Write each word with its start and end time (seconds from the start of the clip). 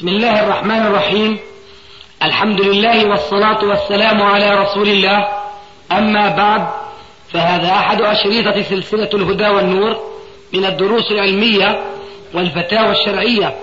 بسم 0.00 0.08
الله 0.08 0.44
الرحمن 0.44 0.86
الرحيم. 0.86 1.38
الحمد 2.22 2.60
لله 2.60 3.10
والصلاة 3.10 3.64
والسلام 3.64 4.22
على 4.22 4.60
رسول 4.60 4.88
الله. 4.88 5.28
أما 5.92 6.28
بعد 6.28 6.68
فهذا 7.32 7.68
أحد 7.68 8.00
أشريطة 8.00 8.62
سلسلة 8.62 9.10
الهدى 9.14 9.48
والنور 9.48 9.96
من 10.52 10.64
الدروس 10.64 11.10
العلمية 11.10 11.84
والفتاوى 12.34 12.90
الشرعية 12.90 13.56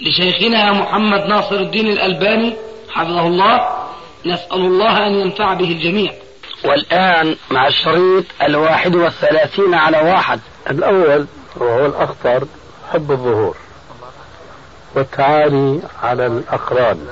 لشيخنا 0.00 0.72
محمد 0.72 1.26
ناصر 1.26 1.56
الدين 1.56 1.86
الألباني 1.86 2.56
حفظه 2.90 3.26
الله. 3.26 3.68
نسأل 4.26 4.60
الله 4.60 5.06
أن 5.06 5.12
ينفع 5.12 5.54
به 5.54 5.70
الجميع. 5.72 6.12
والآن 6.64 7.36
مع 7.50 7.66
الشريط 7.66 8.24
الواحد 8.42 8.94
والثلاثين 8.94 9.74
على 9.74 9.98
واحد. 9.98 10.40
الأول 10.70 11.26
وهو 11.56 11.86
الأخطر 11.86 12.44
حب 12.92 13.10
الظهور. 13.10 13.56
والتعالي 14.96 15.80
على 16.02 16.26
الأقران. 16.26 17.06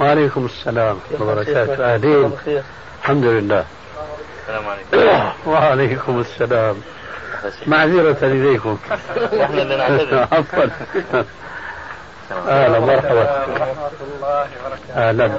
وعليكم 0.00 0.44
السلام 0.44 0.98
ورحمة 1.10 1.20
الله 1.20 1.32
وبركاته. 1.32 1.94
أهلين. 1.94 2.32
الحمد 3.02 3.24
لله. 3.24 3.64
السلام 4.42 4.64
عليكم 4.68 5.50
وعليكم 5.50 6.20
السلام. 6.20 6.76
معذرة 7.66 8.16
إليكم. 8.22 8.78
إحنا 9.42 9.62
اللي 9.62 9.76
نعتذر 9.76 10.26
عفوا 10.32 10.64
أهلا 12.48 12.80
مرحبا 12.80 13.46
ورحمة 13.46 13.90
الله 14.16 14.46
وبركاته. 14.66 15.08
أهلا 15.08 15.30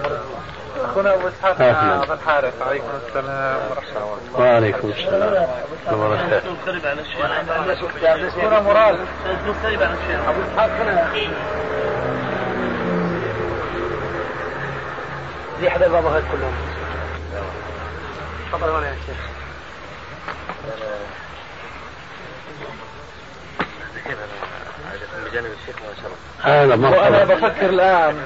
أخونا 0.86 1.14
أبو 1.14 1.28
إسحاق 1.28 1.62
أهلا. 1.62 2.04
أبو 2.04 2.14
الحارث 2.14 2.62
عليكم 2.62 2.88
السلام 3.08 3.60
ورحمة 3.70 3.98
الله. 3.98 4.40
وعليكم 4.40 4.90
السلام. 4.90 5.48
وبركاته 5.94 6.56
أخونا 8.28 8.60
مراد. 8.60 9.00
أبو 9.26 9.52
إسحاق 10.52 10.70
هنا 10.70 11.12
دي 15.60 15.70
حدا 15.70 15.86
البابا 15.86 16.10
هاد 16.10 16.24
كلهم. 16.32 16.54
تفضل 18.52 18.70
هنا 18.70 18.88
يا 18.88 18.96
شيخ. 19.06 19.18
بجانب 25.26 25.52
الشيخ 25.62 25.76
ما 25.76 25.94
شاء 26.02 26.12
الله. 26.12 26.62
أهلا 26.62 26.76
وأنا 26.76 27.10
مرحبا 27.10 27.36
بفكر 27.36 27.70
الآن. 27.70 28.24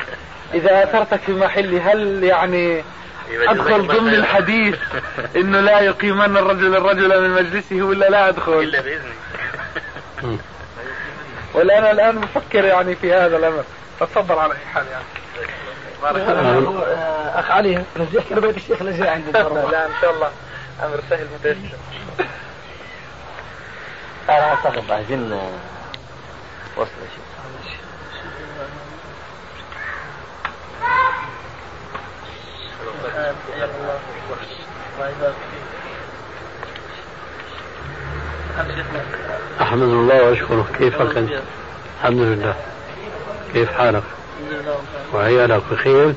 إذا 0.54 0.84
أثرتك 0.84 1.20
في 1.26 1.32
محلي 1.34 1.82
هل 1.82 2.24
يعني 2.24 2.84
أدخل 3.32 3.88
ضمن 3.88 4.14
الحديث 4.14 4.76
إنه 5.36 5.60
لا 5.60 5.80
يقيمن 5.80 6.38
الرجل 6.38 6.76
الرجل 6.76 7.22
من 7.22 7.30
مجلسه 7.30 7.82
ولا 7.82 8.10
لا 8.10 8.30
أدخل؟ 8.30 8.54
إلا 8.54 8.82
باذنك 8.82 10.40
ولا 11.54 11.78
أنا 11.78 11.92
الآن 11.92 12.20
بفكر 12.22 12.66
يعني 12.66 12.96
في 12.96 13.14
هذا 13.14 13.38
الأمر. 13.38 13.64
فتفضل 14.00 14.40
على 14.40 14.54
أي 14.54 14.66
حال 14.74 14.86
يعني. 14.92 15.04
بارك 16.02 16.30
الله 16.30 16.80
فيك. 16.80 16.98
أخ 17.36 17.52
علي 17.52 17.84
نزيح 17.98 18.34
بيت 18.34 18.58
الشيخ 18.58 18.84
جاي 18.84 19.08
عندي 19.10 19.32
لا 19.72 19.86
إن 19.86 19.92
شاء 20.02 20.14
الله. 20.14 20.32
أمر 20.84 21.00
سهل 21.10 21.28
متيسر 21.40 21.78
أنا 24.30 24.44
اعتقد 24.44 24.92
عايزين 24.92 25.40
وصل 26.78 26.92
يا 27.02 27.25
أحمد 39.62 39.82
الله 39.82 40.24
وأشكره. 40.24 40.68
كيفك 40.78 41.18
أنت؟ 41.18 41.32
الحمد 42.00 42.20
لله. 42.20 42.56
كيف 43.54 43.72
حالك؟ 43.72 44.04
وعيالك 45.14 45.62
بخير 45.72 46.14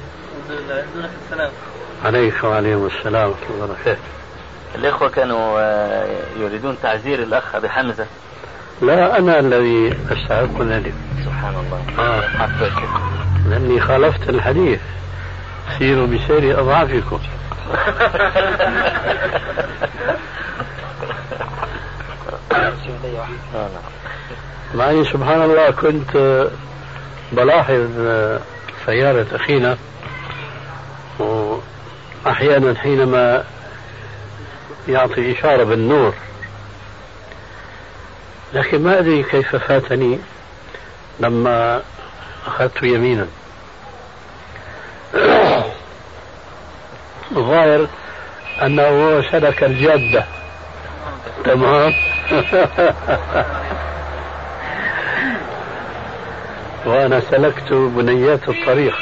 عليك 2.04 2.44
وعليهم 2.44 2.86
السلام 2.86 3.30
ورحمة 3.30 3.50
الله 3.50 3.64
وبركاته. 3.64 4.00
الإخوة 4.74 5.08
كانوا 5.08 5.60
آه، 5.60 6.06
يريدون 6.40 6.76
تعزير 6.82 7.22
الأخ 7.22 7.54
أبي 7.54 7.68
حمزة. 7.68 8.06
لا 8.82 9.18
أنا 9.18 9.38
الذي 9.38 9.98
أستحق 10.12 10.62
ذلك. 10.62 10.94
سبحان 11.24 11.54
الله. 11.54 11.82
آه. 11.98 12.22
لأني 13.48 13.80
خالفت 13.80 14.28
الحديث. 14.28 14.80
سيروا 15.78 16.06
بسير 16.06 16.60
أضعافكم. 16.60 17.20
مع 24.74 24.90
أني 24.90 25.04
سبحان 25.04 25.42
الله 25.42 25.70
كنت 25.70 26.16
آه، 26.16 26.50
بلاحظ 27.32 27.86
آه، 27.98 28.40
سيارة 28.86 29.26
أخينا 29.32 29.76
وأحيانا 31.18 32.74
حينما 32.74 33.44
يعطي 34.88 35.32
إشارة 35.32 35.64
بالنور 35.64 36.14
لكن 38.54 38.82
ما 38.82 38.98
أدري 38.98 39.22
كيف 39.22 39.56
فاتني 39.56 40.18
لما 41.20 41.82
أخذت 42.46 42.82
يمينا 42.82 43.26
الظاهر 47.36 47.86
أنه 48.62 48.82
هو 48.82 49.22
سلك 49.22 49.64
الجادة 49.64 50.24
تمام؟ 51.44 51.92
وأنا 56.86 57.20
سلكت 57.20 57.72
بنيات 57.72 58.48
الطريق. 58.48 58.94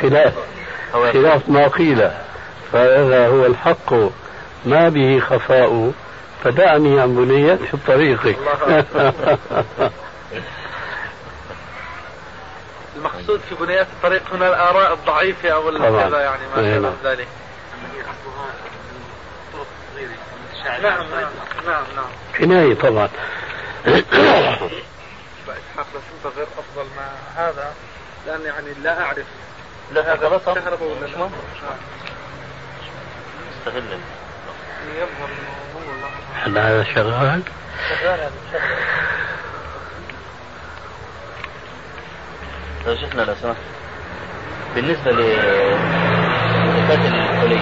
خلاف 0.00 0.34
خلاف 1.12 1.48
ما 1.48 1.68
قيل. 1.68 2.10
فهذا 2.72 3.28
هو 3.28 3.46
الحق. 3.46 3.94
ما 4.66 4.88
به 4.88 5.20
خفاء. 5.20 5.92
فدعني 6.44 7.00
عن 7.00 7.16
بنيات 7.16 7.74
الطريق. 7.74 8.36
المقصود 13.04 13.40
في 13.48 13.54
بنيات 13.54 13.86
الطريق 13.86 14.22
هنا 14.32 14.48
الآراء 14.48 14.92
الضعيفة 14.92 15.48
أو 15.50 15.78
طبعاً. 15.78 16.08
كذا 16.08 16.20
يعني 16.20 16.42
ما 16.56 16.60
أي 16.60 16.74
شابه 16.74 16.80
نعم. 16.80 16.94
ذلك 17.04 17.28
نعم 20.82 21.10
نعم 21.10 21.30
نعم 21.66 21.84
نعم 21.96 22.06
كناية 22.38 22.74
طبعا 22.74 23.08
لا 23.86 23.98
إسحاق 25.48 25.86
بس 25.94 26.02
أنت 26.26 26.36
غير 26.36 26.46
أفضل 26.58 26.86
ما 26.96 27.08
هذا 27.36 27.74
لأن 28.26 28.40
يعني 28.42 28.66
لا 28.82 29.02
أعرف 29.02 29.26
لا 29.92 30.12
هذا 30.14 30.28
خلاص 30.28 30.42
كهرباء 30.44 30.88
ولا 30.88 31.06
لا 31.06 31.18
مهم. 31.18 31.30
نعم. 31.62 31.78
استغل 33.58 33.98
يظهر 34.96 35.28
إنه 35.28 35.54
هو 35.74 36.08
هل 36.34 36.58
هذا 36.58 36.84
شغال؟ 36.94 37.42
شغال 37.88 38.20
هذا 38.20 38.32
شغال. 38.52 39.03
لو 42.86 42.96
شفنا 42.96 43.22
لو 43.22 43.34
سمحت. 43.42 43.56
بالنسبة 44.74 45.12
لزكاة 45.12 45.34
الحلي. 47.08 47.60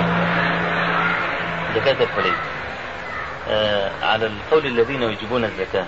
زكاة 1.75 2.05
الحلي. 2.05 2.33
آه 3.49 3.91
على 4.03 4.27
القول 4.27 4.67
الذين 4.67 5.03
يجيبون 5.03 5.45
الزكاة. 5.45 5.87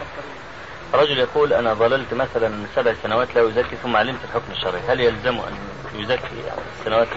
رجل 0.94 1.18
يقول 1.18 1.52
أنا 1.52 1.74
ظللت 1.74 2.14
مثلا 2.14 2.66
سبع 2.76 2.94
سنوات 3.02 3.34
لا 3.34 3.48
أزكي 3.48 3.76
ثم 3.82 3.96
علمت 3.96 4.18
الحكم 4.24 4.52
الشرعي. 4.52 4.80
هل 4.88 5.00
يلزم 5.00 5.38
أن 5.38 5.54
يزكي 5.94 6.42
السنوات 6.80 7.08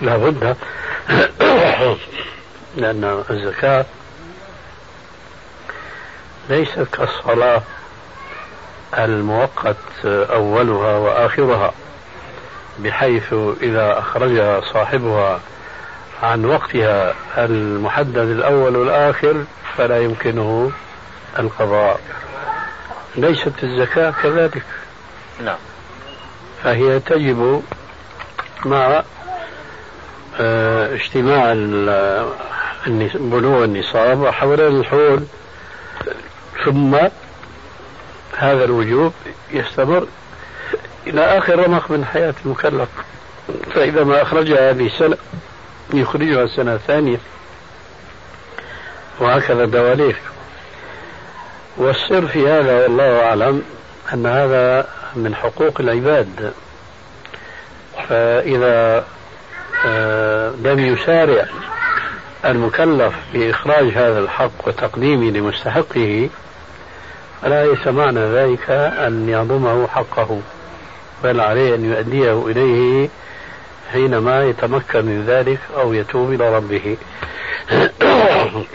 لا 0.00 0.16
بد. 0.16 0.56
لأن 2.76 3.24
الزكاة 3.30 3.84
ليست 6.48 6.86
كالصلاة. 6.92 7.62
المؤقت 8.98 9.76
أولها 10.06 10.96
وآخرها 10.96 11.72
بحيث 12.78 13.32
إذا 13.62 13.98
أخرجها 13.98 14.60
صاحبها 14.60 15.40
عن 16.22 16.44
وقتها 16.44 17.14
المحدد 17.38 18.16
الأول 18.18 18.76
والآخر 18.76 19.44
فلا 19.76 19.98
يمكنه 20.02 20.70
القضاء. 21.38 22.00
ليست 23.16 23.52
الزكاة 23.62 24.14
كذلك. 24.22 24.62
نعم. 25.44 25.56
فهي 26.64 27.00
تجب 27.00 27.62
مع 28.64 29.02
آه، 30.40 30.94
اجتماع 30.94 31.52
النس- 32.86 33.16
بلوغ 33.16 33.64
النصاب 33.64 34.18
وحولان 34.20 34.76
الحول 34.80 35.22
ثم 36.64 36.96
هذا 38.36 38.64
الوجوب 38.64 39.12
يستمر 39.50 40.06
إلى 41.06 41.38
آخر 41.38 41.58
رمق 41.58 41.90
من 41.90 42.04
حياة 42.04 42.34
المكلف. 42.44 42.88
فإذا 43.74 44.04
ما 44.04 44.22
أخرجها 44.22 44.70
هذه 44.70 44.86
السنة 44.86 45.16
يخرجها 45.94 46.42
السنة 46.42 46.74
الثانية 46.74 47.18
وهكذا 49.20 49.64
دواليك 49.64 50.16
والسر 51.76 52.26
في 52.26 52.48
هذا 52.48 52.82
والله 52.82 53.22
أعلم 53.22 53.62
أن 54.14 54.26
هذا 54.26 54.88
من 55.16 55.34
حقوق 55.34 55.80
العباد. 55.80 56.52
فإذا 58.08 59.04
آه، 59.86 60.50
لم 60.50 60.78
يسارع 60.78 61.46
المكلف 62.44 63.14
بإخراج 63.34 63.84
هذا 63.84 64.18
الحق 64.18 64.68
وتقديمه 64.68 65.30
لمستحقه 65.30 66.28
فلا 67.42 67.66
ليس 67.66 67.86
معنى 67.86 68.20
ذلك 68.20 68.70
أن 68.70 69.28
يضمه 69.28 69.86
حقه؟ 69.86 70.40
بل 71.24 71.40
عليه 71.40 71.74
أن 71.74 71.84
يؤديه 71.84 72.46
إليه 72.46 73.08
حينما 73.92 74.44
يتمكن 74.44 75.04
من 75.04 75.24
ذلك 75.26 75.58
أو 75.76 75.92
يتوب 75.92 76.32
إلى 76.32 76.56
ربه. 76.56 76.96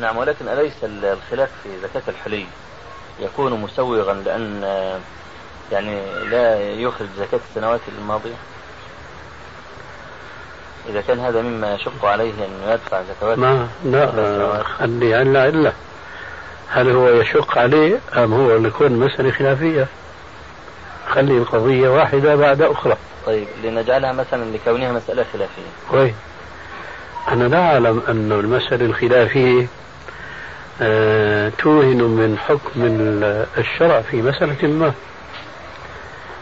نعم 0.00 0.16
ولكن 0.16 0.48
أليس 0.48 0.72
الخلاف 0.82 1.50
في 1.62 1.68
زكاة 1.82 2.02
الحلي 2.08 2.46
يكون 3.20 3.52
مسوغا 3.60 4.14
لأن 4.14 4.62
يعني 5.72 6.00
لا 6.30 6.60
يخرج 6.60 7.08
زكاة 7.18 7.40
السنوات 7.50 7.80
الماضية؟ 7.98 8.34
إذا 10.88 11.00
كان 11.00 11.18
هذا 11.18 11.42
مما 11.42 11.74
يشق 11.74 12.04
عليه 12.04 12.30
أن 12.30 12.72
يدفع 12.72 13.02
زكوات 13.02 13.38
ما 13.38 13.68
لا 13.84 14.62
خلي 14.62 15.14
علة 15.14 15.40
علة. 15.40 15.72
هل 16.70 16.90
هو 16.90 17.08
يشق 17.08 17.58
عليه 17.58 17.98
أم 18.16 18.32
هو 18.32 18.56
يكون 18.56 18.92
مسألة 18.92 19.30
خلافية؟ 19.30 19.86
خلي 21.08 21.38
القضية 21.38 21.88
واحدة 21.88 22.36
بعد 22.36 22.62
أخرى. 22.62 22.96
طيب 23.26 23.46
لنجعلها 23.64 24.12
مثلا 24.12 24.44
لكونها 24.44 24.92
مسألة 24.92 25.24
خلافية. 25.32 25.62
كويس 25.90 26.14
أنا 27.28 27.44
لا 27.44 27.72
أعلم 27.72 28.02
أن 28.08 28.32
المسألة 28.32 28.86
الخلافية 28.86 29.66
أه 30.82 31.52
توهن 31.58 32.02
من 32.02 32.38
حكم 32.38 32.82
الشرع 33.58 34.00
في 34.00 34.22
مسألة 34.22 34.68
ما. 34.68 34.92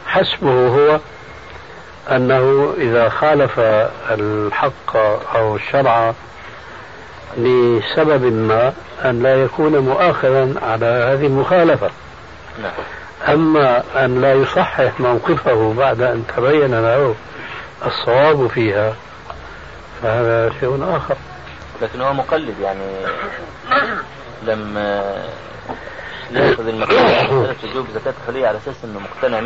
حسبه 0.06 0.68
هو 0.68 1.00
أنه 2.10 2.74
إذا 2.78 3.08
خالف 3.08 3.58
الحق 4.10 4.96
أو 5.36 5.56
الشرع 5.56 6.14
لسبب 7.36 8.24
ما 8.24 8.72
أن 9.04 9.22
لا 9.22 9.42
يكون 9.42 9.78
مؤاخذا 9.78 10.54
على 10.62 10.86
هذه 10.86 11.26
المخالفة. 11.26 11.90
نعم. 12.62 12.72
أما 13.28 13.82
أن 14.04 14.20
لا 14.20 14.34
يصحح 14.34 15.00
موقفه 15.00 15.74
بعد 15.74 16.02
أن 16.02 16.24
تبين 16.36 16.82
له 16.82 17.14
الصواب 17.86 18.46
فيها 18.46 18.94
فهذا 20.02 20.52
شيء 20.60 20.96
آخر. 20.96 21.16
لكن 21.82 22.00
هو 22.00 22.12
مقلد 22.12 22.54
يعني. 22.60 22.90
لما 24.42 25.14
يأخذ 26.30 26.68
المقتنع 26.68 27.30
وجوب 27.64 27.86
زكاة 27.94 28.14
الحلية 28.22 28.48
على 28.48 28.58
أساس 28.58 28.74
أنه 28.84 29.00
مقتنع 29.00 29.40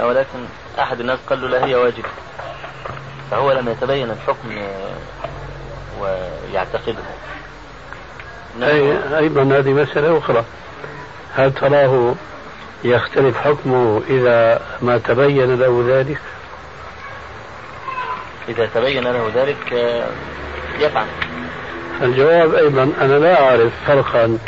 100% 0.00 0.04
ولكن 0.04 0.38
أحد 0.78 1.00
الناس 1.00 1.18
قال 1.30 1.40
له 1.40 1.48
لا 1.48 1.66
هي 1.66 1.74
واجبة 1.74 2.08
فهو 3.30 3.52
لم 3.52 3.68
يتبين 3.68 4.10
الحكم 4.10 4.66
ويعتقده. 6.00 7.02
أي 8.62 8.98
أيضا 9.18 9.42
هذه 9.42 9.70
مسألة 9.72 10.18
أخرى. 10.18 10.44
هل 11.34 11.52
تراه 11.52 12.14
يختلف 12.84 13.36
حكمه 13.36 14.02
إذا 14.10 14.60
ما 14.82 14.98
تبين 14.98 15.54
له 15.54 15.84
ذلك؟ 15.88 16.18
إذا 18.48 18.68
تبين 18.74 19.04
له 19.04 19.30
ذلك 19.34 19.72
يفعل. 20.80 21.06
الجواب 22.02 22.54
أيضا 22.54 22.92
أنا 23.00 23.14
لا 23.18 23.42
أعرف 23.42 23.72
فرقا 23.86 24.38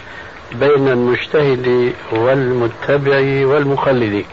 بين 0.53 0.89
المجتهد 0.89 1.93
والمتبع 2.13 3.47
والمقلد. 3.47 4.25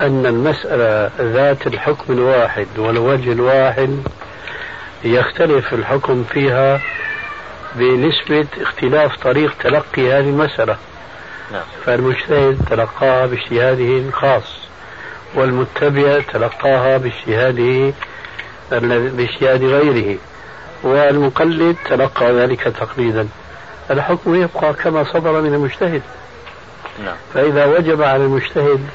أن 0.00 0.26
المسألة 0.26 1.10
ذات 1.20 1.66
الحكم 1.66 2.12
الواحد 2.12 2.66
والوجه 2.78 3.32
الواحد 3.32 4.02
يختلف 5.04 5.74
الحكم 5.74 6.24
فيها 6.24 6.80
بنسبة 7.74 8.46
اختلاف 8.60 9.16
طريق 9.16 9.54
تلقي 9.62 10.12
هذه 10.12 10.28
المسألة 10.28 10.76
نعم. 11.52 11.62
فالمجتهد 11.86 12.58
تلقاها 12.70 13.26
باجتهاده 13.26 13.98
الخاص 13.98 14.58
والمتبع 15.34 16.20
تلقاها 16.32 16.96
باجتهاده 16.98 17.92
باجتهاد 19.10 19.64
غيره 19.64 20.18
والمقلد 20.82 21.76
تلقى 21.84 22.32
ذلك 22.32 22.60
تقليدا 22.60 23.28
الحكم 23.90 24.34
يبقى 24.34 24.72
كما 24.72 25.04
صدر 25.04 25.40
من 25.40 25.54
المجتهد 25.54 26.02
نعم. 27.04 27.16
فإذا 27.34 27.64
وجب 27.64 28.02
على 28.02 28.24
المجتهد 28.24 28.86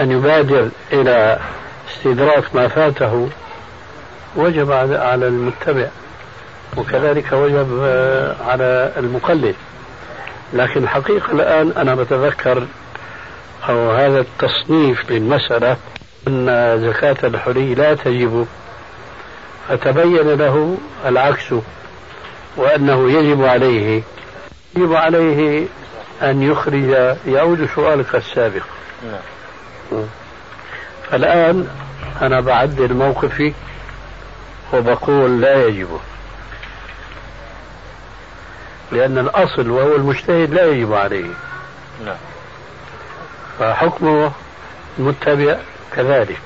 أن 0.00 0.10
يبادر 0.10 0.68
إلى 0.92 1.38
استدراك 1.90 2.54
ما 2.54 2.68
فاته 2.68 3.28
وجب 4.36 4.72
على 4.72 5.28
المتبع 5.28 5.88
وكذلك 6.76 7.32
وجب 7.32 7.80
على 8.46 8.92
المقلد. 8.96 9.54
لكن 10.52 10.82
الحقيقة 10.82 11.32
الآن 11.32 11.72
أنا 11.76 11.94
بتذكر 11.94 12.66
أو 13.68 13.90
هذا 13.90 14.20
التصنيف 14.20 15.10
للمسألة 15.10 15.76
أن 16.28 16.46
زكاة 16.86 17.16
الحلي 17.24 17.74
لا 17.74 17.94
تجب. 17.94 18.46
فتبين 19.68 20.28
له 20.28 20.76
العكس 21.06 21.54
وأنه 22.56 23.10
يجب 23.10 23.44
عليه. 23.44 24.02
يجب 24.76 24.94
عليه 24.94 25.66
أن 26.22 26.42
يخرج 26.42 27.16
يعود 27.26 27.68
سؤالك 27.74 28.14
السابق. 28.14 28.62
نعم. 29.02 30.02
فالآن 31.10 31.68
أنا 32.22 32.40
بعدل 32.40 32.94
موقفي 32.94 33.52
وبقول 34.72 35.40
لا 35.40 35.66
يجب. 35.66 36.00
لأن 38.92 39.18
الأصل 39.18 39.70
وهو 39.70 39.96
المجتهد 39.96 40.54
لا 40.54 40.66
يجب 40.66 40.92
عليه. 40.92 41.30
نعم. 42.04 42.16
فحكمه 43.58 44.32
المتبع 44.98 45.56
كذلك. 45.96 46.40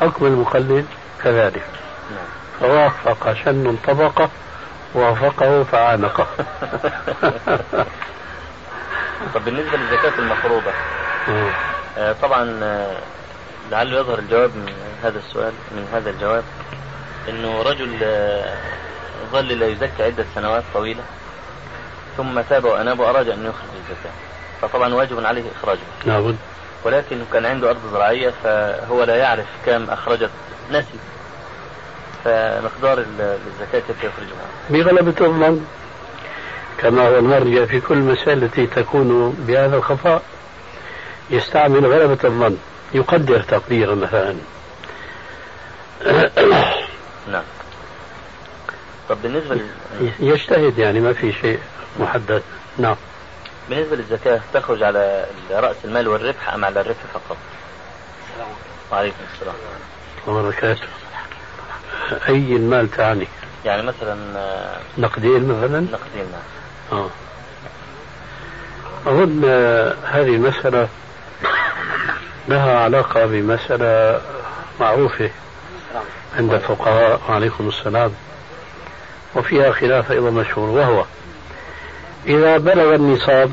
حكم 0.00 0.26
المقلد 0.26 0.86
كذلك. 1.24 1.66
نعم. 2.10 2.28
فوافق 2.60 3.32
شن 3.32 3.76
طبقة 3.86 4.30
وافقه 4.94 5.64
فعانقه. 5.64 6.26
طب 9.34 9.44
بالنسبة 9.44 9.76
للزكاة 9.76 10.18
المفروضة 10.18 10.70
آه 11.98 12.12
طبعا 12.22 12.58
آه 12.62 12.96
لعله 13.70 14.00
يظهر 14.00 14.18
الجواب 14.18 14.50
من 14.56 14.72
هذا 15.02 15.18
السؤال 15.18 15.52
من 15.70 15.88
هذا 15.92 16.10
الجواب. 16.10 16.44
إنه 17.28 17.62
رجل 17.62 17.98
آه 18.02 18.56
ظل 19.32 19.48
لا 19.48 19.66
يزكى 19.66 20.02
عدة 20.02 20.24
سنوات 20.34 20.64
طويلة 20.74 21.02
ثم 22.16 22.40
تاب 22.40 22.64
واناب 22.64 23.00
واراد 23.00 23.28
أن 23.28 23.46
يخرج 23.46 23.68
الزكاة. 23.80 24.12
فطبعا 24.62 24.94
واجب 24.94 25.24
عليه 25.24 25.44
اخراجها 25.56 25.82
لابد. 26.06 26.36
ولكن 26.84 27.20
كان 27.32 27.46
عنده 27.46 27.70
أرض 27.70 27.78
زراعية 27.92 28.32
فهو 28.44 29.04
لا 29.04 29.16
يعرف 29.16 29.46
كم 29.66 29.90
أخرجت 29.90 30.30
نسي. 30.70 30.98
فمقدار 32.24 32.98
الزكاة 32.98 33.82
كيف 33.88 34.04
يخرجها؟ 34.04 34.46
بغلبة 34.70 35.26
الظن 35.26 35.66
كما 36.78 37.08
هو 37.08 37.18
المرجع 37.18 37.64
في 37.64 37.80
كل 37.80 37.96
مسألة 37.96 38.32
التي 38.32 38.66
تكون 38.66 39.30
بهذا 39.30 39.76
الخفاء 39.76 40.22
يستعمل 41.30 41.86
غلبة 41.86 42.18
الظن 42.24 42.56
يقدر 42.94 43.40
تقديرا 43.40 43.94
مثلا. 43.94 44.36
نعم 47.32 47.42
طب 49.08 49.22
بالنسبة 49.22 49.54
لل... 49.54 49.68
يجتهد 50.20 50.78
يعني 50.78 51.00
ما 51.00 51.12
في 51.12 51.32
شيء 51.32 51.60
محدد 52.00 52.42
نعم 52.78 52.96
بالنسبة 53.70 53.96
للزكاة 53.96 54.40
تخرج 54.54 54.82
على 54.82 55.26
رأس 55.50 55.76
المال 55.84 56.08
والربح 56.08 56.54
أم 56.54 56.64
على 56.64 56.80
الربح 56.80 56.98
فقط؟ 57.14 57.36
السلام 58.30 58.48
وعليكم 58.92 59.16
السلام 59.34 59.54
وبركاته 60.26 60.86
أي 62.28 62.56
المال 62.56 62.90
تعني؟ 62.90 63.28
يعني 63.64 63.82
مثلا 63.82 64.16
نقدين 64.98 65.48
مثلا؟ 65.48 65.80
نقدين 65.80 66.26
نعم 66.32 67.00
آه. 67.00 67.10
أظن 69.06 69.44
هذه 70.04 70.34
المسألة 70.34 70.88
لها 72.48 72.78
علاقة 72.78 73.26
بمسألة 73.26 74.20
معروفة 74.80 75.30
عند 76.38 76.54
الفقهاء 76.54 77.20
وعليكم 77.28 77.68
السلام. 77.68 78.10
وفيها 79.36 79.72
خلاف 79.72 80.12
أيضا 80.12 80.30
مشهور 80.30 80.68
وهو 80.68 81.04
إذا 82.26 82.58
بلغ 82.58 82.94
النصاب 82.94 83.50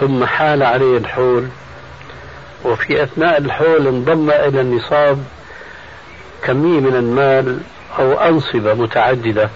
ثم 0.00 0.24
حال 0.24 0.62
عليه 0.62 0.96
الحول 0.96 1.48
وفي 2.64 3.02
أثناء 3.02 3.38
الحول 3.38 3.86
انضم 3.86 4.30
إلى 4.30 4.60
النصاب 4.60 5.24
كمية 6.42 6.80
من 6.80 6.96
المال 6.96 7.60
أو 7.98 8.12
أنصبة 8.12 8.74
متعددة. 8.74 9.50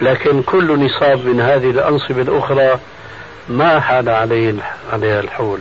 لكن 0.00 0.42
كل 0.42 0.86
نصاب 0.86 1.26
من 1.26 1.40
هذه 1.40 1.70
الأنصبة 1.70 2.22
الأخرى 2.22 2.78
ما 3.48 3.80
حال 3.80 4.08
عليه 4.08 4.54
عليها 4.92 5.20
الحول. 5.20 5.60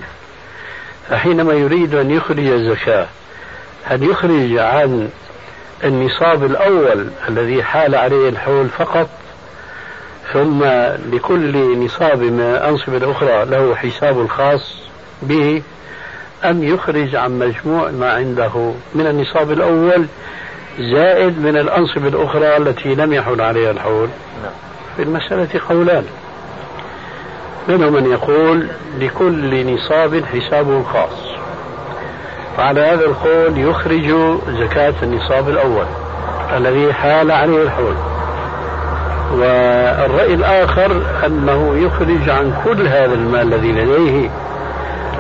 فحينما 1.09 1.53
يريد 1.53 1.95
أن 1.95 2.11
يخرج 2.11 2.47
الزكاة 2.47 3.07
هل 3.85 4.03
يخرج 4.03 4.57
عن 4.57 5.09
النصاب 5.83 6.43
الأول 6.43 7.07
الذي 7.29 7.63
حال 7.63 7.95
عليه 7.95 8.29
الحول 8.29 8.69
فقط 8.69 9.09
ثم 10.33 10.63
لكل 11.13 11.77
نصاب 11.85 12.21
من 12.21 12.41
الأنصبة 12.41 12.97
الأخرى 12.97 13.45
له 13.45 13.75
حساب 13.75 14.27
خاص 14.27 14.75
به 15.21 15.61
أم 16.43 16.63
يخرج 16.63 17.15
عن 17.15 17.39
مجموع 17.39 17.91
ما 17.91 18.13
عنده. 18.13 18.71
من 18.95 19.07
النصاب 19.07 19.51
الأول 19.51 20.05
زائد 20.79 21.39
من 21.39 21.57
الأنصبة 21.57 22.07
الأخرى 22.07 22.57
التي 22.57 22.95
لم 22.95 23.13
يحل 23.13 23.41
عليها 23.41 23.71
الحول. 23.71 24.09
في 24.97 25.03
المسألة 25.03 25.61
قولان. 25.69 26.05
منهم 27.67 27.93
من 27.93 28.11
يقول 28.11 28.67
لكل 28.99 29.73
نصاب 29.73 30.25
حسابه 30.25 30.77
الخاص 30.77 31.24
فعلى 32.57 32.81
هذا 32.81 33.05
القول 33.05 33.57
يخرج 33.57 34.13
زكاة 34.59 34.93
النصاب 35.03 35.49
الأول 35.49 35.85
الذي 36.57 36.93
حال 36.93 37.31
عليه 37.31 37.63
الحول. 37.63 37.95
والرأي 39.31 40.33
الآخر 40.33 41.01
أنه 41.25 41.75
يخرج 41.77 42.29
عن 42.29 42.61
كل 42.65 42.87
هذا 42.87 43.13
المال 43.13 43.53
الذي 43.53 43.71
لديه 43.71 44.29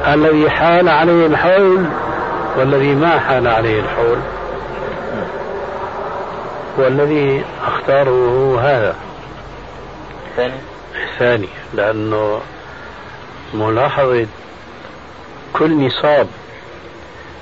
الذي 0.07 0.49
حال 0.49 0.89
عليه 0.89 1.27
الحول 1.27 1.85
والذي 2.57 2.95
ما 2.95 3.19
حال 3.19 3.47
عليه 3.47 3.79
الحول. 3.79 4.17
والذي 6.77 7.43
أختاره 7.67 8.29
هو 8.29 8.57
هذا. 8.57 8.95
الثاني 10.31 10.53
الثاني 11.13 11.47
لأنه 11.73 12.39
ملاحظة 13.53 14.25
كل 15.53 15.85
نصاب 15.85 16.27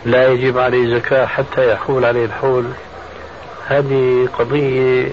لا 0.06 0.28
يجب 0.28 0.58
عليه 0.58 0.96
زكاة 0.96 1.26
حتى 1.26 1.72
يحول 1.72 2.06
عليه 2.06 2.26
الحول. 2.26 2.66
هذه 3.68 4.30
قضية 4.40 5.12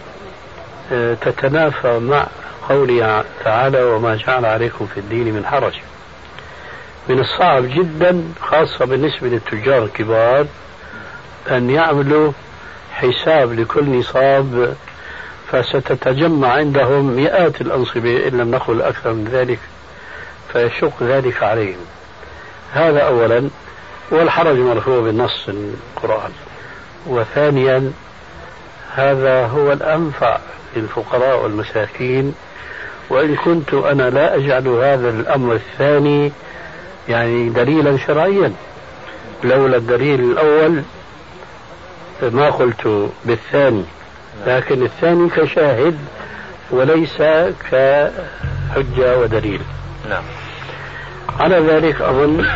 آه، 0.93 1.15
تتنافى 1.15 1.99
مع 1.99 2.27
قوله 2.69 3.25
تعالى 3.45 3.83
وما 3.83 4.17
جعل 4.17 4.45
عليكم 4.45 4.87
في 4.87 5.01
الدين 5.01 5.35
من 5.35 5.47
حرج 5.47 5.75
من 7.09 7.19
الصعب 7.21 7.65
جدا 7.67 8.25
خاصة 8.41 8.85
بالنسبة 8.85 9.29
للتجار 9.29 9.85
الكبار 9.85 10.47
أن 11.51 11.71
يعملوا 11.71 12.33
حساب 12.93 13.53
لكل 13.53 13.99
نصاب 13.99 14.75
فستتجمع 15.53 16.49
عندهم 16.49 17.17
مئات 17.17 17.61
الأنصبة 17.61 18.29
إن 18.29 18.39
لم 18.39 18.51
نقل 18.51 18.83
أكثر 18.83 19.13
من 19.13 19.25
ذلك 19.25 19.59
فيشق 20.53 21.03
ذلك 21.03 21.43
عليهم. 21.43 21.87
هذا 22.73 23.01
أولا. 23.01 23.51
والحرج 24.11 24.57
مرفوع 24.57 25.01
بنص 25.01 25.49
القرآن. 25.49 26.31
وثانيا 27.07 27.93
هذا 28.95 29.47
هو 29.47 29.73
الأنفع 29.73 30.39
للفقراء 30.77 31.43
والمساكين. 31.43 32.35
وإن 33.11 33.37
كنت 33.37 33.75
أنا 33.75 34.11
لا 34.11 34.37
أجعل 34.37 34.69
هذا 34.69 35.11
الأمر 35.11 35.55
الثاني 35.55 36.33
يعني 37.09 37.49
دليلا 37.49 37.99
شرعيا. 38.07 38.53
لولا 39.45 39.77
الدليل 39.77 40.21
الأول 40.21 40.83
ما 42.23 42.51
قلت 42.51 43.11
بالثاني. 43.25 43.85
لكن 44.47 44.83
الثاني 44.83 45.29
كشاهد 45.29 45.99
وليس 46.71 47.17
كحجة 47.71 49.19
ودليل. 49.19 49.61
نعم. 50.11 50.23
على 51.41 51.59
ذلك 51.59 52.01
أظن 52.01 52.47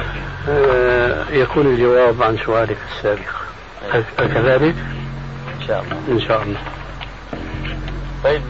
يكون 1.31 1.67
الجواب 1.67 2.23
عن 2.23 2.39
سؤالك 2.47 2.77
السابق. 2.97 3.31
أكذلك؟ 4.19 4.75
إن 5.61 5.67
شاء 5.67 5.83
الله. 5.83 5.99
إن 6.09 6.21
شاء 6.21 6.43
الله. 6.43 6.61
طيب 8.25 8.43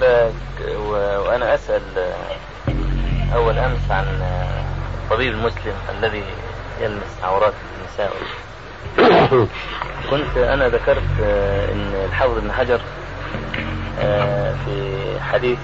وأنا 1.27 1.55
أسأل 1.55 1.83
آه، 1.97 3.35
أول 3.35 3.59
أمس 3.59 3.91
عن 3.91 4.05
الطبيب 5.05 5.33
آه، 5.33 5.37
المسلم 5.37 5.75
الذي 5.99 6.23
يلمس 6.81 7.19
عورات 7.23 7.53
النساء. 7.79 8.13
كنت 10.11 10.37
أنا 10.37 10.69
ذكرت 10.69 11.21
أن 11.73 11.93
الحافظ 12.09 12.37
ابن 12.37 12.53
حجر 12.53 12.81
في 14.65 14.97
حديث 15.33 15.59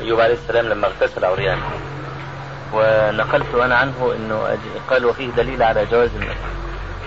أيوب 0.00 0.20
عليه 0.20 0.34
السلام 0.34 0.66
لما 0.66 0.86
اغتسل 0.86 1.24
عريان. 1.24 1.58
ونقلت 2.72 3.54
أنا 3.54 3.76
عنه 3.76 4.12
أنه 4.16 4.58
قال 4.90 5.06
وفيه 5.06 5.30
دليل 5.30 5.62
على 5.62 5.86
جواز 5.86 6.10
المسح 6.16 6.36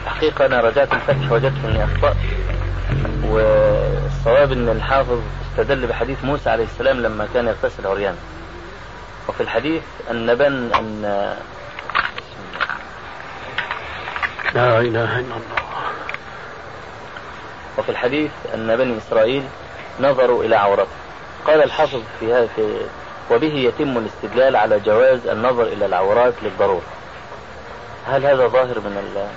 الحقيقة 0.04 0.46
أنا 0.46 0.62
رجعت 0.62 0.94
الفتح 0.94 1.32
وجدت 1.32 1.66
أني 1.66 1.84
أخطأت. 1.84 2.16
والصواب 3.24 4.52
أن 4.52 4.70
الحافظ 4.70 5.20
استدل 5.52 5.88
بحديث 5.88 6.24
موسى 6.24 6.50
عليه 6.50 6.64
السلام 6.64 7.02
لما 7.02 7.28
كان 7.34 7.48
يغتسل 7.48 7.88
عريان 7.88 8.16
وفي 9.30 9.42
الحديث 9.42 9.84
أن 10.12 10.36
بن 10.36 10.74
أن 10.74 11.02
لا 14.54 14.80
إله 14.80 15.20
إلا 15.20 15.36
الله. 15.36 15.66
وفي 17.78 17.90
الحديث 17.90 18.32
أن 18.54 18.76
بني 18.76 18.98
إسرائيل 18.98 19.44
نظروا 20.00 20.44
إلى 20.44 20.56
عورته. 20.56 20.88
قال 21.48 21.64
الحافظ 21.64 22.02
في 22.20 22.34
هذا 22.34 22.48
في 22.56 22.82
وبه 23.32 23.54
يتم 23.54 23.98
الاستدلال 23.98 24.56
على 24.56 24.80
جواز 24.80 25.28
النظر 25.28 25.64
إلى 25.64 25.86
العورات 25.86 26.34
للضرورة. 26.44 26.82
هل 28.08 28.26
هذا 28.26 28.48
ظاهر 28.48 28.80
من 28.80 28.98
ال 28.98 29.28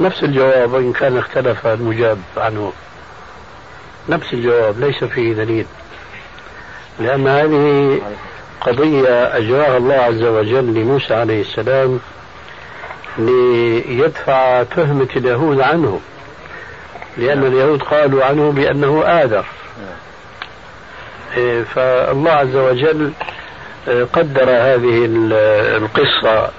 نفس 0.00 0.24
الجواب 0.24 0.72
وإن 0.72 0.92
كان 0.92 1.18
اختلف 1.18 1.66
المجاب 1.66 2.18
عنه. 2.36 2.72
نفس 4.08 4.32
الجواب 4.32 4.80
ليس 4.80 5.04
فيه 5.04 5.32
دليل. 5.32 5.66
لأن 6.98 7.28
هذه 7.28 8.00
قضية 8.60 9.36
أجراها 9.36 9.76
الله 9.76 9.94
عز 9.94 10.22
وجل 10.22 10.74
لموسى 10.74 11.14
عليه 11.14 11.40
السلام 11.40 12.00
ليدفع 13.18 14.62
تهمة 14.62 15.08
اليهود 15.16 15.60
عنه. 15.60 16.00
لأن 17.16 17.40
نعم. 17.40 17.52
اليهود 17.52 17.82
قالوا 17.82 18.24
عنه 18.24 18.52
بأنه 18.52 19.04
آذر. 19.04 19.38
إيه، 19.38 19.96
فالله 21.74 22.30
عز 22.30 22.56
وجل 22.56 23.12
إيه، 23.88 24.04
قدر 24.04 24.44
هذه 24.44 25.08
القصة. 25.76 26.50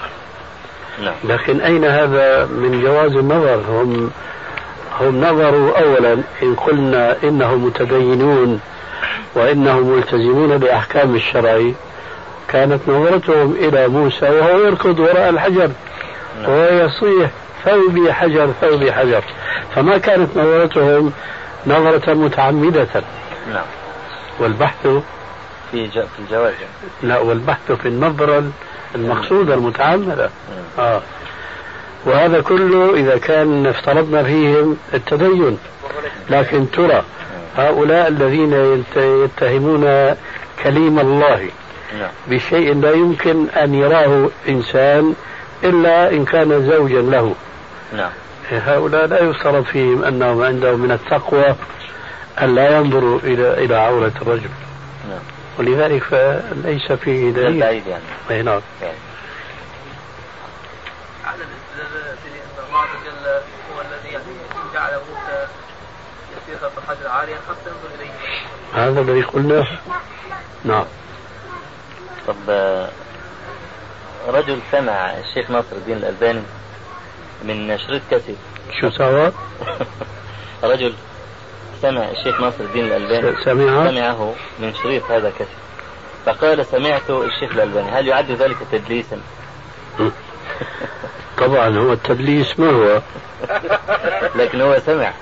نعم. 1.03 1.13
لكن 1.23 1.61
أين 1.61 1.85
هذا 1.85 2.45
من 2.45 2.81
جواز 2.83 3.15
النظر؟ 3.15 3.61
هم 3.69 4.11
هم 4.99 5.21
نظروا 5.21 5.79
أولا 5.79 6.13
إن 6.43 6.55
قلنا 6.55 7.15
إنهم 7.23 7.65
متدينون 7.65 8.59
وإنهم 9.35 9.95
ملتزمون 9.95 10.57
بأحكام 10.57 11.15
الشرع 11.15 11.71
كانت 12.47 12.79
نظرتهم 12.87 13.55
إلى 13.59 13.87
موسى 13.87 14.29
وهو 14.29 14.59
يركض 14.59 14.99
وراء 14.99 15.29
الحجر 15.29 15.69
نعم. 16.41 16.51
وهو 16.51 16.85
يصيح 16.85 17.29
ثوبي 17.65 18.13
حجر 18.13 18.49
ثوبي 18.61 18.91
حجر. 18.91 19.23
فما 19.75 19.97
كانت 19.97 20.37
نظرتهم 20.37 21.11
نظرة 21.67 22.13
متعمدة. 22.13 22.87
نعم. 23.53 23.65
والبحث 24.39 24.87
في 25.71 25.89
في 25.91 26.19
الجواز 26.19 26.53
لا 27.03 27.19
والبحث 27.19 27.71
في 27.71 27.87
النظرة 27.87 28.43
المقصودة 28.95 29.53
المتعمدة 29.53 30.29
آه. 30.79 31.01
وهذا 32.05 32.41
كله 32.41 32.95
إذا 32.95 33.17
كان 33.17 33.67
افترضنا 33.67 34.23
فيهم 34.23 34.77
التدين 34.93 35.57
لكن 36.29 36.71
ترى 36.71 37.03
هؤلاء 37.57 38.07
الذين 38.07 38.83
يتهمون 38.95 40.15
كليم 40.63 40.99
الله 40.99 41.49
نعم. 41.99 42.09
بشيء 42.27 42.75
لا 42.75 42.91
يمكن 42.91 43.49
أن 43.49 43.73
يراه 43.73 44.29
إنسان 44.49 45.13
إلا 45.63 46.11
إن 46.11 46.25
كان 46.25 46.69
زوجا 46.71 47.01
له 47.01 47.35
نعم. 47.93 48.11
هؤلاء 48.49 49.05
لا 49.05 49.23
يفترض 49.23 49.63
فيهم 49.63 50.03
أنهم 50.03 50.43
عندهم 50.43 50.79
من 50.79 50.91
التقوى 50.91 51.55
أن 52.41 52.55
لا 52.55 52.77
ينظروا 52.77 53.19
إلى 53.19 53.65
إلى 53.65 53.75
عورة 53.75 54.11
الرجل. 54.21 54.49
نعم. 55.09 55.19
ولذلك 55.59 56.03
فليس 56.03 56.91
فيه 56.91 57.31
دليل. 57.31 57.59
بعيد 57.59 57.87
يعني. 57.87 58.03
أي 58.29 58.41
نعم. 58.41 58.61
على 61.25 61.43
الاستدلال 61.43 62.17
في 62.23 62.29
أن 62.29 62.65
الله 62.67 62.81
وجل 62.81 63.41
هو 63.75 63.81
الذي 63.81 64.13
يعني 64.13 64.23
جعل 64.73 64.91
موسى 64.91 65.47
يسير 66.31 66.57
خلف 66.61 66.77
الحجر 66.77 67.07
عاليا 67.07 67.35
حتى 67.35 67.69
ينظر 67.69 67.95
إليه. 67.95 68.11
هذا 68.73 69.01
الذي 69.01 69.21
قلناه 69.21 69.67
نعم. 70.65 70.85
طب 72.27 72.49
رجل 74.27 74.59
سمع 74.71 75.17
الشيخ 75.17 75.51
ناصر 75.51 75.75
الدين 75.75 75.97
الألباني 75.97 76.41
من 77.43 77.77
شريط 77.77 78.01
كاسيت 78.11 78.37
شو 78.81 78.89
سوى؟ 78.89 79.31
رجل 80.63 80.93
سمع 81.83 82.09
الشيخ 82.11 82.41
ناصر 82.41 82.63
الدين 82.63 82.85
الألباني 82.85 83.35
سمعه؟ 83.43 83.91
سمعه 83.91 84.33
من 84.59 84.73
شريط 84.83 85.11
هذا 85.11 85.29
كسر 85.29 85.45
فقال 86.25 86.65
سمعت 86.65 87.09
الشيخ 87.09 87.51
الألباني 87.51 87.89
هل 87.89 88.07
يعد 88.07 88.31
ذلك 88.31 88.57
تدليسا؟ 88.71 89.17
طبعا 91.41 91.77
هو 91.77 91.93
التدليس 91.93 92.59
ما 92.59 92.69
هو؟ 92.69 93.01
لكن 94.39 94.61
هو 94.61 94.79
سمع. 94.85 95.13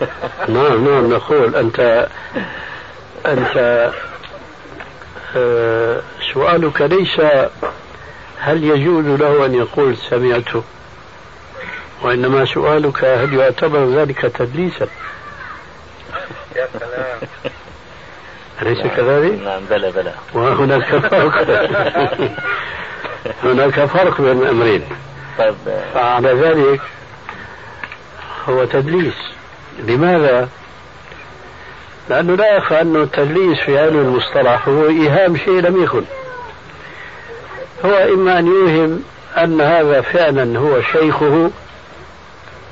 نعم 0.48 0.88
نعم 0.88 1.12
نقول 1.12 1.56
أنت 1.56 2.08
أنت 3.26 3.90
آه، 5.36 6.00
سؤالك 6.34 6.82
ليس 6.82 7.20
هل 8.38 8.64
يجوز 8.64 9.20
له 9.20 9.46
أن 9.46 9.54
يقول 9.54 9.96
سمعت 9.96 10.64
وإنما 12.02 12.44
سؤالك 12.44 13.04
هل 13.04 13.34
يعتبر 13.34 13.84
ذلك 13.84 14.20
تدليسا؟ 14.20 14.86
يا 16.56 16.68
سلام. 16.78 17.18
أليس 18.62 18.78
كذلك؟ 18.96 19.42
نعم 19.42 19.64
بلى 19.70 19.90
بلى. 19.90 20.12
وهناك 20.34 20.84
فرق 20.84 21.46
هناك 23.44 23.84
فرق 23.84 24.20
بين 24.20 24.42
الأمرين 24.42 24.84
طيب. 25.38 25.54
فعلى 25.94 26.32
ذلك 26.32 26.80
هو 28.48 28.64
تدليس. 28.64 29.14
لماذا؟ 29.78 30.48
لأنه 32.08 32.34
لا 32.34 32.56
يخفى 32.56 32.80
أنه 32.80 33.02
التدليس 33.02 33.58
في 33.58 33.78
علم 33.78 33.98
المصطلح 33.98 34.68
هو 34.68 34.88
إيهام 34.88 35.36
شيء 35.36 35.60
لم 35.60 35.82
يكن. 35.82 36.02
هو 37.84 37.94
إما 37.94 38.38
أن 38.38 38.46
يوهم 38.46 39.02
أن 39.38 39.60
هذا 39.60 40.00
فعلا 40.00 40.58
هو 40.58 40.82
شيخه 40.82 41.50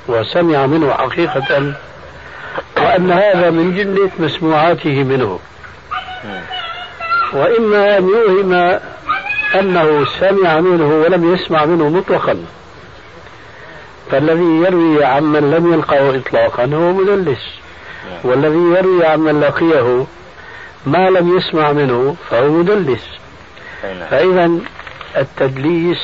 وسمع 0.07 0.65
منه 0.65 0.93
حقيقة 0.93 1.73
وأن 2.77 3.11
هذا 3.11 3.49
من 3.49 3.75
جملة 3.75 4.09
مسموعاته 4.19 5.03
منه. 5.03 5.39
وإما 7.33 7.97
أن 7.97 8.09
يوهم 8.09 8.79
أنه 9.59 10.05
سمع 10.19 10.59
منه 10.59 10.85
ولم 10.85 11.33
يسمع 11.33 11.65
منه 11.65 11.89
مطلقا. 11.89 12.45
فالذي 14.11 14.65
يروي 14.67 15.05
عمن 15.05 15.51
لم 15.51 15.73
يلقه 15.73 16.17
إطلاقا 16.17 16.65
هو 16.65 16.93
مدلس. 16.93 17.39
والذي 18.23 18.77
يروي 18.77 19.05
عمن 19.05 19.41
لقيه 19.41 20.05
ما 20.85 21.09
لم 21.09 21.37
يسمع 21.37 21.71
منه 21.71 22.15
فهو 22.29 22.49
مدلس. 22.49 23.03
فإذا 24.09 24.51
التدليس 25.17 25.97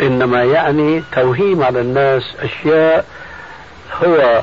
إنما 0.00 0.44
يعني 0.44 1.02
توهيم 1.12 1.62
على 1.62 1.80
الناس 1.80 2.22
أشياء 2.40 3.04
هو 4.04 4.42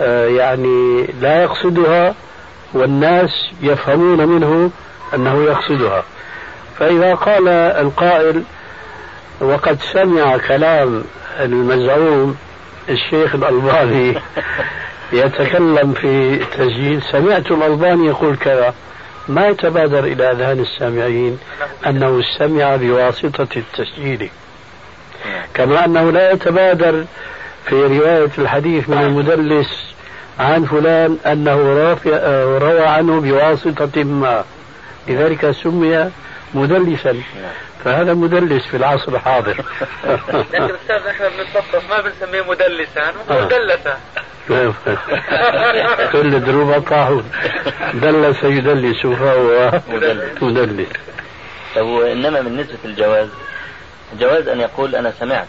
يعني 0.00 1.06
لا 1.20 1.42
يقصدها 1.42 2.14
والناس 2.72 3.30
يفهمون 3.62 4.28
منه 4.28 4.70
أنه 5.14 5.44
يقصدها. 5.44 6.04
فإذا 6.78 7.14
قال 7.14 7.48
القائل 7.48 8.42
وقد 9.40 9.78
سمع 9.92 10.36
كلام 10.36 11.04
المزعوم 11.40 12.36
الشيخ 12.88 13.34
الألباني 13.34 14.18
يتكلم 15.12 15.92
في 15.92 16.36
تسجيل 16.36 17.02
سمعت 17.02 17.50
الألباني 17.50 18.06
يقول 18.06 18.36
كذا 18.36 18.74
ما 19.28 19.46
يتبادر 19.46 20.04
إلى 20.04 20.30
أذهان 20.30 20.60
السامعين 20.60 21.38
أنه 21.86 22.20
استمع 22.20 22.76
بواسطة 22.76 23.48
التسجيل 23.56 24.30
كما 25.54 25.84
أنه 25.84 26.10
لا 26.10 26.32
يتبادر 26.32 27.04
في 27.66 27.74
رواية 27.74 28.30
الحديث 28.38 28.88
من 28.88 28.98
المدلس 28.98 29.94
عن 30.38 30.64
فلان 30.64 31.18
أنه 31.26 31.56
روى 32.58 32.86
عنه 32.86 33.20
بواسطة 33.20 34.04
ما. 34.04 34.44
لذلك 35.08 35.50
سمي 35.50 36.10
مدلسا. 36.54 37.22
فهذا 37.84 38.14
مدلس 38.14 38.66
في 38.66 38.76
العصر 38.76 39.12
الحاضر. 39.12 39.64
لكن 40.52 40.74
أستاذ 40.74 41.06
إحنا 41.10 41.28
بنتصف 41.28 41.90
ما 41.90 42.00
بنسميه 42.00 42.42
مدلسا؟ 42.42 43.12
آه. 43.30 43.44
مدلسا. 43.44 43.98
كل 46.12 46.40
دروب 46.40 46.82
طاحون 46.82 47.30
دلس 47.94 48.44
يدلس 48.44 49.06
فهو 49.06 49.80
مدلس. 49.88 50.42
مدلس. 50.42 50.88
طب 51.76 51.86
وإنما 51.86 52.40
بالنسبة 52.40 52.78
للجواز 52.84 53.28
جواز 54.18 54.48
أن 54.48 54.60
يقول 54.60 54.94
أنا 54.94 55.12
سمعت 55.20 55.48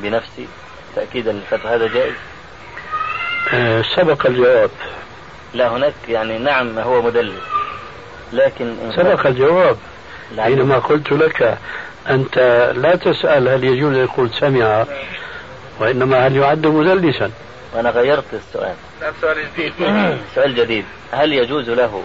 بنفسي 0.00 0.48
تأكيدا 0.96 1.32
للفتوى 1.32 1.70
هذا 1.74 1.86
جائز؟ 1.86 2.14
آه، 3.54 3.82
سبق 3.96 4.26
الجواب. 4.26 4.70
لا 5.54 5.68
هناك 5.68 5.94
يعني 6.08 6.38
نعم 6.38 6.78
هو 6.78 7.02
مدلس 7.02 7.42
لكن 8.32 8.74
سبق 8.96 9.26
الجواب. 9.26 9.76
حينما 10.38 10.78
قلت 10.78 11.12
لك 11.12 11.58
أنت 12.10 12.38
لا 12.76 12.94
تسأل 12.96 13.48
هل 13.48 13.64
يجوز 13.64 13.94
أن 13.96 14.04
يقول 14.04 14.30
سمع 14.30 14.84
وإنما 15.80 16.26
هل 16.26 16.36
يعد 16.36 16.66
مدلسا. 16.66 17.30
وأنا 17.74 17.90
غيرت 17.90 18.24
السؤال. 18.32 18.74
سؤال 19.20 19.36
جديد. 19.56 19.72
سؤال 20.34 20.54
جديد. 20.54 20.84
هل 21.12 21.32
يجوز 21.32 21.70
له 21.70 22.02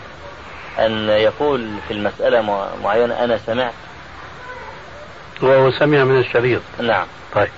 أن 0.80 1.10
يقول 1.10 1.70
في 1.88 1.94
المسألة 1.94 2.42
مع- 2.42 2.68
معينة 2.84 3.24
أنا 3.24 3.38
سمعت؟ 3.38 3.74
وهو 5.42 5.72
سمع 5.72 6.04
من 6.04 6.20
الشريط. 6.20 6.62
نعم. 6.80 7.06
طيب. 7.36 7.50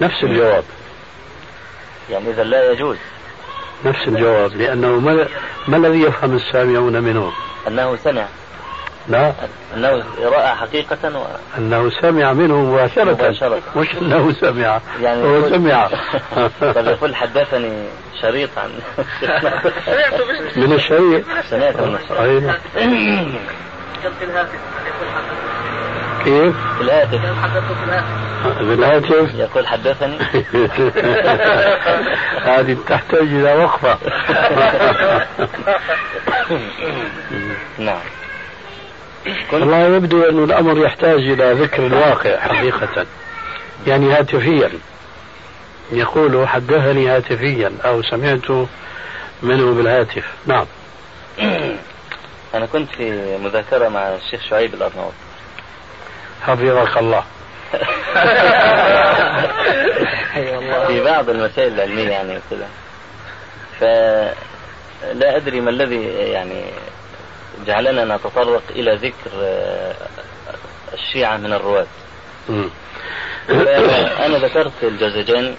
نفس 0.00 0.24
الجواب. 0.24 0.64
يعني 2.10 2.30
إذا 2.30 2.44
لا 2.44 2.72
يجوز. 2.72 2.96
نفس 3.84 4.08
الجواب 4.08 4.56
لأنه 4.56 4.88
ما, 4.88 5.26
ما 5.68 5.76
الذي 5.76 6.02
يفهم 6.02 6.36
السامعون 6.36 7.02
منه؟ 7.02 7.32
أنه 7.68 7.96
سمع. 7.96 8.26
لا. 9.08 9.32
أنه 9.76 10.04
رأى 10.22 10.54
حقيقة 10.56 11.18
و... 11.18 11.24
أنه 11.58 11.90
سمع 11.90 12.32
منه 12.32 12.56
مباشرة. 12.56 13.04
مباشرة. 13.04 13.60
مش 13.76 13.88
أنه 14.02 14.32
سمع. 14.32 14.80
يعني 15.00 15.22
هو 15.22 15.48
سمع. 15.48 15.88
طب 16.74 16.86
يقول 16.86 17.16
حدثني 17.16 17.72
شريط 18.22 18.50
عن 18.58 18.70
من 20.56 20.72
الشريط. 20.72 21.24
سمعت 21.50 21.76
من 21.80 21.98
الشريط. 22.02 22.54
كيف؟ 26.24 26.56
في 26.76 26.80
الهاتف 26.80 27.22
كان 27.22 27.36
حدثته 27.36 27.74
في 27.74 27.84
الهاتف 27.84 28.32
بالهاتف 28.44 29.34
يقول 29.34 29.66
حدثني. 29.66 30.18
هذه 32.52 32.76
تحتاج 32.88 33.20
إلى 33.20 33.54
وقفة. 33.54 33.98
نعم. 37.78 38.00
والله 39.52 39.78
يبدو 39.78 40.22
أن 40.22 40.44
الأمر 40.44 40.78
يحتاج 40.78 41.18
إلى 41.18 41.52
ذكر 41.52 41.86
الواقع 41.86 42.38
حقيقة. 42.38 43.06
يعني 43.86 44.12
هاتفيا. 44.12 44.70
يقول 45.92 46.48
حدثني 46.48 47.08
هاتفيا 47.08 47.72
أو 47.84 48.02
سمعت 48.02 48.50
منه 49.42 49.74
بالهاتف. 49.74 50.24
نعم. 50.46 50.66
أنا 52.54 52.66
كنت 52.66 52.88
في 52.96 53.38
مذاكرة 53.38 53.88
مع 53.88 54.00
الشيخ 54.00 54.40
شعيب 54.50 54.74
الأرناؤوط 54.74 55.12
حفظك 56.42 56.96
الله. 56.96 57.24
في 60.86 61.00
بعض 61.04 61.28
المسائل 61.28 61.74
العلمية 61.74 62.10
يعني 62.10 62.36
وكذا. 62.36 62.68
فلا 63.80 65.36
أدري 65.36 65.60
ما 65.60 65.70
الذي 65.70 66.04
يعني 66.06 66.64
جعلنا 67.66 68.16
نتطرق 68.16 68.62
إلى 68.70 68.94
ذكر 68.94 69.30
آه، 69.42 69.94
الشيعة 70.94 71.36
من 71.36 71.52
الرواة. 71.52 71.86
مم. 72.48 72.70
فأنا 73.48 74.38
ذكرت 74.38 74.72
الجزجاني 74.82 75.54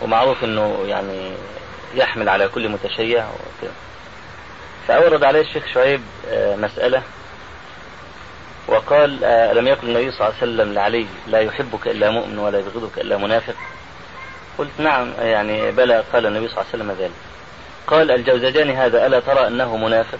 ومعروف 0.00 0.44
أنه 0.44 0.84
يعني 0.86 1.32
يحمل 1.94 2.28
على 2.28 2.48
كل 2.48 2.68
متشيع 2.68 3.26
وكذا. 3.26 3.72
فأورد 4.88 5.24
عليه 5.24 5.40
الشيخ 5.40 5.64
شعيب 5.74 6.02
آه، 6.30 6.56
مسألة 6.56 7.02
وقال 8.68 9.24
آه، 9.24 9.52
ألم 9.52 9.66
يقل 9.68 9.88
النبي 9.88 10.10
صلى 10.10 10.20
الله 10.20 10.38
عليه 10.40 10.52
وسلم 10.52 10.72
لعلي 10.72 11.06
لا 11.26 11.40
يحبك 11.40 11.86
إلا 11.88 12.10
مؤمن 12.10 12.38
ولا 12.38 12.58
يبغضك 12.58 12.98
إلا 12.98 13.16
منافق. 13.16 13.54
قلت 14.58 14.70
نعم 14.78 15.12
يعني 15.20 15.70
بلى 15.70 16.04
قال 16.12 16.26
النبي 16.26 16.48
صلى 16.48 16.56
الله 16.60 16.66
عليه 16.72 16.84
وسلم 16.84 17.04
ذلك. 17.04 17.12
قال 17.86 18.10
الجوزجاني 18.10 18.72
هذا 18.72 19.06
ألا 19.06 19.20
ترى 19.20 19.46
أنه 19.46 19.76
منافق؟ 19.76 20.18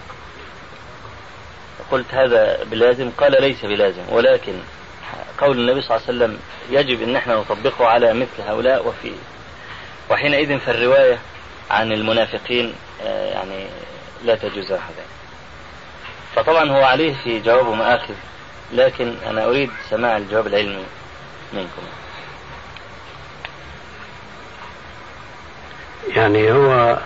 قلت 1.91 2.13
هذا 2.13 2.63
بلازم. 2.63 3.11
قال 3.17 3.41
ليس 3.41 3.65
بلازم 3.65 4.03
ولكن 4.09 4.53
قول 5.37 5.59
النبي 5.59 5.81
صلى 5.81 5.97
الله 5.97 6.07
عليه 6.07 6.17
وسلم 6.17 6.39
يجب 6.69 7.01
إن 7.01 7.15
إحنا 7.15 7.35
نطبقه 7.35 7.87
على 7.87 8.13
مثل 8.13 8.41
هؤلاء 8.47 8.87
وفي 8.87 9.11
وحينئذ 10.09 10.59
فالرواية 10.59 11.19
عن 11.71 11.91
المنافقين 11.91 12.73
آه، 13.03 13.31
يعني 13.33 13.67
لا 14.23 14.35
تجوز 14.35 14.71
هذا. 14.71 15.05
فطبعا 16.35 16.71
هو 16.71 16.83
عليه 16.83 17.15
في 17.23 17.39
جوابه 17.39 17.73
مآخذ. 17.73 18.13
لكن 18.71 19.13
أنا 19.25 19.45
أريد 19.45 19.69
سماع 19.89 20.17
الجواب 20.17 20.47
العلمي 20.47 20.85
منكم. 21.53 21.81
يعني 26.07 26.51
هو 26.51 26.99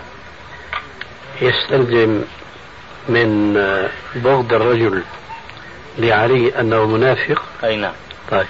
يستلزم 1.40 2.22
من 3.08 3.54
بغض 4.14 4.52
الرجل 4.52 5.02
لعلي 5.98 6.60
أنه 6.60 6.86
منافق؟ 6.86 7.42
أي 7.64 7.76
نعم. 7.76 7.92
طيب. 8.30 8.46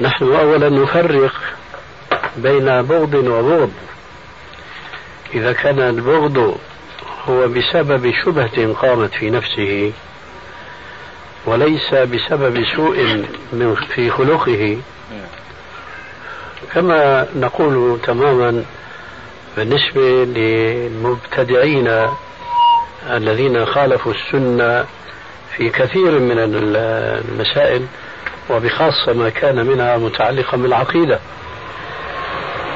نحن 0.00 0.24
أولا 0.32 0.68
نفرق 0.68 1.32
بين 2.36 2.82
بغض 2.82 3.14
وبغض. 3.14 3.72
إذا 5.34 5.52
كان 5.52 5.78
البغض 5.78 6.58
هو 7.24 7.48
بسبب 7.48 8.12
شبهة 8.24 8.72
قامت 8.72 9.14
في 9.14 9.30
نفسه 9.30 9.92
وليس 11.48 11.94
بسبب 11.94 12.64
سوء 12.76 13.24
من 13.52 13.74
في 13.94 14.10
خلقه. 14.10 14.78
كما 16.74 17.26
نقول 17.36 17.98
تماما 18.02 18.64
بالنسبة 19.56 20.24
للمبتدعين 20.24 22.08
الذين 23.10 23.66
خالفوا 23.66 24.12
السنة 24.12 24.84
في 25.56 25.68
كثير 25.70 26.10
من 26.18 26.36
المسائل 26.38 27.86
وبخاصة 28.50 29.12
ما 29.12 29.28
كان 29.28 29.66
منها 29.66 29.96
متعلقا 29.96 30.56
بالعقيدة. 30.56 31.18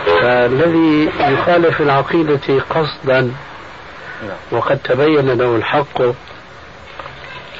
فالذي 0.06 1.10
يخالف 1.20 1.80
العقيدة 1.80 2.60
قصدا 2.70 3.32
وقد 4.50 4.78
تبين 4.78 5.30
له 5.30 5.56
الحق 5.56 6.02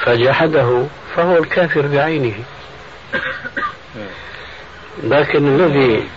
فجحده 0.05 0.85
فهو 1.17 1.37
الكافر 1.39 1.87
بعينه. 1.87 2.35
لكن 5.05 5.47
الذي 5.47 6.09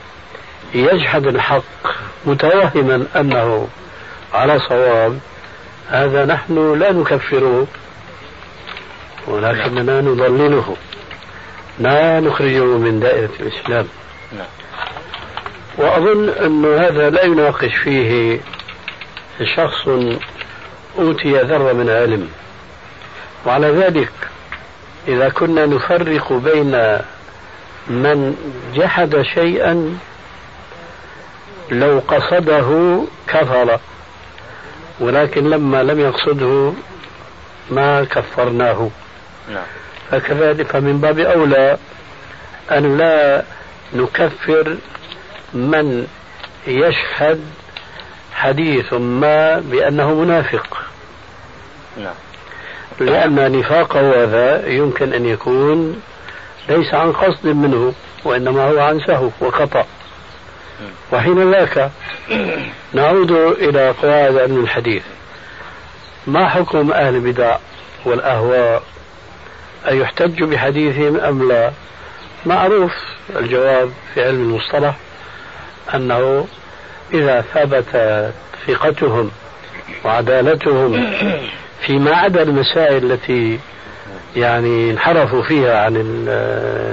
يجحد 0.74 1.28
الحق 1.28 1.64
متوهما 2.26 3.06
أنه 3.16 3.68
على 4.34 4.60
صواب 4.60 5.20
هذا 5.90 6.26
نحن 6.26 6.80
لا 6.80 6.92
نكفره 6.92 7.68
ولكننا 9.28 10.02
نضلله. 10.02 10.76
لا 11.80 12.20
نخرجه 12.20 12.64
من 12.64 13.00
دائرة 13.00 13.30
الإسلام. 13.40 13.88
وأظن 15.78 16.30
أن 16.30 16.66
هذا 16.66 17.10
لا 17.10 17.24
يناقش 17.24 17.76
فيه 17.76 18.40
شخص 19.56 19.88
أوتي 20.98 21.42
ذرة 21.42 21.74
من 21.74 21.90
علم 21.90 22.30
وعلى 23.46 23.68
ذلك 23.68 24.12
إذا 25.08 25.30
كنا 25.30 25.66
نفرق 25.66 26.34
بين 26.34 27.00
من 27.88 28.36
جحد 28.76 29.22
شيئا 29.22 29.98
لو 31.72 32.02
قصده 32.08 33.02
كفر 33.28 33.80
ولكن 35.00 35.50
لما 35.50 35.84
لم 35.84 36.00
يقصده 36.00 36.74
ما 37.72 38.04
كفرناه 38.04 38.90
نعم. 39.50 39.66
فكذلك 40.12 40.68
فمن 40.72 40.98
باب 41.02 41.20
أولى 41.20 41.78
أن 42.72 42.98
لا 42.98 43.44
نكفر 43.94 44.78
من 45.54 46.08
يشهد 46.68 47.42
حديث 48.34 48.94
ما 48.94 49.60
بأنه 49.60 50.14
منافق 50.14 50.78
نعم. 51.98 52.14
لأن 53.00 53.60
نفاقه 53.60 54.24
هذا 54.24 54.68
يمكن 54.68 55.14
أن 55.14 55.26
يكون 55.26 56.02
ليس 56.70 56.94
عن 56.94 57.12
قصد 57.12 57.48
منه 57.48 57.94
وإنما 58.24 58.70
هو 58.70 58.80
عن 58.80 59.00
سهو 59.00 59.30
وخطأ. 59.42 59.86
وحين 61.14 61.52
ذاك 61.52 61.92
نعود 62.94 63.32
إلى 63.32 63.90
قواعد 63.90 64.38
علم 64.38 64.64
الحديث. 64.64 65.04
ما 66.28 66.50
حكم 66.50 66.92
أهل 66.92 67.16
البدع 67.16 67.58
والأهواء؟ 68.06 68.84
أن 69.90 70.02
يحتج 70.02 70.44
بحديثهم 70.44 71.18
أم 71.18 71.48
لا؟ 71.48 71.72
معروف 72.46 72.92
الجواب 73.36 73.92
في 74.14 74.24
علم 74.24 74.42
المصطلح 74.42 74.96
أنه 75.94 76.48
إذا 77.14 77.42
ثبت 77.42 77.86
ثقتهم 78.68 79.32
وعدالتهم 80.06 80.94
فيما 81.86 82.16
عدا 82.16 82.42
المسائل 82.42 83.12
التي 83.12 83.60
يعني 84.36 84.92
انحرفوا 84.92 85.42
فيها 85.44 85.86
عن 85.86 85.94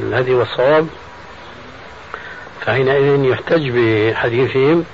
الهدي 0.02 0.35
والصواب 0.35 0.87
فحينئذ 2.61 3.24
يحتج 3.24 3.70
بحديثهم 3.70 4.85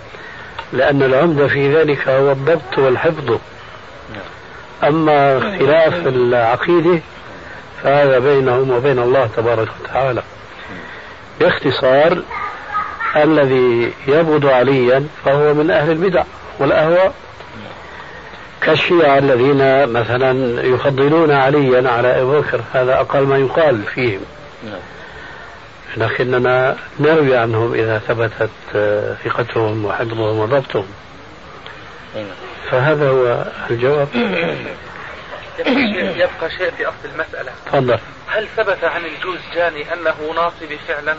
لأن 0.73 1.03
العمدة 1.03 1.49
في 1.49 1.75
ذلك 1.75 2.09
هو 2.09 2.33
الضبط 2.33 2.79
والحفظ. 2.79 3.39
أما 4.85 5.41
خلاف 5.41 6.07
العقيدة 6.07 7.01
فهذا 7.83 8.19
بينهم 8.19 8.71
وبين 8.71 8.99
الله 8.99 9.29
تبارك 9.37 9.69
وتعالى. 9.81 10.23
باختصار 11.41 12.23
الذي 13.17 13.93
يبغض 14.09 14.47
عليا 14.47 15.07
فهو 15.25 15.55
من 15.55 15.71
أهل 15.71 15.91
البدع 15.91 16.25
والأهواء. 16.59 17.15
كالشيعة 18.61 19.19
الذين 19.19 19.89
مثلا 19.89 20.63
يفضلون 20.63 21.31
عليا 21.31 21.91
على 21.91 22.23
أبي 22.23 22.39
بكر 22.39 22.61
هذا 22.73 23.01
أقل 23.01 23.23
ما 23.23 23.39
يقال 23.39 23.83
فيهم. 23.83 24.21
لكننا 25.97 26.77
نروي 27.01 27.37
عنهم 27.37 27.75
إذا 27.75 27.99
ثبتت 27.99 28.51
ثقتهم 29.25 29.85
وحفظهم 29.85 30.39
وضبطهم. 30.39 30.87
فهذا 32.71 33.09
هو 33.09 33.45
الجواب. 33.71 34.09
يبقى 36.23 36.51
شيء 36.59 36.71
في 36.71 36.87
أصل 36.87 37.09
المسألة. 37.15 37.53
تفضل. 37.67 37.99
هل 38.29 38.49
ثبت 38.57 38.85
عن 38.85 39.05
الجوزجاني 39.05 39.93
أنه 39.93 40.35
ناصبي 40.35 40.79
فعلا؟ 40.89 41.17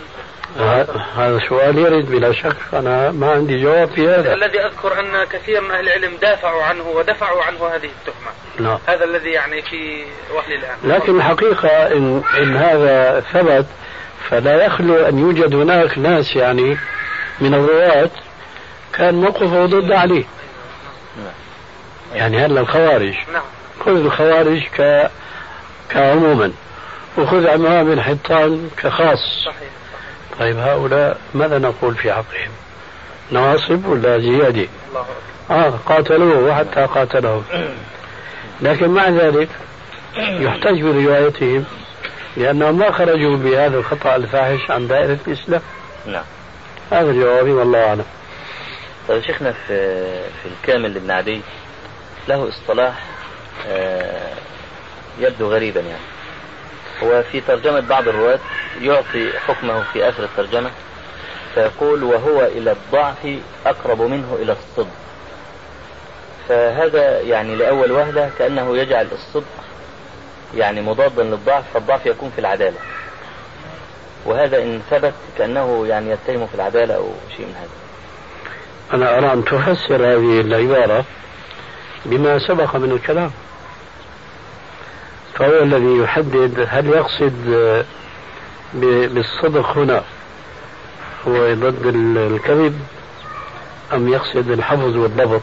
هذا 1.16 1.40
سؤال 1.50 1.78
يرد 1.78 2.06
بلا 2.06 2.34
شك. 2.34 2.56
أنا 2.74 3.12
ما 3.12 3.32
عندي 3.32 3.64
جواب 3.64 3.90
في 3.90 4.10
هذا. 4.10 4.34
الذي 4.34 4.60
أذكر 4.60 5.00
أن 5.00 5.26
كثير 5.26 5.62
من 5.62 5.72
أهل 5.72 5.88
العلم 5.88 6.16
دافعوا 6.22 6.64
عنه 6.64 6.84
ودفعوا 6.84 7.44
عنه 7.44 7.68
هذه 7.68 7.90
التهمة. 8.00 8.32
نعم. 8.60 8.80
هذا 8.88 9.06
الذي 9.06 9.30
يعني 9.30 9.62
في 9.62 10.04
وهل 10.34 10.54
الآن. 10.54 10.78
لكن 10.84 11.18
الحقيقة 11.18 11.68
إن, 11.70 12.24
إن 12.38 12.56
هذا 12.56 13.20
ثبت 13.20 13.66
فلا 14.30 14.66
يخلو 14.66 14.96
أن 14.96 15.20
يوجد 15.20 15.56
هناك 15.56 15.98
ناس 15.98 16.36
يعني 16.36 16.78
من 17.42 17.54
الرواة 17.54 18.10
كان 18.94 19.16
موقفه 19.16 19.66
ضد 19.66 19.92
علي. 19.92 20.26
يعني 22.14 22.46
هلا 22.46 22.62
الخوارج. 22.62 23.16
نعم. 23.34 23.44
خذ 23.80 23.92
الخوارج 23.92 24.62
ك 24.78 25.10
كعموما 25.90 26.52
وخذ 27.18 27.48
عمام 27.48 27.86
بن 27.86 28.02
حطان 28.02 28.70
كخاص. 28.78 29.20
صحيح 29.46 29.70
طيب 30.40 30.58
هؤلاء 30.58 31.18
ماذا 31.34 31.58
نقول 31.60 31.96
في 31.96 32.14
حقهم 32.14 32.52
نواصب 33.32 33.86
ولا 33.86 34.20
زيادة 34.20 34.68
آه 35.52 35.74
قاتلوه 35.86 36.38
وحتى 36.50 36.86
قاتله 36.86 37.44
لكن 38.62 38.90
مع 38.90 39.10
ذلك 39.10 39.50
يحتج 40.18 40.82
بروايتهم 40.82 41.66
لأنهم 42.38 42.78
ما 42.80 42.92
خرجوا 42.92 43.38
بهذا 43.38 43.78
الخطأ 43.78 44.16
الفاحش 44.16 44.72
عن 44.72 44.88
دائرة 44.88 45.18
الإسلام. 45.28 45.62
نعم. 46.06 46.24
هذا 46.92 47.12
جوابي 47.12 47.52
والله 47.52 47.86
أعلم. 47.88 48.06
طيب 49.08 49.24
شيخنا 49.24 49.52
في 49.52 50.06
في 50.44 50.50
الكامل 50.50 50.94
لابن 50.94 51.12
عدي 51.12 51.42
له 52.28 52.50
اصطلاح 52.50 52.94
يبدو 55.20 55.54
غريبا 55.54 55.80
يعني. 55.80 56.04
هو 57.04 57.24
في 57.32 57.42
ترجمة 57.42 57.80
بعض 57.80 58.08
الرواة 58.08 58.40
يعطي 58.82 59.40
حكمه 59.48 59.84
في 59.94 60.10
آخر 60.10 60.24
الترجمة 60.24 60.72
فيقول 61.54 62.04
وهو 62.04 62.46
إلى 62.46 62.72
الضعف 62.72 63.40
أقرب 63.66 64.02
منه 64.02 64.38
إلى 64.42 64.52
الصدق. 64.52 64.94
فهذا 66.50 67.20
يعني 67.20 67.56
لأول 67.56 67.92
وهلة 67.92 68.32
كأنه 68.40 68.78
يجعل 68.78 69.08
الصدق 69.12 69.64
يعني 70.56 70.82
مضادا 70.82 71.24
للضعف 71.24 71.64
فالضعف 71.74 72.06
يكون 72.06 72.32
في 72.36 72.42
العدالة. 72.42 72.78
وهذا 74.26 74.64
إن 74.64 74.82
ثبت 74.90 75.14
كأنه 75.38 75.88
يعني 75.88 76.12
يتهم 76.12 76.48
في 76.48 76.56
العدالة 76.56 76.96
أو 76.96 77.12
شيء 77.38 77.46
من 77.46 77.56
هذا. 77.56 77.70
أنا 78.94 79.18
أرى 79.18 79.34
أن 79.34 79.46
تفسر 79.46 79.96
هذه 79.96 80.42
العبارة 80.42 81.06
بما 82.06 82.40
سبق 82.48 82.76
من 82.76 82.92
الكلام. 82.92 83.32
فهو 85.40 85.64
الذي 85.64 85.98
يحدد 85.98 86.68
هل 86.70 86.88
يقصد 86.88 87.34
بالصدق 88.74 89.78
هنا 89.78 90.04
هو 91.28 91.54
ضد 91.54 91.86
الكذب 91.86 92.80
أم 93.94 94.10
يقصد 94.10 94.52
الحفظ 94.52 94.98
والضبط 94.98 95.42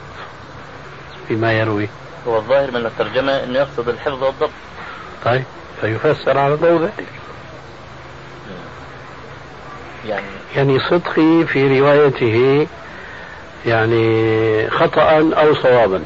فيما 1.29 1.53
يروي. 1.53 1.89
هو 2.29 2.37
الظاهر 2.37 2.71
من 2.71 2.87
الترجمة 2.87 3.45
أنه 3.45 3.59
يقصد 3.59 3.89
الحفظ 3.89 4.23
والضبط. 4.23 4.51
طيب 5.25 5.45
فيفسر 5.81 6.39
على 6.39 6.55
ضوء 6.55 6.81
ذلك. 6.81 7.05
يعني 10.07 10.27
يعني 10.57 10.81
صدقي 10.81 11.47
في 11.47 11.81
روايته 11.81 12.67
يعني 13.67 14.71
خطأ 14.71 15.33
أو 15.37 15.55
صوابا. 15.55 16.03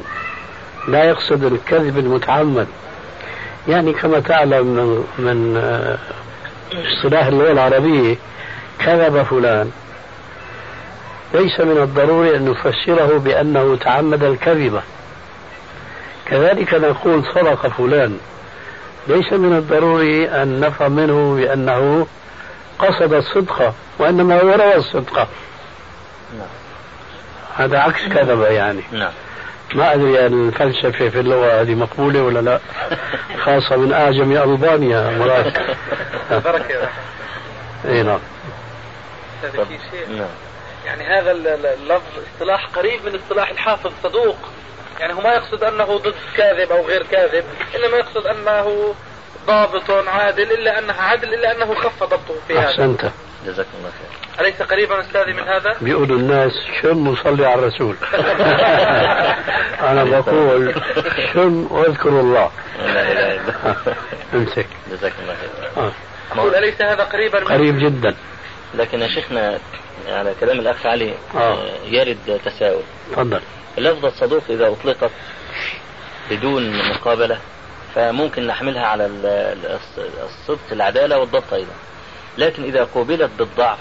لا 0.87 1.03
يقصد 1.03 1.43
الكذب 1.43 1.97
المتعمد. 1.97 2.67
يعني 3.67 3.93
كما 3.93 4.19
تعلم 4.19 4.67
من, 4.67 5.03
من 5.25 5.57
آه، 5.57 5.97
اصطلاح 6.73 7.25
اللغة 7.25 7.51
العربية 7.51 8.15
كذب 8.79 9.23
فلان. 9.23 9.71
ليس 11.33 11.59
من 11.59 11.77
الضروري 11.77 12.35
أن 12.35 12.49
نفسره 12.49 13.17
بأنه 13.17 13.75
تعمد 13.75 14.23
الكذبة. 14.23 14.81
كذلك 16.25 16.73
نقول 16.73 17.23
صدق 17.35 17.67
فلان. 17.67 18.17
ليس 19.07 19.33
من 19.33 19.57
الضروري 19.57 20.29
أن 20.29 20.59
نفهم 20.59 20.91
منه 20.91 21.35
بأنه 21.35 22.07
قصد 22.79 23.13
الصدق 23.13 23.73
وإنما 23.99 24.41
هو 24.41 24.49
روى 24.49 24.75
الصدق. 24.75 25.27
نعم. 26.37 26.47
هذا 27.55 27.79
عكس 27.79 28.01
كذب 28.01 28.41
يعني. 28.41 28.81
نعم. 28.91 29.11
ما 29.75 29.93
أدري 29.93 30.25
الفلسفة 30.25 31.09
في 31.09 31.19
اللغة 31.19 31.61
هذه 31.61 31.75
مقبولة 31.75 32.23
ولا 32.23 32.39
لا. 32.39 32.59
خاصة 33.45 33.75
من 33.75 33.93
أعجم 33.93 34.31
ألبانيا 34.31 35.17
مرات 35.17 35.53
بركة 36.45 36.89
إي 37.85 38.03
نعم. 38.03 38.19
نعم. 40.09 40.27
يعني 40.85 41.03
هذا 41.03 41.31
اللفظ 41.73 42.23
اصطلاح 42.33 42.65
قريب 42.65 43.05
من 43.05 43.15
اصطلاح 43.15 43.49
الحافظ 43.49 43.91
صدوق. 44.03 44.37
يعني 44.99 45.13
هو 45.13 45.21
ما 45.21 45.33
يقصد 45.33 45.63
أنه 45.63 45.97
ضد 45.97 46.15
كاذب 46.37 46.71
أو 46.71 46.85
غير 46.85 47.03
كاذب 47.03 47.43
إنما 47.75 47.97
يقصد 47.97 48.25
أنه 48.25 48.93
ضابط 49.47 49.91
عادل 49.91 50.51
إلا 50.51 50.79
انه 50.79 50.93
عدل 50.93 51.33
إلا 51.33 51.51
أنه 51.51 51.75
خف 51.75 52.03
ضبطه 52.03 52.35
في 52.47 52.59
هذا. 52.59 52.69
أحسنت. 52.69 53.11
جزاك 53.45 53.65
الله 53.79 53.89
خير. 53.89 54.39
أليس 54.39 54.61
قريبا 54.61 55.01
أستاذي 55.01 55.33
من 55.33 55.43
هذا؟ 55.43 55.75
بيقولوا 55.81 56.17
الناس 56.17 56.51
شم 56.81 57.07
وصلي 57.07 57.45
على 57.45 57.61
الرسول. 57.61 57.95
أنا 59.89 60.03
بقول 60.03 60.75
شم 61.33 61.67
واذكر 61.71 62.09
الله. 62.09 62.51
لا 62.79 63.11
إله 63.11 63.35
إلا 63.35 63.41
الله. 63.41 63.75
أمسك. 64.33 64.67
جزاك 64.91 65.13
الله 65.23 65.35
خير. 65.35 65.83
آه. 65.83 65.91
أقول 66.31 66.55
أليس 66.55 66.81
هذا 66.81 67.03
قريبا 67.03 67.39
قريب 67.39 67.79
جدا. 67.79 68.15
لكن 68.75 69.01
يا 69.01 69.07
شيخنا 69.07 69.59
على 70.07 70.33
كلام 70.39 70.59
الأخ 70.59 70.85
علي 70.85 71.13
آه. 71.35 71.37
آه. 71.37 71.67
يرد 71.85 72.39
تساؤل. 72.45 72.83
تفضل. 73.11 73.41
اللفظة 73.77 74.07
الصدوق 74.07 74.43
إذا 74.49 74.67
أطلقت 74.67 75.11
بدون 76.31 76.89
مقابلة 76.89 77.37
فممكن 77.95 78.47
نحملها 78.47 78.85
على 78.85 79.09
الصدق 80.23 80.71
العدالة 80.71 81.17
والضبط 81.19 81.53
أيضا 81.53 81.73
لكن 82.37 82.63
إذا 82.63 82.83
قوبلت 82.83 83.31
بالضعف 83.39 83.77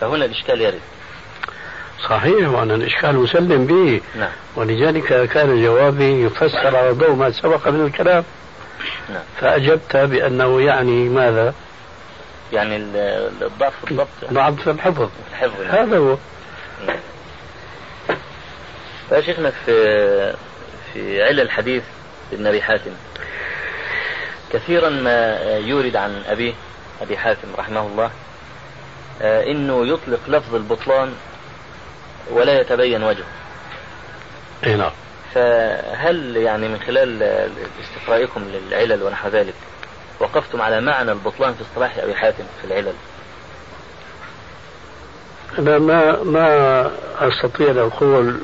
فهنا 0.00 0.24
الإشكال 0.24 0.60
يرد 0.60 0.80
صحيح 2.08 2.48
وأنا 2.48 2.74
الإشكال 2.74 3.16
مسلم 3.16 3.66
به 3.66 4.00
نعم. 4.18 4.30
ولذلك 4.56 5.28
كان 5.28 5.62
جوابي 5.62 6.24
يفسر 6.24 6.76
على 6.76 6.90
ضوء 6.90 7.14
ما 7.14 7.30
سبق 7.30 7.68
من 7.68 7.86
الكلام 7.86 8.24
نعم. 9.10 9.22
فأجبت 9.40 9.96
بأنه 9.96 10.60
يعني 10.60 11.08
ماذا 11.08 11.54
يعني 12.52 12.76
الضعف 12.76 13.72
في 13.84 13.90
الضبط 13.90 14.08
ضعف 14.32 14.62
في 14.62 14.70
الحفظ 14.70 15.08
الحفظ 15.30 15.60
نعم. 15.60 15.70
هذا 15.70 15.98
هو 15.98 16.16
نعم. 16.86 16.96
فشيخنا 19.10 19.50
في 19.50 20.34
في 20.92 21.22
علل 21.22 21.40
الحديث 21.40 21.82
ابن 22.32 22.46
أبي 22.46 22.62
حاتم 22.62 22.90
كثيرا 24.52 24.88
ما 24.88 25.36
يورد 25.56 25.96
عن 25.96 26.22
أبيه 26.28 26.52
أبي 27.02 27.16
حاتم 27.16 27.48
رحمه 27.58 27.86
الله 27.86 28.10
آه، 29.22 29.44
إنه 29.44 29.86
يطلق 29.86 30.20
لفظ 30.28 30.54
البطلان 30.54 31.12
ولا 32.30 32.60
يتبين 32.60 33.02
وجهه. 33.02 33.24
اي 34.66 34.74
نعم. 34.74 34.90
فهل 35.34 36.36
يعني 36.36 36.68
من 36.68 36.80
خلال 36.86 37.22
استقرائكم 37.82 38.44
للعلل 38.44 39.02
ونحو 39.02 39.28
ذلك 39.28 39.54
وقفتم 40.20 40.62
على 40.62 40.80
معنى 40.80 41.12
البطلان 41.12 41.54
في 41.54 41.62
اصطلاح 41.62 41.98
أبي 41.98 42.14
حاتم 42.14 42.44
في 42.60 42.66
العلل؟ 42.66 42.94
أنا 45.58 45.78
ما 45.78 46.22
ما 46.22 46.90
أستطيع 47.18 47.70
أن 47.70 47.78
أقول 47.78 48.40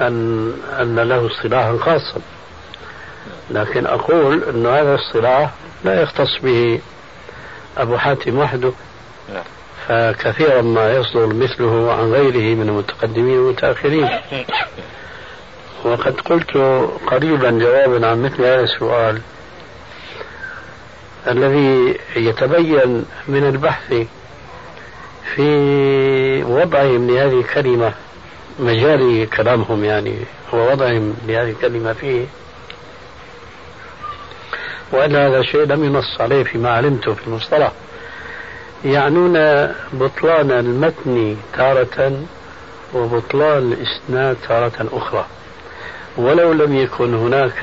أن 0.00 0.52
أن 0.80 0.98
له 0.98 1.26
اصطلاحا 1.26 1.76
خاصا 1.76 2.20
لكن 3.50 3.86
أقول 3.86 4.44
أن 4.44 4.66
هذا 4.66 4.94
الاصطلاح 4.94 5.50
لا 5.84 6.02
يختص 6.02 6.38
به 6.42 6.80
أبو 7.78 7.96
حاتم 7.96 8.38
وحده. 8.38 8.72
فكثيرا 9.88 10.62
ما 10.62 10.92
يصدر 10.92 11.26
مثله 11.26 11.92
عن 11.92 12.12
غيره 12.12 12.54
من 12.54 12.68
المتقدمين 12.68 13.38
والمتأخرين. 13.38 14.08
وقد 15.84 16.20
قلت 16.20 16.56
قريبا 17.06 17.50
جوابا 17.50 18.06
عن 18.06 18.22
مثل 18.22 18.44
هذا 18.44 18.60
السؤال. 18.60 19.20
الذي 21.26 21.98
يتبين 22.16 23.04
من 23.28 23.44
البحث 23.48 23.94
في 25.34 25.48
وضعهم 26.44 27.10
لهذه 27.10 27.40
الكلمة 27.40 27.92
مجال 28.58 29.30
كلامهم 29.30 29.84
يعني 29.84 30.14
ووضعهم 30.52 31.14
لهذه 31.26 31.50
الكلمة 31.50 31.92
فيه 31.92 32.24
وأن 34.92 35.16
هذا 35.16 35.42
شيء 35.42 35.62
لم 35.62 35.84
ينص 35.84 36.20
عليه 36.20 36.44
فيما 36.44 36.70
علمته 36.70 37.14
في 37.14 37.26
المصطلح. 37.26 37.72
يعنون 38.84 39.32
بطلان 39.92 40.50
المتن 40.50 41.36
تارة 41.56 42.12
وبطلان 42.94 43.72
الإسناد 43.72 44.36
تارة 44.48 44.88
أخرى. 44.92 45.26
ولو 46.16 46.52
لم 46.52 46.76
يكن 46.76 47.14
هناك 47.14 47.58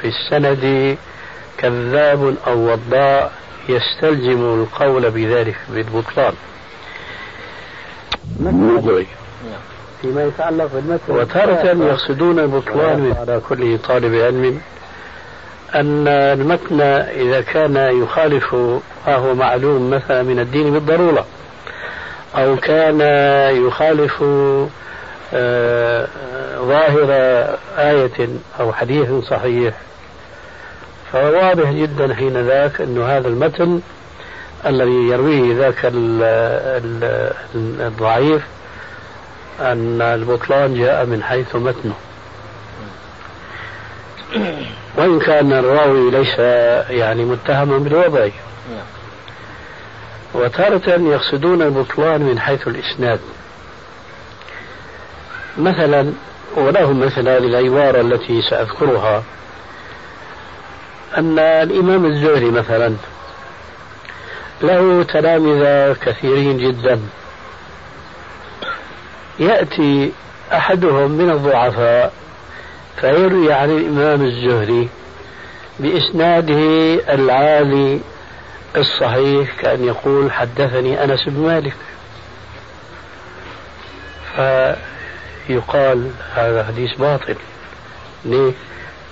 في 0.00 0.04
السند 0.04 0.96
كذاب 1.58 2.34
أو 2.46 2.72
وضاء 2.72 3.32
يستلزم 3.68 4.62
القول 4.62 5.10
بذلك 5.10 5.56
بالبطلان. 5.68 6.32
فيما 10.02 10.24
يتعلق 10.24 10.70
بالمتن. 10.74 11.12
وتارة 11.12 11.84
يقصدون 11.86 12.38
البطلان 12.38 13.14
على 13.18 13.40
كل 13.48 13.78
طالب 13.78 14.14
علم. 14.14 14.60
أن 15.74 16.08
المتن 16.08 16.80
إذا 16.80 17.40
كان 17.40 17.76
يخالف 18.02 18.54
ما 19.06 19.14
هو 19.14 19.34
معلوم 19.34 19.90
مثلا 19.90 20.22
من 20.22 20.40
الدين 20.40 20.72
بالضرورة 20.72 21.26
أو 22.36 22.56
كان 22.56 23.00
يخالف 23.66 24.24
آه، 25.34 26.08
ظاهر 26.58 27.10
آية 27.78 28.28
أو 28.60 28.72
حديث 28.72 29.12
صحيح 29.12 29.74
فواضح 31.12 31.70
جدا 31.70 32.14
حين 32.14 32.46
ذاك 32.46 32.80
أن 32.80 33.02
هذا 33.02 33.28
المتن 33.28 33.80
الذي 34.66 35.08
يرويه 35.08 35.54
ذاك 35.54 35.92
الضعيف 37.80 38.42
أن 39.60 40.02
البطلان 40.02 40.74
جاء 40.74 41.06
من 41.06 41.22
حيث 41.22 41.56
متنه. 41.56 41.94
وإن 44.96 45.18
كان 45.18 45.52
الراوي 45.52 46.10
ليس 46.10 46.38
يعني 46.90 47.24
متهما 47.24 47.78
بالوضع. 47.78 48.28
وتارة 50.34 50.90
يقصدون 51.00 51.62
البطلان 51.62 52.22
من 52.22 52.40
حيث 52.40 52.68
الإسناد. 52.68 53.20
مثلا 55.58 56.12
ولهم 56.56 57.00
مثل 57.00 57.28
هذه 57.28 57.38
العبارة 57.38 58.00
التي 58.00 58.42
سأذكرها 58.42 59.22
أن 61.18 61.38
الإمام 61.38 62.04
الزهري 62.04 62.50
مثلا 62.50 62.94
له 64.62 65.02
تلامذة 65.02 65.96
كثيرين 66.00 66.58
جدا. 66.58 67.00
يأتي 69.38 70.12
أحدهم 70.52 71.10
من 71.10 71.30
الضعفاء 71.30 72.12
فيروي 73.00 73.52
عن 73.52 73.70
الإمام 73.70 74.24
الزهري 74.24 74.88
بإسناده 75.80 76.94
العالي 77.14 78.00
الصحيح 78.76 79.60
كأن 79.60 79.84
يقول 79.84 80.32
حدثني 80.32 81.04
أنس 81.04 81.28
بن 81.28 81.40
مالك. 81.40 81.74
فيقال 85.46 86.10
هذا 86.34 86.64
حديث 86.64 86.94
باطل. 86.98 87.36
ليه؟ 88.24 88.52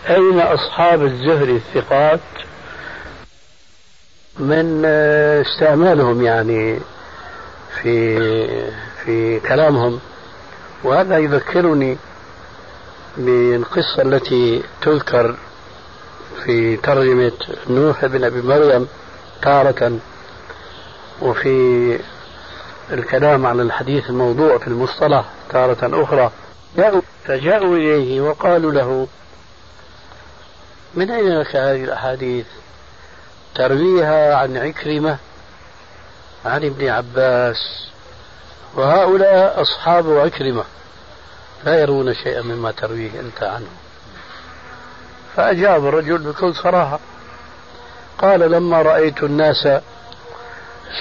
أين 0.08 0.40
أصحاب 0.40 1.02
الزهري 1.02 1.56
الثقات؟ 1.56 2.20
من 4.38 4.84
استعمالهم 5.46 6.22
يعني 6.22 6.78
في 7.82 8.18
في 9.04 9.40
كلامهم. 9.40 10.00
وهذا 10.84 11.18
يذكرني 11.18 11.96
بالقصة 13.16 14.02
التي 14.02 14.62
تذكر 14.82 15.36
في 16.44 16.76
ترجمة 16.76 17.32
نوح 17.70 18.06
بن 18.06 18.24
أبي 18.24 18.42
مريم 18.42 18.88
تارة 19.42 19.98
وفي 21.22 21.98
الكلام 22.92 23.46
عن 23.46 23.60
الحديث 23.60 24.10
الموضوع 24.10 24.58
في 24.58 24.66
المصطلح 24.68 25.24
تارة 25.50 26.02
أخرى. 26.02 26.30
جاءوا 26.76 27.00
فجاءوا 27.24 27.76
إليه 27.76 28.20
وقالوا 28.20 28.72
له 28.72 29.08
من 30.94 31.10
أين 31.10 31.40
لك 31.40 31.56
هذه 31.56 31.84
الأحاديث؟ 31.84 32.46
ترويها 33.54 34.36
عن 34.36 34.56
عكرمة 34.56 35.18
عن 36.44 36.64
ابن 36.64 36.88
عباس 36.88 37.88
وهؤلاء 38.74 39.62
أصحاب 39.62 40.18
عكرمة. 40.18 40.64
لا 41.64 41.80
يرون 41.80 42.14
شيئا 42.14 42.42
مما 42.42 42.70
ترويه 42.70 43.20
أنت 43.20 43.42
عنه. 43.42 43.66
فأجاب 45.36 45.86
الرجل 45.86 46.18
بكل 46.18 46.54
صراحة 46.54 47.00
قال 48.18 48.40
لما 48.40 48.82
رأيت 48.82 49.22
الناس 49.22 49.68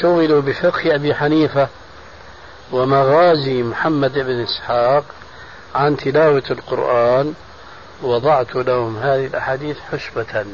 شغلوا 0.02 0.41
بفقه 0.41 0.96
أبي 0.96 1.15
حنيفة 1.15 1.68
ومغازي 2.72 3.63
محمد 3.63 4.13
بن 4.13 4.44
إسحاق 4.44 5.04
عن 5.76 5.98
تلاوة 5.98 6.44
القرآن 6.52 7.34
وضعت 8.04 8.56
لهم 8.56 8.98
هذه 8.98 9.26
الأحاديث 9.26 9.78
حسبة 9.91 10.46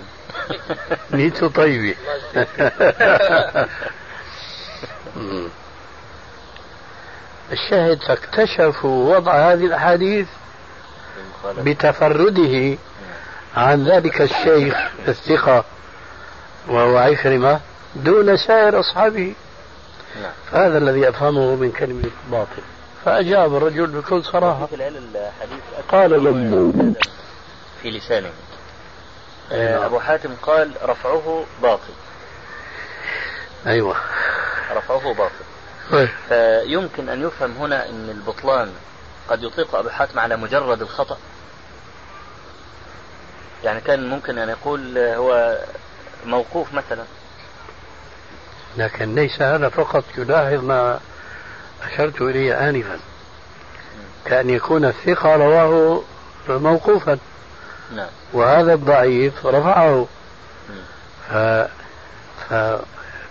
نيت 1.12 1.46
طيبة 1.46 1.96
الشاهد 7.52 8.00
فاكتشفوا 8.04 9.16
وضع 9.16 9.52
هذه 9.52 9.66
الأحاديث 9.66 10.28
بتفرده 11.58 12.78
عن 13.56 13.88
ذلك 13.88 14.22
الشيخ 14.22 14.76
الثقة 15.08 15.64
وهو 16.68 16.98
عكرمة 16.98 17.60
دون 17.96 18.38
سائر 18.38 18.80
أصحابه. 18.80 19.34
نعم. 20.22 20.32
هذا 20.52 20.78
الذي 20.78 21.10
أفهمه 21.10 21.56
من 21.56 21.72
كلمة 21.72 22.10
باطل. 22.32 22.62
فأجاب 23.06 23.56
الرجل 23.56 23.88
بكل 23.88 24.24
صراحة. 24.24 24.68
قال 25.90 26.12
لما 26.12 26.94
في 27.82 27.90
لسانه. 27.90 28.32
آه، 29.52 29.86
أبو 29.86 30.00
حاتم 30.00 30.36
قال 30.42 30.72
رفعه 30.84 31.44
باطل. 31.62 31.94
أيوة. 33.68 33.96
رفعه 34.76 35.14
باطل. 35.14 35.51
فيمكن 36.28 37.10
أن 37.10 37.28
يفهم 37.28 37.52
هنا 37.52 37.90
أن 37.90 38.10
البطلان 38.10 38.72
قد 39.30 39.44
يطلق 39.44 39.76
أبو 39.76 39.90
حاتم 39.90 40.20
على 40.20 40.38
مجرد 40.38 40.82
الخطأ. 40.82 41.18
يعني 43.64 43.82
كان 43.82 44.10
ممكن 44.10 44.38
أن 44.38 44.50
يقول 44.50 44.98
هو 44.98 45.58
موقوف 46.26 46.74
مثلا. 46.74 47.04
لكن 48.78 49.16
ليس 49.16 49.42
هذا 49.42 49.70
فقط 49.70 50.04
يلاحظ 50.18 50.64
ما 50.64 51.00
أشرت 51.84 52.22
إليه 52.22 52.70
آنفا. 52.70 53.00
كأن 54.26 54.50
يكون 54.50 54.86
الثقة 54.86 55.36
رواه 55.36 56.04
موقوفا. 56.48 57.18
نعم. 57.96 58.10
وهذا 58.34 58.74
الضعيف 58.74 59.46
رفعه. 59.46 60.08
ف... 61.30 61.34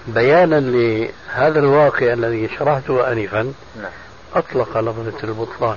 فبيانا 0.06 0.60
لهذا 0.60 1.58
الواقع 1.58 2.12
الذي 2.12 2.48
شرحته 2.58 3.12
آنفا 3.12 3.52
نعم. 3.76 3.90
أطلق 4.34 4.78
لفظة 4.78 5.24
البطلان 5.24 5.76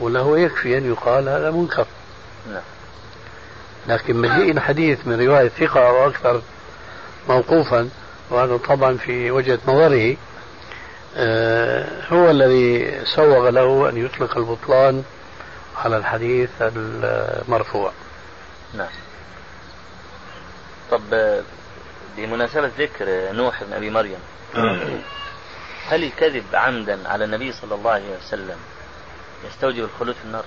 وله 0.00 0.38
يكفي 0.38 0.78
أن 0.78 0.90
يقال 0.90 1.28
هذا 1.28 1.50
منكر 1.50 1.86
نعم. 2.52 2.62
لكن 3.86 4.16
مجيء 4.16 4.50
الحديث 4.50 5.06
من 5.06 5.20
رواية 5.26 5.48
ثقة 5.48 5.88
أو 5.88 6.08
أكثر 6.08 6.42
موقوفا 7.28 7.88
وهذا 8.30 8.56
طبعا 8.56 8.96
في 8.96 9.30
وجهة 9.30 9.58
نظره 9.68 10.16
آه، 11.16 11.86
هو 12.08 12.30
الذي 12.30 13.00
سوغ 13.04 13.48
له 13.50 13.88
أن 13.88 13.96
يطلق 13.96 14.36
البطلان 14.36 15.04
على 15.76 15.96
الحديث 15.96 16.50
المرفوع 16.60 17.92
نعم 18.74 18.88
طب 20.90 21.02
بمناسبة 22.16 22.70
ذكر 22.78 23.32
نوح 23.32 23.64
بن 23.64 23.72
أبي 23.72 23.90
مريم. 23.90 24.18
هل 25.88 26.04
الكذب 26.04 26.44
عمدا 26.54 27.08
على 27.08 27.24
النبي 27.24 27.52
صلى 27.52 27.74
الله 27.74 27.90
عليه 27.90 28.16
وسلم 28.16 28.56
يستوجب 29.44 29.84
الخلود 29.84 30.14
في 30.14 30.24
النار؟ 30.24 30.44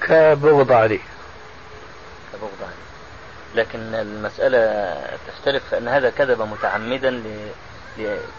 كبغض 0.00 0.72
عليه. 0.72 1.00
كبغض 2.32 2.62
عليه. 2.62 2.82
لكن 3.54 3.94
المسألة 3.94 4.94
تختلف 5.28 5.74
أن 5.74 5.88
هذا 5.88 6.10
كذب 6.10 6.42
متعمدا 6.42 7.22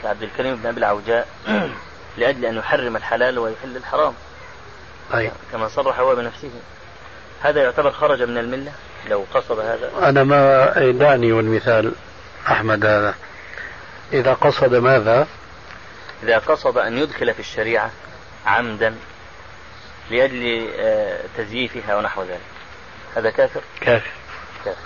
كعبد 0.04 0.24
الكريم 0.24 0.56
بن 0.56 0.68
أبي 0.68 0.80
العوجاء 0.80 1.28
لأجل 2.18 2.46
أن 2.46 2.58
يحرم 2.58 2.96
الحلال 2.96 3.40
ويحل 3.40 3.78
الحرام. 3.78 4.14
أي. 5.14 5.32
كما 5.52 5.68
صرح 5.68 6.00
هو 6.00 6.16
بنفسه. 6.16 6.52
هذا 7.42 7.64
يعتبر 7.64 7.92
خرج 7.92 8.22
من 8.22 8.38
الملة؟ 8.38 8.72
لو 9.10 9.26
قصد 9.34 9.60
هذا. 9.60 9.92
أنا 10.10 10.24
ما 10.24 10.74
دعني 10.92 11.32
والمثال 11.32 11.94
أحمد 12.48 12.86
هذا. 12.86 13.16
إذا 14.14 14.34
قصد 14.34 14.76
ماذا؟ 14.76 15.28
إذا 16.24 16.38
قصد 16.38 16.78
أن 16.78 16.98
يدخل 16.98 17.34
في 17.34 17.40
الشريعة 17.40 17.92
عمدا 18.46 18.96
لأجل 20.12 20.68
آه، 20.80 21.20
تزييفها 21.38 21.96
ونحو 21.96 22.24
ذلك. 22.24 22.40
هذا 23.16 23.30
كافر؟ 23.30 23.62
كافر. 23.82 24.12
كافر. 24.66 24.78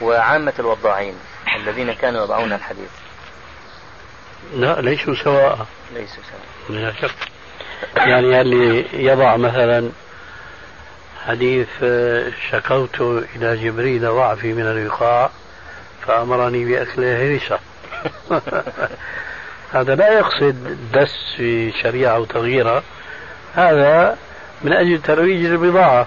وعامة 0.00 0.52
الوضاعين 0.58 1.14
الذين 1.56 1.92
كانوا 1.92 2.24
يضعون 2.24 2.52
الحديث. 2.52 2.90
لا 4.54 4.80
ليسوا 4.80 5.14
سواء. 5.24 5.66
ليسوا 5.94 6.22
سواء. 6.68 7.10
يعني 7.96 8.40
اللي 8.40 8.86
يضع 9.04 9.36
مثلا 9.36 9.90
حديث 11.28 11.68
شكوت 12.50 13.00
إلى 13.36 13.56
جبريل 13.56 14.00
ضعفي 14.00 14.52
من 14.52 14.62
الوقاع 14.62 15.30
فأمرني 16.06 16.64
بأكل 16.64 17.04
هرسة 17.04 17.58
هذا 19.74 19.94
لا 19.94 20.12
يقصد 20.12 20.78
دس 20.92 21.14
في 21.36 21.72
شريعة 21.82 22.14
أو 22.14 22.24
تغييرها. 22.24 22.82
هذا 23.54 24.16
من 24.62 24.72
أجل 24.72 25.02
ترويج 25.02 25.44
البضاعة. 25.44 26.06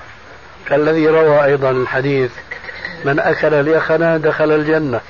كالذي 0.68 1.08
روى 1.08 1.44
أيضا 1.44 1.72
الحديث 1.72 2.32
من 3.06 3.20
أكل 3.20 3.54
اليخنة 3.54 4.18
دخل 4.18 4.52
الجنة. 4.52 5.02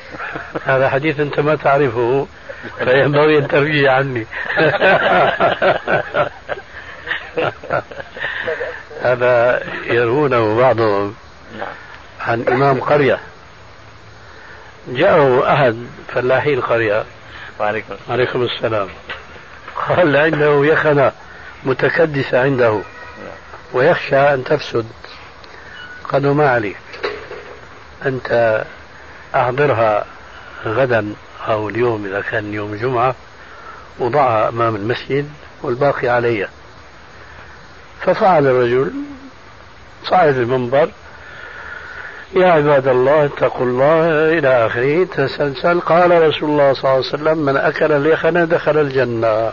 هذا 0.66 0.90
حديث 0.90 1.20
أنت 1.20 1.40
ما 1.40 1.56
تعرفه 1.56 2.28
فينبغي 2.80 3.38
أن 3.38 3.48
ترويه 3.48 3.90
عني. 3.90 4.26
هذا 9.12 9.64
يروونه 9.86 10.56
بعضهم 10.58 11.16
عن 12.20 12.48
إمام 12.48 12.82
قرية. 12.82 13.20
جاءه 14.88 15.54
أحد 15.54 15.88
فلاحي 16.08 16.54
القرية. 16.54 17.06
وعليكم 17.60 17.94
السلام. 17.94 18.12
عليكم 18.12 18.44
السلام. 18.44 18.90
قال 19.76 20.16
عنده 20.16 20.66
يخنة 20.66 21.12
متكدسة 21.64 22.42
عنده. 22.42 22.82
ويخشى 23.74 24.16
أن 24.16 24.44
تفسد. 24.44 24.86
قال 26.10 26.32
ما 26.32 26.50
عليك؟ 26.50 26.78
أنت 28.06 28.64
أحضرها 29.36 30.06
غدا 30.66 31.14
أو 31.48 31.70
اليوم 31.70 32.06
إذا 32.06 32.22
كان 32.22 32.54
يوم 32.54 32.76
جمعة 32.76 33.16
وضعها 34.00 34.50
أمام 34.50 34.76
المسجد 34.76 35.30
والباقي 35.64 36.08
علي. 36.08 36.48
ففعل 38.02 38.48
الرجل 38.48 38.92
صعد 40.06 40.38
المنبر 40.38 40.90
يا 42.36 42.48
عباد 42.48 42.88
الله 42.88 43.26
اتقوا 43.26 43.66
الله 43.66 44.06
إلى 44.38 44.66
آخره 44.66 45.04
تسلسل. 45.06 45.80
قال 45.80 46.28
رسول 46.28 46.50
الله 46.50 46.74
صلى 46.74 46.84
الله 46.84 46.90
عليه 46.90 47.00
وسلم 47.00 47.38
من 47.38 47.58
أكل 47.58 47.92
اليخن 47.92 48.48
دخل 48.48 48.78
الجنة. 48.78 49.52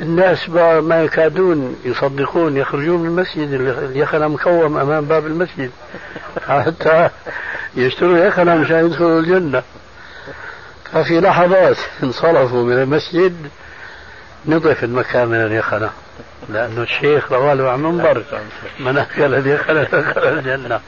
الناس 0.00 0.48
ما 0.80 1.02
يكادون 1.02 1.76
يصدقون 1.84 2.56
يخرجون 2.56 3.00
من 3.00 3.06
المسجد 3.06 3.52
اليخن 3.92 4.28
مكوم 4.28 4.76
أمام 4.76 5.04
باب 5.04 5.26
المسجد 5.26 5.70
حتى 6.48 7.08
يشتروا 7.76 8.18
يخن 8.18 8.58
مشان 8.58 8.86
يدخلوا 8.86 9.20
الجنة. 9.20 9.62
ففي 10.92 11.20
لحظات 11.20 11.76
انصرفوا 12.02 12.64
من 12.64 12.72
المسجد 12.72 13.36
نضف 14.46 14.84
المكان 14.84 15.28
من 15.28 15.36
اليخنة 15.36 15.90
لأنه 16.48 16.82
الشيخ 16.82 17.32
روى 17.32 17.54
له 17.54 17.70
عن 17.70 17.82
منبر. 17.82 18.24
من 18.78 18.98
أكل 18.98 19.34
اليخنة 19.34 19.82
دخل 19.82 20.28
الجنة. 20.28 20.80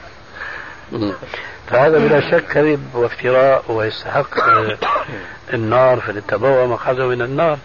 فهذا 1.67 1.97
بلا 1.97 2.31
شك 2.31 2.45
كذب 2.47 2.95
وافتراء 2.95 3.71
ويستحق 3.71 4.27
النار 5.53 5.99
فلتبوأ 5.99 6.65
مقعده 6.65 7.07
من 7.07 7.21
النار. 7.21 7.57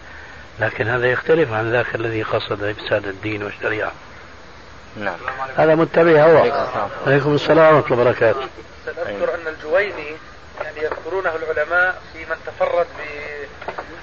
لكن 0.60 0.88
هذا 0.88 1.06
يختلف 1.06 1.52
عن 1.52 1.72
ذاك 1.72 1.94
الذي 1.94 2.22
قصد 2.22 2.62
إفساد 2.62 3.06
الدين 3.06 3.42
والشريعة. 3.42 3.92
نعم. 4.96 5.16
هذا 5.56 5.74
متبع 5.74 6.24
هو. 6.24 6.68
عليكم 7.06 7.34
السلام. 7.34 7.74
ورحمة 7.74 7.92
الله 7.92 8.02
وبركاته. 8.02 8.40
أذكر 8.88 9.34
أن 9.34 9.46
الجويني 9.46 10.16
يعني 10.64 10.78
يذكرونه 10.78 11.30
العلماء 11.36 12.02
في 12.12 12.18
من 12.18 12.36
تفرد 12.46 12.86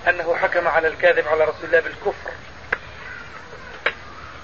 بأنه 0.06 0.36
حكم 0.36 0.68
على 0.68 0.88
الكاذب 0.88 1.28
على 1.28 1.44
رسول 1.44 1.66
الله 1.66 1.80
بالكفر. 1.80 2.32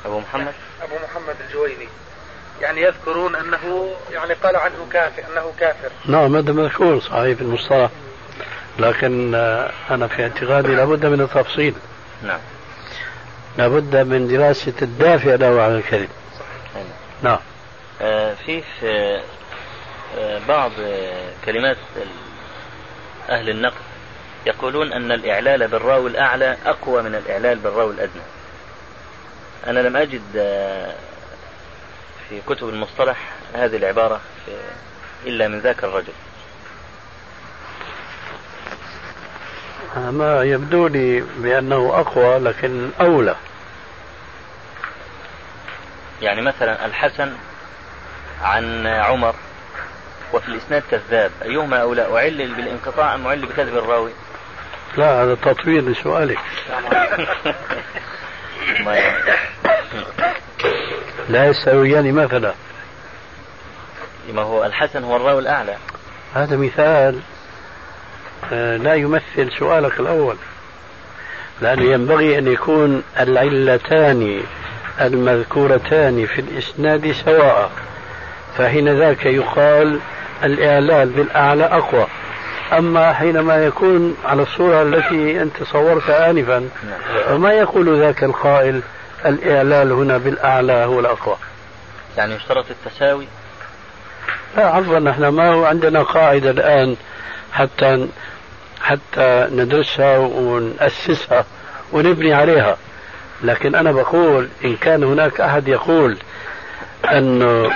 أبو 0.05 0.19
محمد؟ 0.19 0.53
أبو 0.81 0.95
محمد 0.95 1.35
الجويني. 1.47 1.87
يعني 2.61 2.81
يذكرون 2.81 3.35
أنه 3.35 3.91
يعني 4.11 4.33
قال 4.33 4.55
عنه 4.55 4.87
كافر 4.91 5.23
أنه 5.33 5.53
كافر. 5.59 5.89
نعم 6.05 6.35
هذا 6.35 6.53
مذكور 6.53 6.99
صحيح 6.99 7.37
في 7.37 7.41
المصطلح. 7.41 7.89
لكن 8.79 9.35
آه، 9.35 9.71
أنا 9.91 10.07
في 10.07 10.23
اعتقادي 10.23 10.75
لابد 10.75 11.05
من 11.05 11.21
التفصيل. 11.21 11.73
نعم. 12.23 12.39
لابد 13.57 13.95
من 13.95 14.27
دراسة 14.27 14.73
الدافع 14.81 15.35
له 15.35 15.61
على 15.61 15.77
الكذب 15.77 16.09
نعم. 17.21 17.39
آه 18.01 18.33
في 18.33 18.63
في 18.79 19.21
آه 20.17 20.41
بعض 20.47 20.71
آه، 20.79 21.29
كلمات 21.45 21.77
أهل 23.29 23.49
النقد 23.49 23.81
يقولون 24.45 24.93
أن 24.93 25.11
الإعلال 25.11 25.67
بالراوي 25.67 26.09
الأعلى 26.09 26.57
أقوى 26.65 27.01
من 27.01 27.15
الإعلال 27.15 27.59
بالراوي 27.59 27.93
الأدنى. 27.93 28.21
أنا 29.67 29.79
لم 29.79 29.97
أجد 29.97 30.21
آه، 30.35 30.93
في 32.29 32.41
كتب 32.47 32.69
المصطلح 32.69 33.17
هذه 33.53 33.75
العبارة 33.77 34.21
إلا 35.25 35.47
من 35.47 35.59
ذاك 35.59 35.83
الرجل. 35.83 36.13
ما 39.95 40.43
يبدو 40.43 40.87
لي 40.87 41.23
بأنه 41.37 41.99
أقوى 41.99 42.39
لكن 42.39 42.89
أولى. 43.01 43.35
يعني 46.21 46.41
مثلا 46.41 46.85
الحسن 46.85 47.33
عن 48.41 48.87
عمر 48.87 49.35
وفي 50.33 50.47
الإسناد 50.47 50.83
كذاب. 50.91 51.31
أيهما 51.43 51.77
أولى 51.81 52.17
أعلل 52.17 52.55
بالانقطاع 52.55 53.15
أم 53.15 53.27
أعلل 53.27 53.45
بكذب 53.45 53.77
الراوي؟ 53.77 54.11
لا 54.97 55.23
هذا 55.23 55.35
تطوير 55.35 55.83
لسؤالك. 55.83 56.39
لا 61.29 61.45
يستويان 61.45 62.13
مثلا 62.13 62.53
ما 64.33 64.41
هو 64.41 64.65
الحسن 64.65 65.03
هو 65.03 65.15
الراوي 65.15 65.41
الأعلى. 65.41 65.75
هذا 66.35 66.57
مثال 66.57 67.19
آه، 68.53 68.77
لا 68.77 68.93
يمثل 68.93 69.51
سؤالك 69.59 69.99
الأول 69.99 70.35
لأنه 71.61 71.83
ينبغي 71.83 72.37
أن 72.37 72.47
يكون 72.47 73.03
العلتان 73.19 74.43
المذكورتان 75.01 76.25
في 76.25 76.41
الإسناد 76.41 77.11
سواء 77.11 77.71
فحين 78.57 78.99
ذاك 78.99 79.25
يقال 79.25 79.99
الإعلال 80.43 81.09
بالأعلى 81.09 81.63
أقوى. 81.63 82.07
أما 82.73 83.13
حينما 83.13 83.65
يكون 83.65 84.17
على 84.25 84.43
الصورة 84.43 84.81
التي 84.81 85.41
أنت 85.41 85.63
صورتها 85.63 86.29
آنفا 86.29 86.69
فما 87.25 87.53
يقول 87.53 87.99
ذاك 87.99 88.23
القائل؟ 88.23 88.81
الإعلال 89.25 89.91
هنا 89.91 90.17
بالأعلى 90.17 90.73
هو 90.73 90.99
الأقوى. 90.99 91.35
يعني 92.17 92.35
يشترط 92.35 92.65
التساوي؟ 92.69 93.27
لا 94.57 94.65
عفوا 94.67 94.99
نحن 94.99 95.27
ما 95.27 95.53
هو 95.53 95.65
عندنا 95.65 96.03
قاعدة 96.03 96.49
الآن 96.49 96.95
حتى 97.53 98.07
حتى 98.81 99.47
ندرسها 99.51 100.17
ونأسسها 100.17 101.45
ونبني 101.93 102.33
عليها. 102.33 102.77
لكن 103.43 103.75
أنا 103.75 103.91
بقول 103.91 104.49
إن 104.65 104.75
كان 104.75 105.03
هناك 105.03 105.41
أحد 105.41 105.67
يقول 105.67 106.17
أن 107.05 107.69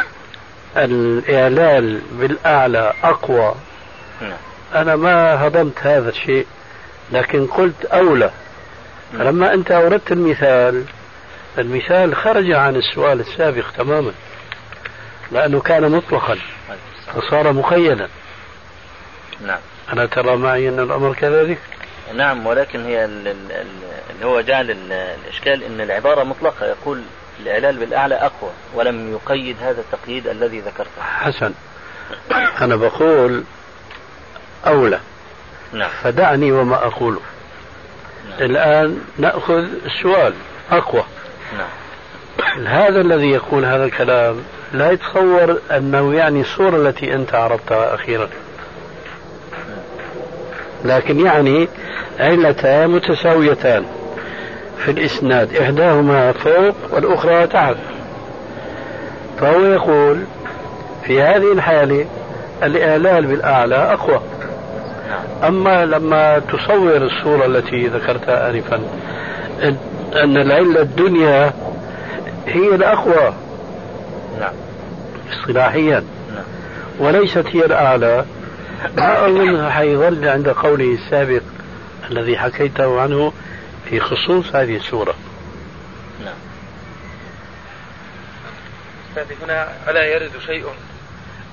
الإعلال 0.77 2.01
بالأعلى 2.11 2.93
أقوى 3.03 3.55
نعم. 4.21 4.37
أنا 4.73 4.95
ما 4.95 5.47
هضمت 5.47 5.79
هذا 5.79 6.09
الشيء 6.09 6.45
لكن 7.11 7.47
قلت 7.47 7.85
أولى. 7.85 8.31
لما 9.13 9.53
أنت 9.53 9.71
أوردت 9.71 10.11
المثال 10.11 10.85
المثال 11.57 12.15
خرج 12.15 12.51
عن 12.51 12.75
السؤال 12.75 13.19
السابق 13.19 13.65
تماما 13.77 14.11
لأنه 15.31 15.59
كان 15.59 15.91
مطلقا 15.91 16.37
فصار 17.13 17.53
مقيدا 17.53 18.09
نعم. 19.41 19.59
أنا 19.93 20.05
ترى 20.05 20.37
معي 20.37 20.69
أن 20.69 20.79
الأمر 20.79 21.13
كذلك؟ 21.13 21.57
نعم 22.13 22.47
ولكن 22.47 22.85
هي 22.85 23.05
اللي 23.05 24.25
هو 24.25 24.41
جعل 24.41 24.71
الإشكال 24.91 25.63
أن 25.63 25.81
العبارة 25.81 26.23
مطلقة 26.23 26.65
يقول 26.65 27.01
الإعلال 27.39 27.77
بالأعلى 27.77 28.15
أقوى 28.15 28.51
ولم 28.73 29.13
يقيد 29.13 29.57
هذا 29.61 29.81
التقييد 29.81 30.27
الذي 30.27 30.59
ذكرته. 30.59 31.01
حسن. 31.01 31.53
أنا 32.61 32.75
بقول 32.75 33.43
أولى 34.67 34.99
نعم. 35.73 35.89
فدعني 36.03 36.51
وما 36.51 36.75
أقوله 36.75 37.19
نعم. 38.29 38.41
الآن 38.41 38.99
نأخذ 39.17 39.65
السؤال 39.85 40.33
أقوى 40.71 41.03
نعم. 41.57 42.67
هذا 42.67 43.01
الذي 43.01 43.29
يقول 43.29 43.65
هذا 43.65 43.85
الكلام 43.85 44.43
لا 44.73 44.91
يتصور 44.91 45.59
أنه 45.71 46.13
يعني 46.13 46.41
الصورة 46.41 46.75
التي 46.75 47.13
أنت 47.13 47.35
عرضتها 47.35 47.95
أخيرا 47.95 48.29
لكن 50.85 51.25
يعني 51.25 51.67
علتان 52.19 52.89
متساويتان 52.89 53.85
في 54.77 54.91
الإسناد 54.91 55.55
إحداهما 55.55 56.31
فوق 56.31 56.75
والأخرى 56.91 57.47
تحت 57.47 57.75
فهو 59.39 59.65
يقول 59.65 60.23
في 61.03 61.21
هذه 61.21 61.51
الحالة 61.51 62.05
الإعلال 62.63 63.25
بالأعلى 63.25 63.75
أقوى 63.75 64.21
أما 65.43 65.85
لما 65.85 66.39
تصور 66.39 66.97
الصورة 66.97 67.45
التي 67.45 67.87
ذكرتها 67.87 68.49
آنفا 68.49 68.75
أن 70.13 70.37
العلة 70.37 70.81
الدنيا 70.81 71.53
هي 72.47 72.75
الأقوى. 72.75 73.33
نعم. 74.39 74.53
اصطلاحيا. 75.31 76.03
نعم. 76.35 76.43
وليست 76.99 77.45
هي 77.47 77.65
الأعلى. 77.65 78.25
ما 78.97 79.25
أظن 79.25 79.69
حيظل 79.71 80.27
عند 80.27 80.49
قوله 80.49 80.93
السابق 80.93 81.41
الذي 82.11 82.37
حكيته 82.37 83.01
عنه 83.01 83.33
في 83.89 83.99
خصوص 83.99 84.55
هذه 84.55 84.75
السورة 84.75 85.15
نعم. 86.25 86.35
هنا 89.43 89.67
ألا 89.89 90.05
يرد 90.05 90.31
شيء؟ 90.45 90.65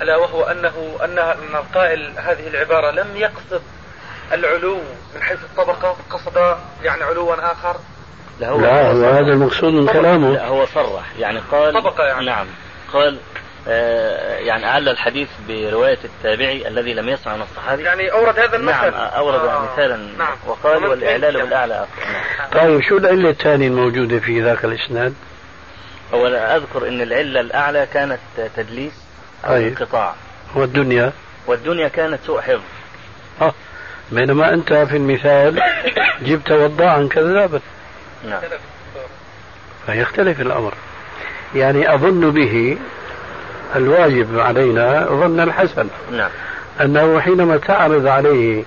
ألا 0.02 0.16
وهو 0.16 0.42
أنه 0.42 0.98
أن 1.04 1.18
القائل 1.54 2.12
هذه 2.16 2.48
العبارة 2.48 2.90
لم 2.90 3.16
يقصد 3.16 3.62
العلو 4.32 4.78
من 5.14 5.22
حيث 5.22 5.38
الطبقة 5.44 5.96
قصد 6.10 6.56
يعني 6.82 7.02
علوا 7.02 7.52
آخر؟ 7.52 7.76
لا 8.40 8.48
هو, 8.48 8.60
لا 8.60 8.92
هو 8.92 9.04
هذا 9.04 9.32
المقصود 9.32 9.72
من 9.72 9.86
كلامه. 9.86 10.32
لا 10.32 10.46
هو 10.46 10.66
صرح. 10.66 11.04
يعني 11.18 11.40
قال 11.50 11.74
طبقة 11.74 12.04
يعني. 12.04 12.26
نعم. 12.26 12.46
قال 12.92 13.18
آه 13.68 14.38
يعني 14.38 14.66
أعلى 14.66 14.90
الحديث 14.90 15.28
برواية 15.48 15.98
التابعي 16.04 16.68
الذي 16.68 16.94
لم 16.94 17.08
يسمع 17.08 17.36
من 17.36 17.42
الصحابي. 17.42 17.82
يعني 17.82 18.12
أورد 18.12 18.38
هذا 18.38 18.56
المثل. 18.56 18.90
نعم 18.90 18.94
أورد 18.94 19.40
آه 19.44 19.72
مثالا. 19.72 19.96
نعم. 20.18 20.36
وقال 20.46 20.86
والإعلال 20.86 21.42
بالأعلى 21.42 21.82
أفضل 21.82 22.12
نعم. 22.38 22.50
طيب 22.52 22.80
شو 22.80 22.96
العلة 22.96 23.30
الثانية 23.30 23.68
الموجودة 23.68 24.18
في 24.18 24.42
ذاك 24.42 24.64
الإسناد؟ 24.64 25.14
أولا 26.12 26.56
أذكر 26.56 26.88
أن 26.88 27.00
العلة 27.00 27.40
الأعلى 27.40 27.86
كانت 27.94 28.18
تدليس. 28.56 29.01
أو 29.44 29.50
طيب. 29.50 29.68
انقطاع 29.68 30.14
والدنيا. 30.54 31.12
والدنيا 31.46 31.88
كانت 31.88 32.18
سوء 32.26 32.40
حفظ 32.40 32.60
آه. 33.42 33.54
بينما 34.12 34.54
أنت 34.54 34.72
في 34.72 34.96
المثال 34.96 35.62
جبت 36.22 36.50
وضاعا 36.50 37.08
كذابا. 37.10 37.60
نعم. 38.28 38.40
فيختلف 39.86 40.40
الأمر. 40.40 40.74
يعني 41.54 41.94
أظن 41.94 42.30
به 42.30 42.78
الواجب 43.76 44.38
علينا 44.38 45.06
ظن 45.06 45.40
الحسن. 45.40 45.88
نعم. 46.12 46.30
أنه 46.80 47.20
حينما 47.20 47.56
تعرض 47.56 48.06
عليه 48.06 48.64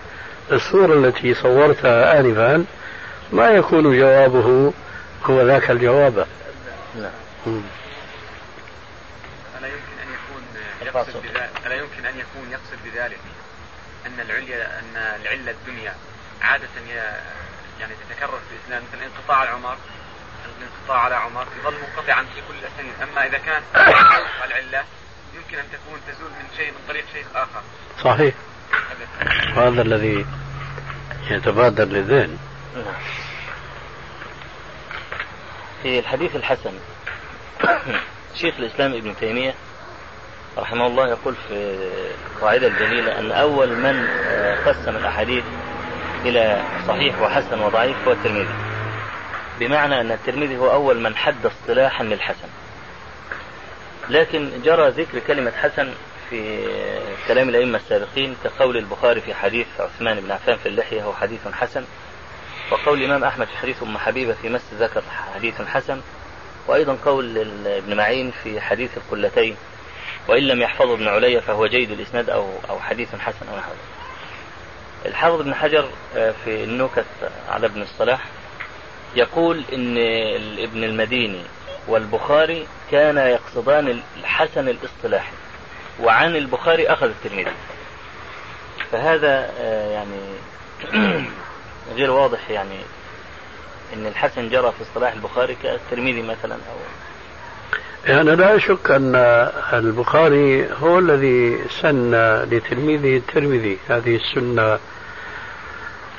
الصورة 0.51 0.93
التي 0.93 1.33
صورتها 1.33 2.19
آنفا 2.19 2.65
ما 3.33 3.47
يكون 3.49 3.99
جوابه 3.99 4.73
هو 5.25 5.41
ذاك 5.41 5.71
الجواب. 5.71 6.25
نعم 6.95 7.11
ألا 9.59 9.67
يمكن 9.67 9.95
أن 10.03 10.07
يكون 10.13 10.43
يقصد 10.95 11.21
بذلك. 11.21 11.49
ألا 11.65 11.75
يمكن 11.75 12.05
أن 12.05 12.19
يكون 12.19 12.51
يقصد 12.51 12.77
بذلك 12.85 13.19
أن 14.05 14.19
العليا 14.19 14.79
أن 14.79 14.97
العلة 15.21 15.51
الدنيا 15.51 15.95
عادة 16.41 16.69
يعني 17.79 17.93
تتكرر 18.09 18.39
في 18.39 18.55
الإسلام 18.55 18.83
مثل 18.83 19.03
انقطاع 19.03 19.43
العمر 19.43 19.77
الانقطاع 20.59 20.99
على 20.99 21.15
عمر 21.15 21.47
يظل 21.59 21.73
منقطعا 21.73 22.23
في 22.23 22.41
كل 22.47 22.53
الأسانيد 22.61 22.93
أما 23.01 23.27
إذا 23.27 23.37
كان 23.37 23.63
العلة 24.47 24.83
يمكن 25.35 25.57
أن 25.57 25.65
تكون 25.71 25.99
تزول 26.07 26.29
من 26.29 26.57
شيء 26.57 26.71
من 26.71 26.77
طريق 26.87 27.05
شيء 27.13 27.25
آخر. 27.35 27.61
صحيح. 28.03 28.35
وهذا 29.57 29.81
الذي 29.81 30.25
يتبادر 31.29 31.83
للذهن. 31.83 32.37
في 35.83 35.99
الحديث 35.99 36.35
الحسن 36.35 36.79
شيخ 38.41 38.55
الإسلام 38.59 38.93
ابن 38.93 39.15
تيمية 39.19 39.55
رحمه 40.57 40.87
الله 40.87 41.07
يقول 41.07 41.35
في 41.47 41.77
القاعدة 42.35 42.67
الجليلة 42.67 43.19
أن 43.19 43.31
أول 43.31 43.69
من 43.69 44.07
قسم 44.65 44.95
الأحاديث 44.95 45.43
إلى 46.25 46.63
صحيح 46.87 47.21
وحسن 47.21 47.59
وضعيف 47.61 48.07
هو 48.07 48.11
الترمذي. 48.11 48.55
بمعنى 49.59 50.01
أن 50.01 50.11
الترمذي 50.11 50.57
هو 50.57 50.71
أول 50.71 50.99
من 50.99 51.15
حد 51.15 51.45
اصطلاحا 51.45 52.03
للحسن. 52.03 52.47
لكن 54.09 54.49
جرى 54.63 54.89
ذكر 54.89 55.19
كلمة 55.19 55.51
حسن 55.51 55.93
في 56.29 56.67
كلام 57.27 57.49
الأئمة 57.49 57.77
السابقين 57.77 58.35
كقول 58.43 58.77
البخاري 58.77 59.21
في 59.21 59.33
حديث 59.33 59.67
عثمان 59.79 60.19
بن 60.19 60.31
عفان 60.31 60.57
في 60.57 60.69
اللحية 60.69 61.03
هو 61.03 61.13
حديث 61.13 61.47
حسن 61.47 61.85
وقول 62.71 62.99
الإمام 62.99 63.23
أحمد 63.23 63.47
في 63.47 63.57
حديث 63.57 63.83
أم 63.83 63.97
حبيبة 63.97 64.33
في 64.41 64.49
مس 64.49 64.73
ذكر 64.79 65.03
حديث 65.35 65.61
حسن 65.61 66.01
وأيضا 66.67 66.97
قول 67.05 67.37
ابن 67.65 67.97
معين 67.97 68.31
في 68.43 68.61
حديث 68.61 68.97
القلتين. 68.97 69.55
وإن 70.27 70.43
لم 70.43 70.61
يحفظه 70.61 70.93
ابن 70.93 71.07
علي 71.07 71.41
فهو 71.41 71.67
جيد 71.67 71.91
الإسناد 71.91 72.29
أو 72.29 72.49
أو 72.69 72.79
حديث 72.79 73.15
حسن 73.15 73.47
أو 73.51 73.57
نحو 73.57 73.71
الحافظ 75.05 75.39
ابن 75.39 75.55
حجر 75.55 75.89
آه، 76.15 76.33
في 76.45 76.63
النكت 76.63 77.05
على 77.49 77.65
ابن 77.65 77.81
الصلاح 77.81 78.25
يقول 79.15 79.63
إن 79.73 79.97
ابن 80.57 80.83
المديني 80.83 81.41
والبخاري 81.87 82.67
كان 82.91 83.17
يقصدان 83.17 84.01
الحسن 84.17 84.69
الاصطلاحي 84.69 85.33
وعن 86.01 86.35
البخاري 86.35 86.87
أخذ 86.87 87.07
الترمذي. 87.07 87.51
فهذا 88.91 89.51
آه، 89.59 89.89
يعني 89.91 90.19
غير 91.95 92.11
واضح 92.11 92.49
يعني 92.49 92.79
إن 93.93 94.05
الحسن 94.05 94.49
جرى 94.49 94.71
في 94.71 94.83
اصطلاح 94.83 95.13
البخاري 95.13 95.55
كالترمذي 95.63 96.21
مثلا 96.21 96.53
أو 96.53 96.77
يعني 98.05 98.35
لا 98.35 98.55
أشك 98.55 98.91
أن 98.91 99.15
البخاري 99.73 100.69
هو 100.73 100.99
الذي 100.99 101.59
سن 101.81 102.11
لتلميذه 102.51 103.17
الترمذي 103.17 103.77
هذه 103.89 104.15
السنة 104.15 104.79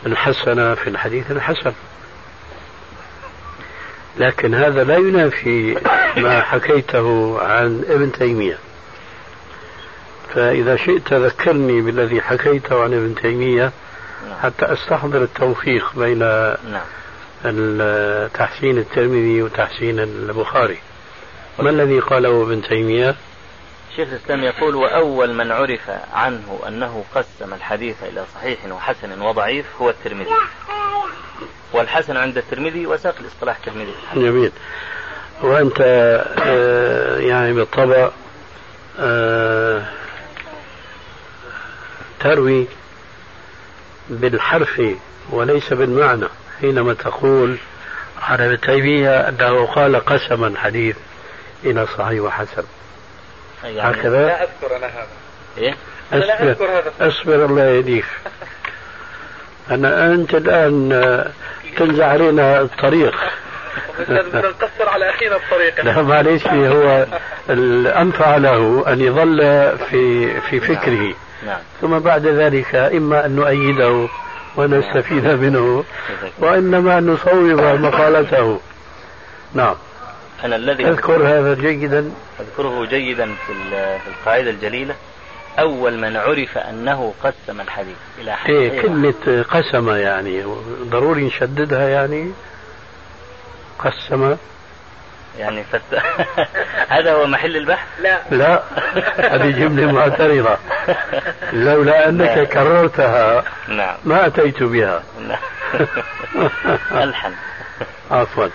الحسنة 0.07 0.74
في 0.74 0.91
الحديث 0.91 1.30
الحسن 1.30 1.72
لكن 4.18 4.55
هذا 4.55 4.84
لا 4.84 4.97
ينافي 4.97 5.76
ما 6.16 6.41
حكيته 6.41 7.39
عن 7.43 7.84
ابن 7.89 8.12
تيمية 8.12 8.59
فإذا 10.34 10.76
شئت 10.76 11.12
ذكرني 11.12 11.80
بالذي 11.82 12.20
حكيته 12.20 12.82
عن 12.82 12.95
ابن 12.95 13.14
تيمية. 13.22 13.72
حتى 14.43 14.72
أستحضر 14.72 15.22
التوفيق 15.22 15.93
بين 15.97 16.18
نعم. 16.18 16.87
تحسين 18.34 18.78
الترمذي 18.78 19.43
وتحسين 19.43 20.01
البخاري 20.01 20.78
ما 21.59 21.71
الذي 21.71 22.01
قاله 22.01 22.43
ابن 22.43 22.63
تيمية؟ 22.63 23.15
شيخ 23.97 24.09
الإسلام 24.09 24.45
يقول 24.45 24.75
وأول 24.75 25.35
من 25.35 25.53
عرف 25.53 25.91
عنه 26.15 26.61
أنه 26.69 27.05
قسم 27.15 27.55
الحديث 27.55 27.97
إلى 28.03 28.25
صحيح 28.35 28.59
وحسن 28.71 29.23
وضعيف 29.23 29.67
هو 29.81 29.91
الترمذي. 29.91 30.31
والحسن 31.73 32.17
عند 32.17 32.39
الترمذي 32.39 32.87
وساق 32.87 33.15
الاصطلاح 33.21 33.57
الترمذي. 33.57 33.95
جميل. 34.15 34.53
وأنت 35.43 35.81
آه، 35.81 37.19
يعني 37.19 37.53
بالطبع 37.53 38.11
آه، 39.01 39.83
تروي 42.21 42.67
بالحرف 44.11 44.83
وليس 45.31 45.73
بالمعنى 45.73 46.27
حينما 46.61 46.95
تقول 46.95 47.57
عن 48.23 48.41
ابن 48.41 48.61
تيمية 48.61 49.29
أنه 49.29 49.67
قال 49.67 49.97
قسما 49.97 50.53
حديث 50.57 50.97
إلى 51.67 51.87
صحيح 51.87 52.23
وحسن. 52.23 52.64
يعني 53.64 53.81
هكذا 53.81 54.27
لا 54.27 54.43
أذكر 54.43 54.77
أنا 54.77 54.87
هذا. 54.87 55.07
إيه؟ 55.59 55.75
أنا 56.12 56.25
لا 56.25 56.43
أذكر 56.43 56.64
هذا. 56.64 56.93
أصبر 57.01 57.45
الله 57.45 57.64
يهديك. 57.64 58.05
أنا 59.71 60.07
أنت 60.07 60.35
الآن 60.35 61.25
تنزع 61.77 62.07
علينا 62.07 62.61
الطريق. 62.61 63.14
نقصر 64.09 64.89
على 64.89 65.11
أخينا 65.11 65.37
الطريق. 65.37 65.85
لا 65.85 66.03
معليش 66.03 66.47
هو 66.47 67.07
الأنفع 67.51 68.37
له 68.37 68.85
أن 68.89 69.01
يظل 69.01 69.39
في 69.91 70.41
في 70.41 70.61
فكره. 70.61 71.14
نعم. 71.47 71.59
ثم 71.81 71.99
بعد 71.99 72.27
ذلك 72.27 72.75
إما 72.75 73.27
أن 73.27 73.37
نؤيده 73.37 74.09
ونستفيد 74.57 75.27
منه 75.27 75.85
وإنما 76.39 76.99
أن 76.99 77.07
نصوب 77.07 77.61
مقالته. 77.61 78.61
نعم. 79.55 79.75
أنا 80.47 80.57
الذي 80.57 80.89
أذكر 80.89 81.29
هذا 81.29 81.55
جيدا. 81.55 82.13
أذكره 82.41 82.87
جيدا 82.87 83.35
في 83.47 83.53
القاعدة 84.09 84.51
الجليلة. 84.51 84.95
أول 85.59 85.99
من 85.99 86.17
عرف 86.17 86.59
أنه 86.59 87.15
قسم 87.23 87.61
الحديث 87.61 87.97
إلى 88.19 88.37
حديث 88.37 88.57
إيه 88.57 88.83
كلمة 88.83 89.45
قسم 89.51 89.91
يعني 89.91 90.43
ضروري 90.83 91.27
نشددها 91.27 91.89
يعني. 91.89 92.33
قسم. 93.79 94.37
يعني 95.39 95.65
فت... 95.65 95.81
هذا 96.95 97.13
هو 97.13 97.27
محل 97.27 97.57
البحث؟ 97.57 97.89
لا. 98.01 98.19
لا. 98.31 98.63
هذه 99.17 99.51
جملة 99.51 99.93
معترضة. 99.93 100.57
لولا 101.53 102.09
أنك 102.09 102.37
نعم. 102.37 102.45
كررتها 102.45 103.45
نعم. 103.69 103.97
ما 104.05 104.27
أتيت 104.27 104.63
بها. 104.63 105.03
نعم. 105.29 105.39
ألحن 107.03 107.33
عفوا. 108.11 108.49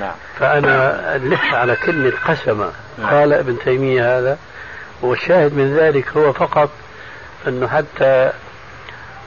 نعم. 0.00 0.14
فأنا 0.38 1.18
لح 1.18 1.54
على 1.54 1.76
كلمة 1.76 2.12
قسم 2.28 2.70
نعم. 2.98 3.10
قال 3.10 3.32
ابن 3.32 3.58
تيمية 3.58 4.18
هذا 4.18 4.38
والشاهد 5.02 5.54
من 5.54 5.76
ذلك 5.76 6.08
هو 6.16 6.32
فقط 6.32 6.70
أنه 7.48 7.68
حتى 7.68 8.32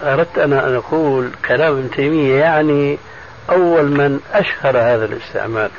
أردت 0.03 0.38
أنا 0.38 0.68
أن 0.68 0.76
أقول 0.76 1.30
كلام 1.47 1.78
ابن 1.78 1.91
تيمية 1.91 2.39
يعني 2.39 2.97
أول 3.49 3.86
من 3.91 4.20
أشهر 4.34 4.78
هذا 4.78 5.05
الاستعمال. 5.05 5.70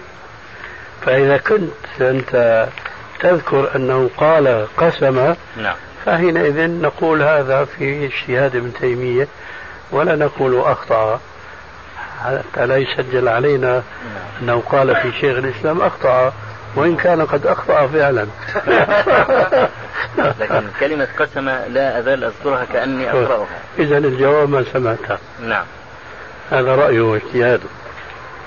فإذا 1.03 1.37
كنت 1.37 2.01
أنت 2.01 2.67
تذكر 3.21 3.77
أنه 3.77 4.11
قال 4.17 4.67
قسم 4.77 5.35
نعم. 5.57 5.77
فحينئذ 6.07 6.71
نقول 6.71 7.23
هذا 7.23 7.65
في 7.65 8.07
اجتهاد 8.07 8.57
ابن 8.57 8.73
تيمية 8.81 9.29
ولا 9.93 10.17
نقول 10.17 10.61
أخطأ. 10.61 11.21
حتى 12.21 12.67
لا 12.67 12.77
يسجل 12.77 13.29
علينا. 13.29 13.83
أنه 14.43 14.63
قال 14.71 14.97
في 14.97 15.13
شيخ 15.13 15.39
الإسلام 15.39 15.81
أخطأ 15.81 16.33
وإن 16.77 16.97
كان 16.97 17.27
قد 17.27 17.47
أخطأ 17.47 17.87
فعلا. 17.87 18.27
لكن 20.41 20.63
كلمة 20.81 21.09
قسم 21.19 21.49
لا 21.49 21.99
أزال 21.99 22.25
أذكرها 22.25 22.65
كأني 22.73 23.11
أقرأها. 23.11 23.47
إذا 23.79 23.99
الجواب 23.99 24.49
ما 24.49 24.65
سمعته. 24.73 25.19
نعم. 25.43 25.65
هذا 26.51 26.75
رأيه 26.75 27.01
واجتهاده 27.01 27.69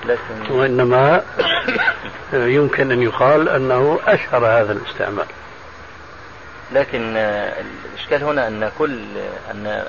لكن 0.05 0.51
وإنما 0.51 1.21
يمكن 2.33 2.91
أن 2.91 3.01
يقال 3.01 3.49
أنه 3.49 3.99
أشهر 4.07 4.45
هذا 4.45 4.71
الاستعمال. 4.71 5.25
لكن 6.71 7.17
الإشكال 7.17 8.23
هنا 8.23 8.47
أن 8.47 8.71
كل 8.77 8.99
أن 9.51 9.83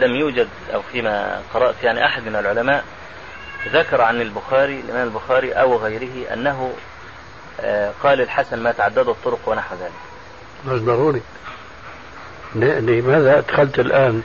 لم 0.00 0.14
يوجد 0.14 0.48
أو 0.74 0.82
فيما 0.92 1.40
قرأت 1.54 1.74
يعني 1.82 2.06
أحد 2.06 2.28
من 2.28 2.36
العلماء 2.36 2.84
ذكر 3.72 4.00
عن 4.00 4.20
البخاري 4.20 4.80
الإمام 4.80 5.08
البخاري 5.08 5.52
أو 5.52 5.76
غيره 5.76 6.32
أنه 6.32 6.72
آه، 7.60 7.92
قال 8.02 8.20
الحسن 8.20 8.58
ما 8.58 8.72
تعدد 8.72 9.08
الطرق 9.08 9.38
ونحو 9.46 9.74
ذلك. 9.74 9.92
مش 10.66 10.80
ضروري 10.80 11.22
لماذا 12.54 13.38
أدخلت 13.38 13.78
الآن 13.78 14.22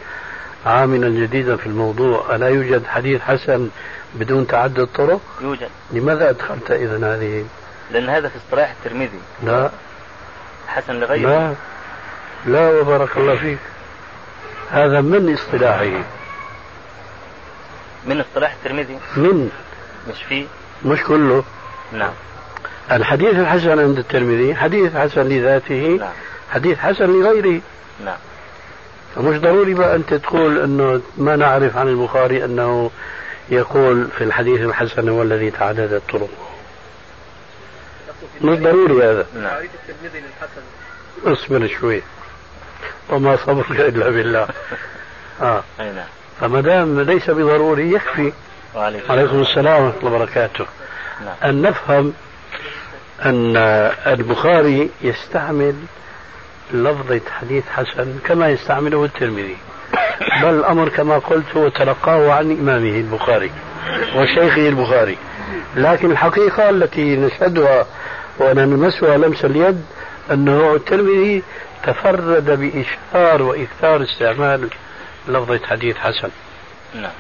عاملا 0.66 1.10
جديدا 1.10 1.56
في 1.56 1.68
الموضوع؟ 1.68 2.36
ألا 2.36 2.48
يوجد 2.48 2.86
حديث 2.88 3.22
حسن 3.22 3.70
بدون 4.14 4.48
تعدد 4.48 4.88
طرق؟ 4.96 5.22
يوجد. 5.42 5.70
لماذا 5.92 6.30
أدخلت 6.30 6.72
إذا 6.72 7.16
هذه؟ 7.16 7.46
لأن 7.92 8.10
هذا 8.10 8.30
في 8.30 8.38
اصطلاح 8.38 8.74
الترمذي. 8.80 9.20
لا. 9.44 9.70
حسن 10.68 11.00
لغيره. 11.00 11.30
لا. 11.30 11.54
لا 12.46 12.70
وبارك 12.70 13.18
الله 13.18 13.36
فيك. 13.36 13.58
هذا 14.72 15.02
من 15.02 15.34
اصطلاحه؟ 15.34 16.04
من 18.06 18.20
اصطلاح 18.20 18.54
الترمذي؟ 18.54 19.00
من؟ 19.18 19.50
مش 20.10 20.24
فيه؟ 20.24 20.46
مش 20.86 21.04
كله. 21.04 21.44
نعم. 21.94 22.14
الحديث 22.92 23.36
الحسن 23.36 23.80
عند 23.80 23.98
الترمذي 23.98 24.56
حديث 24.56 24.96
حسن 24.96 25.22
لذاته 25.22 25.98
نعم. 26.00 26.10
حديث 26.52 26.78
حسن 26.78 27.06
لغيره. 27.06 27.62
نعم. 28.06 28.18
فمش 29.16 29.38
ضروري 29.38 29.74
بقى 29.74 29.96
أنت 29.96 30.14
تقول 30.14 30.60
أنه 30.60 31.02
ما 31.18 31.36
نعرف 31.36 31.78
عن 31.78 31.88
البخاري 31.88 32.46
أنه 32.46 32.92
يقول 33.50 34.08
في 34.18 34.24
الحديث 34.24 34.62
الحسن 34.62 35.10
هو 35.10 35.22
الذي 35.22 35.52
تعدد 35.52 35.94
الطرق. 35.94 36.30
مش 38.42 38.60
ضروري 38.60 39.06
هذا. 39.10 39.26
نعم. 39.36 39.64
اصبر 41.26 41.68
شوي. 41.68 42.02
وما 43.10 43.38
صبرك 43.38 43.72
إلا 43.72 44.10
بالله. 44.10 44.48
آه. 45.42 45.64
أي 45.80 45.92
نعم. 45.92 46.21
فما 46.42 46.62
دام 46.62 47.02
ليس 47.02 47.30
بضروري 47.30 47.92
يكفي. 47.92 48.34
وعليكم 48.76 49.12
عليكم 49.12 49.42
السلام 49.42 49.84
ورحمة 49.84 50.00
الله 50.00 50.16
وبركاته. 50.16 50.66
نعم. 51.26 51.36
أن 51.44 51.62
نفهم 51.62 52.14
أن 53.26 53.58
البخاري 54.08 54.90
يستعمل 55.02 55.76
لفظة 56.74 57.22
حديث 57.40 57.64
حسن 57.70 58.20
كما 58.26 58.50
يستعمله 58.50 59.06
الترمذي. 59.06 59.58
بل 60.42 60.50
الأمر 60.50 60.90
كما 60.90 61.18
قلت 61.18 61.46
هو 61.58 61.70
تلقاه 61.70 62.32
عن 62.32 62.52
إمامه 62.52 62.98
البخاري 63.00 63.52
وشيخه 64.16 64.70
البخاري. 64.70 65.18
لكن 65.76 66.12
الحقيقة 66.12 66.70
التي 66.70 67.16
نشهدها 67.16 67.86
ونلمسها 68.40 69.18
لمس 69.18 69.46
اليد 69.46 69.82
أنه 70.32 70.76
الترمذي 70.76 71.44
تفرد 71.84 72.46
بإشهار 72.60 73.42
وإكثار 73.42 74.04
استعمال 74.04 74.70
لفظة 75.28 75.60
حديث 75.68 75.98
حسن. 75.98 76.30
نعم. 76.96 77.12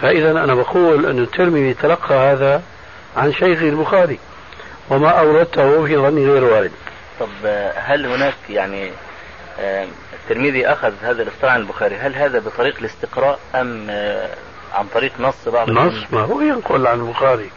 فإذا 0.00 0.30
أنا 0.30 0.54
بقول 0.54 1.06
أن 1.06 1.18
الترمذي 1.18 1.74
تلقى 1.74 2.14
هذا 2.14 2.62
عن 3.16 3.32
شيخ 3.32 3.62
البخاري 3.62 4.18
وما 4.90 5.08
أوردته 5.08 5.86
في 5.86 5.96
ظني 5.96 6.26
غير 6.26 6.44
وارد. 6.44 6.72
طب 7.20 7.28
هل 7.76 8.06
هناك 8.06 8.34
يعني 8.50 8.90
الترمذي 10.12 10.66
أخذ 10.66 10.92
هذا 11.02 11.22
الاصطلاح 11.22 11.52
عن 11.54 11.60
البخاري 11.60 11.96
هل 11.96 12.14
هذا 12.14 12.38
بطريق 12.38 12.74
الاستقراء 12.78 13.38
أم 13.54 13.90
عن 14.74 14.86
طريق 14.94 15.12
نص 15.20 15.48
بعض 15.48 15.70
نص 15.70 16.12
ما 16.12 16.20
هو 16.20 16.40
ينقل 16.40 16.86
عن 16.86 17.00
البخاري. 17.00 17.50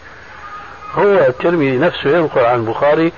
هو 0.93 1.17
الترمذي 1.17 1.77
نفسه 1.77 2.09
ينقل 2.17 2.45
عن 2.45 2.59
البخاري 2.59 3.11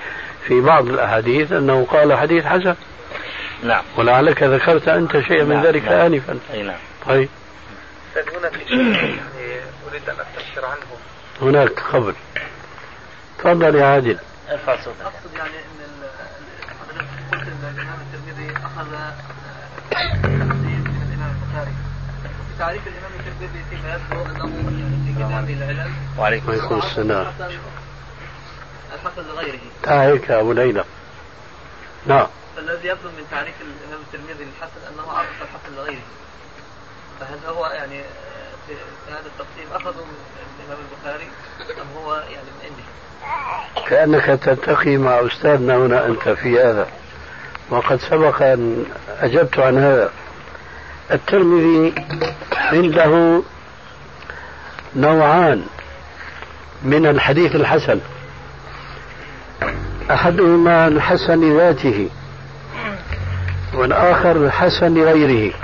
في 0.46 0.60
بعض 0.60 0.86
الأحاديث 0.86 1.52
أنه 1.52 1.86
قال 1.90 2.18
حديث 2.18 2.44
حسن. 2.44 2.74
نعم. 3.62 3.84
ولعلك 3.96 4.42
ذكرت 4.42 4.88
أنت 4.88 5.12
شيئا 5.20 5.44
من 5.44 5.54
نعم، 5.56 5.66
ذلك 5.66 5.82
نعم. 5.84 5.92
آنفا. 6.14 6.38
أي 6.52 6.62
نعم. 6.62 6.78
طيب. 7.06 7.28
هنا 8.16 8.50
في 8.50 8.58
شيء 8.68 8.78
يعني 8.94 9.60
أريد 9.90 10.08
أن 10.08 10.14
أستفسر 10.20 10.64
عنه. 10.64 10.86
هناك 11.42 11.78
خبر 11.80 12.14
تفضل 13.38 13.74
يا 13.74 13.86
عادل. 13.86 14.18
ارفع 14.50 14.76
صوتك 14.76 15.00
أقصد 15.04 15.36
يعني 15.36 15.50
إن 15.50 15.80
ال- 15.84 16.08
حضرتك 16.80 17.08
قلت 17.32 17.48
إن 17.48 17.74
الإمام 17.74 17.98
الترمذي 18.00 18.56
أخذ 18.56 18.94
آه، 18.94 19.14
تحديد 20.22 20.88
من 20.88 21.02
الإمام 21.08 21.34
البخاري. 21.42 21.70
في 22.22 22.58
تعريف 22.58 22.82
الإمام 22.86 23.10
الترمذي 23.20 23.64
فيما 23.70 23.96
أنه 23.96 24.78
يعني 24.78 25.06
في 25.06 25.12
كتابه 25.14 25.52
العلل. 25.72 25.90
وعليكم 26.18 26.48
وعليكم 26.48 26.78
السلام. 26.78 27.32
الحسن 28.94 29.22
لغيره. 29.28 29.58
تعالك 29.82 30.28
يا 30.30 30.40
أبو 30.40 30.52
ليلى. 30.52 30.84
نعم. 32.06 32.26
فالذي 32.58 32.88
يبدو 32.88 33.08
من 33.08 33.24
تعريف 33.30 33.54
الإمام 33.60 34.00
الترمذي 34.06 34.44
للحسن 34.44 34.94
أنه 34.94 35.12
عرف 35.12 35.42
الحسن 35.42 35.76
لغيره. 35.76 36.02
فهل 37.20 37.38
هو 37.48 37.66
يعني 37.66 38.02
في 38.66 38.72
هذا 39.08 39.26
التقسيم 39.26 39.72
اخذوا 39.72 40.04
من 40.04 40.16
الإمام 40.60 40.78
البخاري 40.90 41.28
أم 41.82 42.02
هو 42.02 42.14
يعني 42.14 42.46
من 42.46 42.64
عنده؟ 42.64 43.88
كأنك 43.88 44.40
تلتقي 44.40 44.96
مع 44.96 45.26
أستاذنا 45.26 45.76
هنا 45.76 46.06
أنت 46.06 46.28
في 46.28 46.60
هذا. 46.60 46.88
وقد 47.70 48.00
سبق 48.00 48.42
أن 48.42 48.84
أجبت 49.20 49.58
عن 49.58 49.78
هذا. 49.78 50.12
الترمذي 51.10 51.94
عنده 52.52 53.42
نوعان 54.96 55.66
من 56.82 57.06
الحديث 57.06 57.54
الحسن. 57.54 58.00
أحدهما 60.10 60.86
الحسن 60.86 61.40
لذاته 61.40 62.08
والآخر 63.78 64.36
الحسن 64.36 64.94
لغيره. 64.94 65.54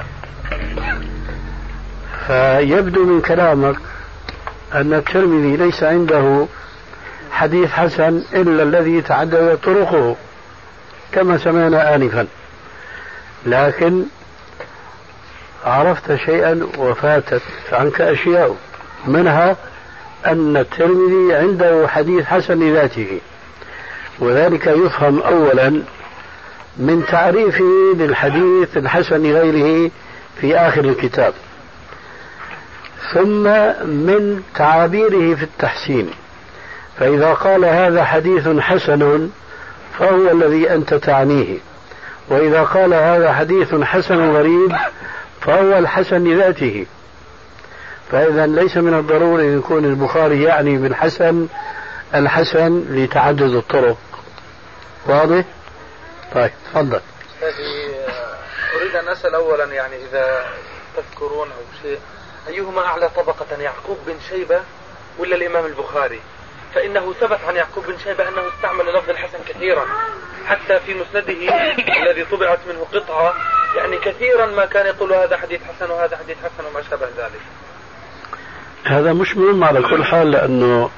فيبدو 2.27 3.05
من 3.05 3.21
كلامك 3.21 3.77
أن 4.75 4.95
الترمذي 4.95 5.57
ليس 5.57 5.83
عنده 5.83 6.47
حديث 7.33 7.71
حسن 7.71 8.23
إلا 8.33 8.63
الذي 8.63 9.01
تعددت 9.01 9.65
طرقه 9.65 10.17
كما 11.13 11.39
سمعنا 11.39 11.95
آنفا. 11.95 12.27
لكن 13.47 14.03
عرفت 15.67 16.15
شيئا 16.15 16.67
وفاتت 16.79 17.43
عنك 17.73 18.01
أشياء 18.01 18.57
منها 19.07 19.57
أن 20.27 20.57
الترمذي 20.57 21.35
عنده 21.35 21.89
حديث 21.89 22.25
حسن 22.25 22.61
لذاته. 22.61 23.21
وذلك 24.19 24.67
يفهم 24.67 25.23
أولا 25.23 25.83
من 26.77 27.05
تعريفه 27.11 27.95
للحديث 27.97 28.77
الحسن 28.77 29.23
لغيره 29.23 29.91
في 30.41 30.57
آخر 30.57 30.85
الكتاب. 30.85 31.35
ثم 33.13 33.43
من 33.87 34.43
تعابيره 34.55 35.35
في 35.35 35.43
التحسين. 35.43 36.11
فإذا 36.99 37.33
قال 37.33 37.65
هذا 37.65 38.05
حديث 38.05 38.49
حسن 38.49 39.31
فهو 39.99 40.31
الذي 40.31 40.75
أنت 40.75 40.95
تعنيه. 40.95 41.59
وإذا 42.29 42.63
قال 42.63 42.95
هذا 42.95 43.33
حديث 43.33 43.75
حسن 43.75 44.31
غريب 44.31 44.77
فهو 45.41 45.79
الحسن 45.79 46.25
لذاته 46.25 46.87
فإذا 48.11 48.47
ليس 48.47 48.77
من 48.77 48.95
الضروري 48.95 49.45
أن 49.45 49.59
يكون 49.59 49.85
البخاري 49.85 50.43
يعني 50.43 50.77
بالحسن 50.77 51.47
الحسن 52.15 52.85
لتعدد 52.91 53.43
الطرق. 53.43 53.97
واضح؟ 55.07 55.45
طيب 56.35 56.51
تفضل. 56.73 57.01
هذه 57.43 57.95
أريد 58.77 58.97
أن 58.97 59.09
أسأل 59.09 59.35
أولا 59.35 59.65
يعني 59.65 59.97
إذا 59.97 60.47
تذكرون 60.97 61.49
أو 61.49 61.83
شيء 61.83 61.99
أيهما 62.49 62.87
أعلى 62.87 63.09
طبقة 63.09 63.57
يعقوب 63.61 63.99
بن 64.07 64.17
شيبة 64.29 64.61
ولا 65.19 65.37
الإمام 65.37 65.67
البخاري؟ 65.67 66.21
فإنه 66.75 67.13
ثبت 67.13 67.39
عن 67.49 67.57
يعقوب 67.57 67.87
بن 67.87 67.99
شيبة 68.05 68.29
أنه 68.29 68.43
استعمل 68.57 68.95
لفظ 68.95 69.11
الحسن 69.11 69.39
كثيرا 69.49 69.87
حتى 70.47 70.81
في 70.81 70.95
مسنده 70.95 71.55
الذي 72.03 72.25
طبعت 72.25 72.59
منه 72.69 72.87
قطعة 72.93 73.35
يعني 73.77 73.97
كثيرا 73.97 74.47
ما 74.47 74.67
كان 74.67 74.87
يقول 74.87 75.13
هذا 75.13 75.37
حديث 75.37 75.61
حسن 75.63 75.91
وهذا 75.91 76.17
حديث 76.17 76.37
حسن 76.37 76.67
وما 76.67 76.83
شابه 76.91 77.07
ذلك. 77.07 77.41
هذا 78.85 79.13
مش 79.13 79.37
مهم 79.37 79.65
على 79.65 79.83
كل 79.83 80.05
حال 80.05 80.31
لأنه 80.31 80.91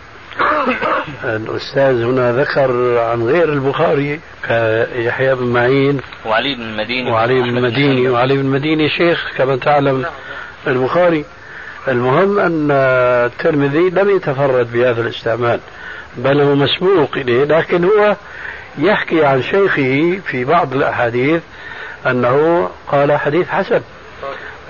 الأستاذ 1.24 2.04
هنا 2.04 2.32
ذكر 2.32 2.98
عن 2.98 3.22
غير 3.22 3.52
البخاري 3.52 4.20
كيحيى 4.42 5.34
بن 5.34 5.46
معين. 5.46 6.00
وعلي 6.26 6.54
بن 6.54 6.62
المديني. 6.62 7.10
وعلي 7.10 7.42
بن 7.42 7.56
المديني 7.56 8.08
وعلي 8.08 8.34
بن 8.34 8.40
المديني 8.40 8.88
شيخ 8.88 9.32
كما 9.38 9.56
تعلم 9.56 10.04
البخاري. 10.66 11.24
المهم 11.88 12.38
أن 12.38 12.70
الترمذي 12.70 13.90
لم 13.90 14.16
يتفرد 14.16 14.72
بهذا 14.72 15.00
الاستعمال 15.00 15.60
بل 16.16 16.40
هو 16.40 16.54
مسبوق 16.54 17.16
إليه 17.16 17.44
لكن 17.44 17.84
هو 17.84 18.16
يحكي 18.78 19.24
عن 19.24 19.42
شيخه 19.42 20.20
في 20.26 20.44
بعض 20.44 20.74
الأحاديث 20.74 21.42
أنه 22.06 22.70
قال 22.88 23.12
حديث 23.12 23.48
حسن. 23.48 23.80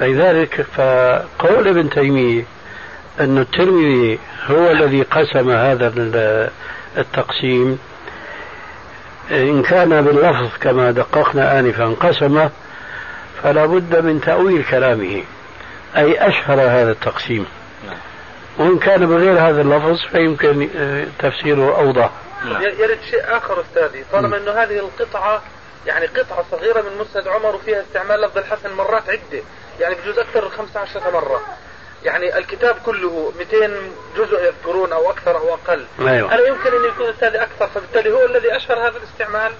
لذلك 0.01 0.67
فقول 0.75 1.69
ابن 1.69 1.91
تيمية 1.91 2.45
أن 3.21 3.39
الترمذي 3.39 4.19
هو 4.51 4.71
الذي 4.71 5.03
قسم 5.03 5.51
هذا 5.51 5.93
التقسيم. 6.97 7.79
إن 9.31 9.63
كان 9.63 10.03
باللفظ 10.03 10.49
كما 10.61 10.91
دققنا 10.91 11.59
آنفا 11.59 11.95
قسمه 12.01 12.51
فلا 13.43 13.67
بد 13.67 14.05
من 14.05 14.21
تأويل 14.21 14.65
كلامه. 14.65 15.23
أي 15.97 16.29
أشهر 16.29 16.61
هذا 16.61 16.91
التقسيم. 16.91 17.47
نعم. 17.87 17.97
وإن 18.59 18.79
كان 18.79 19.07
بغير 19.07 19.39
هذا 19.39 19.63
اللفظ 19.63 20.01
فيمكن 20.11 20.69
آه، 20.77 21.07
تفسيره 21.19 21.77
أوضح. 21.77 22.11
نعم. 22.45 22.63
يرد 22.63 22.99
شيء 23.11 23.37
آخر 23.37 23.61
أستاذي. 23.61 24.05
طالما 24.13 24.37
أنه 24.37 24.51
هذه 24.51 24.79
القطعة 24.79 25.43
يعني 25.87 26.07
قطعة 26.07 26.45
صغيرة 26.51 26.83
من 26.83 26.99
مسند 27.01 27.29
عمر 27.29 27.55
وفيها 27.55 27.81
استعمال 27.81 28.21
لفظ 28.21 28.39
الحسن 28.39 28.73
مرات 28.73 29.03
عدة. 29.09 29.43
يعني 29.81 29.95
بجوز 29.95 30.19
أكثر 30.19 30.45
من 30.45 30.51
15 30.51 31.01
مرة. 31.13 31.41
يعني 32.07 32.39
الكتاب 32.39 32.77
كله 32.87 33.33
200 33.39 33.71
جزء 34.17 34.45
يذكرون 34.45 34.93
أو 34.93 35.11
أكثر 35.11 35.37
أو 35.37 35.55
أقل. 35.55 35.85
أيوة. 36.01 36.35
أنا 36.35 36.47
يمكن 36.47 36.71
أن 36.77 36.89
يكون 36.89 37.07
أستاذي 37.07 37.39
أكثر؟ 37.39 37.67
فبالتالي 37.67 38.13
هو 38.13 38.27
الذي 38.27 38.57
أشهر 38.57 38.79
هذا 38.79 38.97
الاستعمال. 38.97 39.53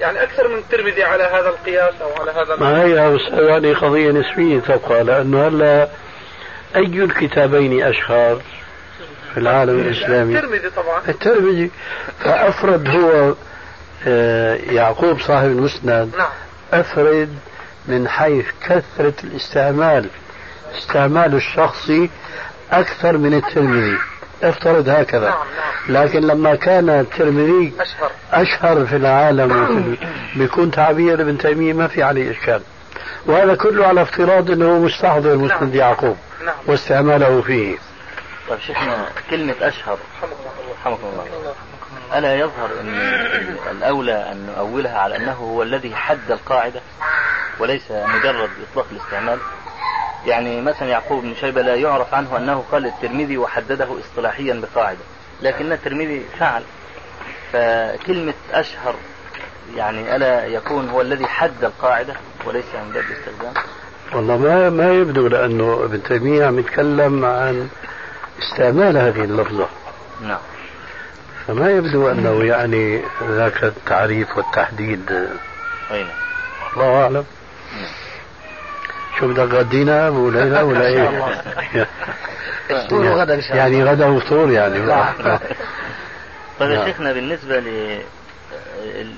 يعني 0.00 0.22
أكثر 0.22 0.48
من 0.48 0.58
الترمذي 0.58 1.02
على 1.02 1.24
هذا 1.24 1.48
القياس 1.48 1.94
أو 2.02 2.22
على 2.22 2.30
هذا 2.30 2.56
ما 2.56 2.82
هي 2.82 3.16
أستاذ؟ 3.16 3.38
يعني 3.38 3.74
قضية 3.74 4.10
نسبية 4.10 4.60
تبقى 4.60 5.04
لأنه 5.04 5.48
هلا 5.48 5.88
أي 6.76 7.04
الكتابين 7.04 7.82
أشهر 7.82 8.40
في 9.34 9.40
العالم 9.40 9.78
الإسلامي؟ 9.78 10.38
الترمذي 10.38 10.70
طبعا. 10.70 11.02
الترمذي. 11.08 11.70
فأفرد 12.20 12.88
هو 12.88 13.34
آه، 14.06 14.54
يعقوب 14.54 15.20
صاحب 15.20 15.46
المسند. 15.46 16.12
نعم. 16.18 16.28
أفرد 16.72 17.38
من 17.88 18.08
حيث 18.08 18.46
كثرة 18.68 19.14
الاستعمال. 19.24 20.08
استعمال 20.78 21.34
الشخصي 21.34 22.10
أكثر 22.72 23.16
من 23.18 23.34
الترمذي. 23.34 23.98
افترض 24.42 24.88
هكذا. 24.88 25.28
نعم 25.28 25.46
نعم. 25.88 26.04
لكن 26.04 26.20
لما 26.20 26.54
كان 26.54 26.88
الترمذي 26.88 27.72
أشهر. 28.32 28.86
في 28.86 28.96
العالم 28.96 29.96
بيكون 30.36 30.70
تعبير 30.70 31.20
ابن 31.20 31.38
تيمية 31.38 31.72
ما 31.72 31.86
في 31.86 32.02
عليه 32.02 32.30
إشكال. 32.30 32.62
وهذا 33.26 33.54
كله 33.54 33.86
على 33.86 34.02
افتراض 34.02 34.50
أنه 34.50 34.78
مستحضر 34.78 35.36
مسند 35.36 35.62
نعم. 35.62 35.74
يعقوب 35.74 36.16
واستعماله 36.66 37.42
فيه. 37.42 37.76
طيب 38.48 38.58
شيخنا 38.60 39.06
كلمة 39.30 39.54
أشهر. 39.60 39.98
رحمكم 40.80 41.06
الله. 41.06 41.54
ألا 42.14 42.36
يظهر 42.36 42.70
أن 42.80 42.94
الأولى 43.70 44.32
أن 44.32 44.46
نؤولها 44.46 44.98
على 44.98 45.16
أنه 45.16 45.32
هو 45.32 45.62
الذي 45.62 45.96
حد 45.96 46.30
القاعدة 46.30 46.80
وليس 47.58 47.90
مجرد 47.90 48.50
إطلاق 48.70 48.86
الاستعمال؟ 48.92 49.38
يعني 50.26 50.60
مثلا 50.60 50.88
يعقوب 50.88 51.22
بن 51.22 51.34
شيبة 51.34 51.62
لا 51.62 51.74
يعرف 51.74 52.14
عنه 52.14 52.36
أنه 52.36 52.64
قال 52.72 52.86
الترمذي 52.86 53.38
وحدده 53.38 53.86
اصطلاحيا 54.00 54.62
بقاعدة 54.62 54.98
لكن 55.42 55.72
الترمذي 55.72 56.22
فعل. 56.38 56.62
فكلمة 57.52 58.34
أشهر 58.52 58.94
يعني 59.76 60.16
ألا 60.16 60.46
يكون 60.46 60.88
هو 60.88 61.00
الذي 61.00 61.26
حد 61.26 61.64
القاعدة 61.64 62.14
وليس 62.44 62.64
من 62.74 62.92
باب 62.92 63.04
الاستخدام؟ 63.04 63.54
والله 64.12 64.38
ما 64.38 64.70
ما 64.70 64.92
يبدو 64.92 65.28
لأنه 65.28 65.80
ابن 65.84 66.02
تيمية 66.02 66.46
عم 66.46 66.58
يتكلم 66.58 67.24
عن 67.24 67.68
استعمال 68.42 68.96
هذه 68.96 69.24
اللفظة. 69.24 69.68
نعم. 70.22 70.38
فما 71.46 71.70
يبدو 71.70 72.10
أنه 72.10 72.44
يعني 72.44 73.02
ذاك 73.28 73.64
التعريف 73.64 74.36
والتحديد. 74.36 75.10
أي 75.90 76.02
نعم. 76.02 76.12
الله 76.76 77.02
أعلم. 77.02 77.24
شو 79.20 79.28
بدك 79.28 79.54
غدينا 79.54 80.08
ابو 80.08 80.30
ليلى 80.30 80.62
ولا 80.62 80.86
إيه؟ 80.86 81.86
فطور 82.68 83.04
وغدا 83.06 83.34
إن 83.34 83.40
شاء 83.42 83.50
الله. 83.52 83.62
يعني 83.62 83.84
غدا 83.84 84.06
وفطور 84.06 84.50
يعني 84.50 84.78
طيب 86.60 86.70
يا 86.70 86.76
نعم. 86.76 86.86
شيخنا 86.86 87.12
بالنسبة 87.12 87.58
ل 87.60 87.98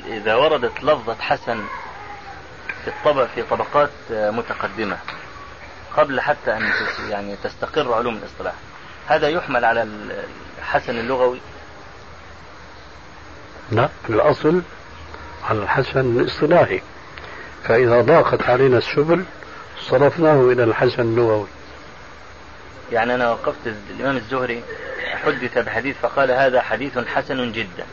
إذا 0.09 0.35
وردت 0.35 0.85
لفظة 0.85 1.17
حسن 1.21 1.59
في 2.85 2.89
الطبق 2.89 3.27
في 3.35 3.43
طبقات 3.43 3.91
متقدمة 4.11 4.97
قبل 5.97 6.21
حتى 6.21 6.53
أن 6.57 6.61
تس- 6.61 7.11
يعني 7.11 7.37
تستقر 7.45 7.93
علوم 7.95 8.17
الاصطلاح 8.17 8.55
هذا 9.07 9.29
يحمل 9.29 9.65
على 9.65 9.89
الحسن 10.59 10.99
اللغوي؟ 10.99 11.41
لا 13.73 13.89
الأصل 14.11 14.63
على 15.51 15.59
الحسن 15.59 16.01
الاصطلاحي. 16.21 16.81
فإذا 17.65 18.01
ضاقت 18.01 18.43
علينا 18.43 18.79
السبل 18.79 19.25
صرفناه 19.91 20.41
إلى 20.53 20.65
الحسن 20.65 21.03
اللغوي 21.03 21.47
يعني 22.93 23.15
أنا 23.15 23.31
وقفت 23.31 23.67
الإمام 23.91 24.17
الزهري 24.17 24.63
حدث 25.15 25.59
بحديث 25.59 25.97
فقال 26.03 26.31
هذا 26.31 26.61
حديث 26.63 26.99
حسن 26.99 27.53
جدا. 27.53 27.85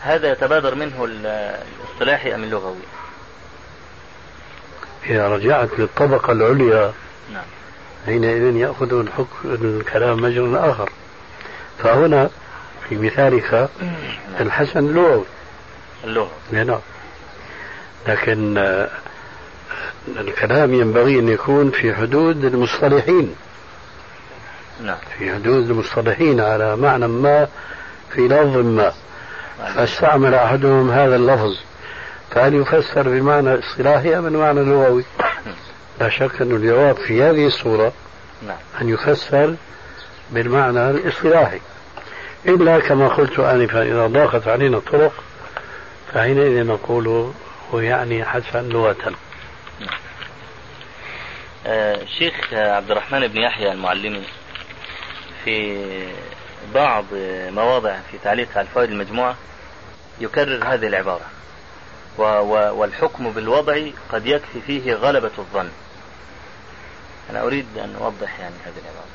هذا 0.00 0.32
يتبادر 0.32 0.74
منه 0.74 1.04
ال- 1.04 1.26
الاصطلاحي 1.80 2.34
أم 2.34 2.44
اللغوي؟ 2.44 2.76
إذا 5.06 5.28
رجعت 5.28 5.68
للطبقة 5.78 6.32
العليا. 6.32 6.92
نعم. 7.32 7.44
حينئذ 8.06 8.56
يأخذ 8.56 8.92
الحكم 9.00 9.26
الكلام 9.44 10.22
مجرى 10.22 10.70
آخر. 10.70 10.90
فهنا 11.82 12.30
في 12.88 12.96
مثالك 12.96 13.68
الحسن 14.40 14.78
اللغوي 14.78 15.24
اللغة. 16.04 16.30
نعم. 16.52 16.78
لكن 18.08 18.54
الكلام 20.20 20.74
ينبغي 20.74 21.18
أن 21.18 21.28
يكون 21.28 21.70
في 21.70 21.94
حدود 21.94 22.44
المصطلحين. 22.44 23.34
نعم. 24.82 24.96
في 25.18 25.34
حدود 25.34 25.70
المصطلحين 25.70 26.40
على 26.40 26.76
معنى 26.76 27.08
ما 27.08 27.48
في 28.14 28.28
لفظ 28.28 28.56
ما. 28.56 28.92
فاستعمل 29.74 30.34
أحدهم 30.34 30.90
هذا 30.90 31.16
اللفظ. 31.16 31.56
فهل 32.30 32.54
يفسر 32.54 33.02
بمعنى 33.02 33.58
اصطلاحي 33.58 34.18
أم 34.18 34.28
بمعنى 34.28 34.60
لغوي؟ 34.60 35.04
لا 36.00 36.08
شك 36.08 36.42
أن 36.42 36.50
الجواب 36.50 36.96
في 36.96 37.22
هذه 37.22 37.46
الصورة 37.46 37.92
نعم. 38.46 38.56
أن 38.80 38.88
يفسر 38.88 39.54
بالمعنى 40.30 40.90
الاصطلاحي. 40.90 41.60
إلا 42.46 42.78
كما 42.78 43.08
قلت 43.08 43.38
آنفا 43.38 43.82
إذا 43.82 44.06
ضاقت 44.06 44.48
علينا 44.48 44.76
الطرق 44.76 45.12
فحينئذ 46.12 46.66
نقول 46.66 47.32
هو 47.72 47.80
يعني 47.80 48.24
حسن 48.24 48.68
لغة. 48.68 49.14
الشيخ 51.66 52.34
عبد 52.52 52.90
الرحمن 52.90 53.26
بن 53.26 53.36
يحيى 53.36 53.72
المعلمي 53.72 54.22
في 55.44 55.86
بعض 56.74 57.04
مواضع 57.50 57.96
في 58.10 58.18
تعليق 58.24 58.48
على 58.56 58.60
الفوائد 58.60 58.90
المجموعة 58.90 59.36
يكرر 60.20 60.64
هذه 60.64 60.86
العبارة. 60.86 61.26
والحكم 62.72 63.30
بالوضع 63.30 63.86
قد 64.12 64.26
يكفي 64.26 64.60
فيه 64.66 64.94
غلبة 64.94 65.30
الظن. 65.38 65.68
أنا 67.30 67.42
أريد 67.42 67.66
أن 67.78 67.96
أوضح 68.00 68.40
يعني 68.40 68.54
هذه 68.64 68.74
العبارة. 68.82 69.06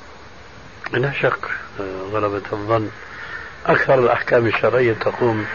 لا 1.07 1.21
شك 1.21 1.45
آه، 1.79 2.01
غلبة 2.11 2.41
الظن. 2.53 2.89
أكثر 3.65 3.99
الأحكام 3.99 4.47
الشرعية 4.47 4.93
تقوم 4.93 5.45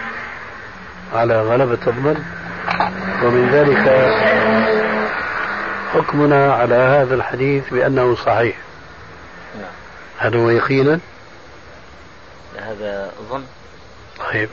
على 1.14 1.42
غلبة 1.42 1.86
الظن 1.86 2.24
ومن 3.22 3.50
ذلك 3.52 3.88
حكمنا 5.96 6.54
على 6.54 6.74
هذا 6.74 7.14
الحديث 7.14 7.70
بأنه 7.70 8.14
صحيح. 8.14 8.56
نعم. 9.54 9.70
هل 10.18 10.36
هو 10.36 10.50
يقينا؟ 10.50 11.00
هذا 12.56 13.12
ظن. 13.30 13.44
طيب. 14.32 14.48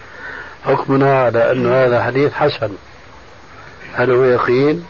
حكمنا 0.65 1.21
على 1.21 1.51
أن 1.51 1.73
هذا 1.73 2.03
حديث 2.03 2.33
حسن. 2.33 2.71
هل 3.93 4.11
هو 4.11 4.23
يقين؟ 4.23 4.85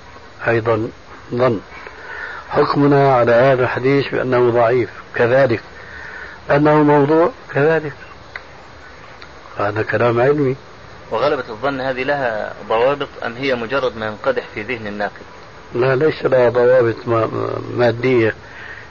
أيضا 0.47 0.89
ظن. 1.34 1.60
حكمنا 2.49 3.16
على 3.16 3.32
هذا 3.32 3.64
الحديث 3.64 4.08
بأنه 4.08 4.49
ضعيف. 4.49 4.89
كذلك. 5.16 5.62
أنه 6.51 6.84
موضوع 6.84 7.32
كذلك. 7.54 7.93
هذا 9.58 9.84
كلام 9.84 10.22
علمي. 10.22 10.56
وغلبة 11.12 11.49
الظن 11.49 11.82
هذه 11.82 12.04
لها 12.04 12.54
ضوابط 12.70 13.08
أم 13.26 13.34
هي 13.34 13.56
مجرد 13.56 13.97
ما 13.97 14.06
ينقدح 14.06 14.43
في 14.54 14.62
ذهن 14.62 14.88
الناقد؟ 14.88 15.33
لا 15.76 15.96
ليس 15.96 16.26
لها 16.26 16.50
ضوابط 16.50 17.08
ما- 17.08 17.60
مادية 17.78 18.36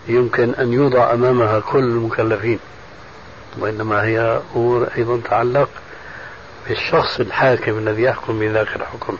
يمكن 0.09 0.55
أن 0.55 0.72
يوضع 0.72 1.12
أمامها 1.12 1.61
كل 1.61 1.78
المكلفين 1.78 2.59
وإنما 3.59 4.03
هي 4.03 4.41
أمور 4.57 4.89
أيضا 4.97 5.20
تتعلق 5.24 5.68
بالشخص 6.68 7.20
الحاكم 7.20 7.78
الذي 7.78 8.03
يحكم 8.03 8.39
بذاك 8.39 8.76
الحكم. 8.76 9.18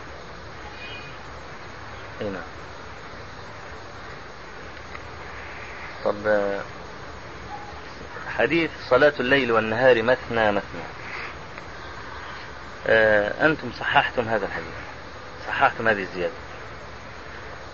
إي 2.21 2.29
نعم. 2.29 2.41
طب 6.05 6.15
حديث 8.37 8.71
صلاة 8.89 9.13
الليل 9.19 9.51
والنهار 9.51 10.03
مثنى 10.03 10.51
مثنى. 10.51 10.83
آه، 12.87 13.45
أنتم 13.45 13.71
صححتم 13.79 14.21
هذا 14.27 14.45
الحديث؟ 14.45 14.73
صححتم 15.47 15.87
هذه 15.87 16.01
الزيادة؟ 16.01 16.33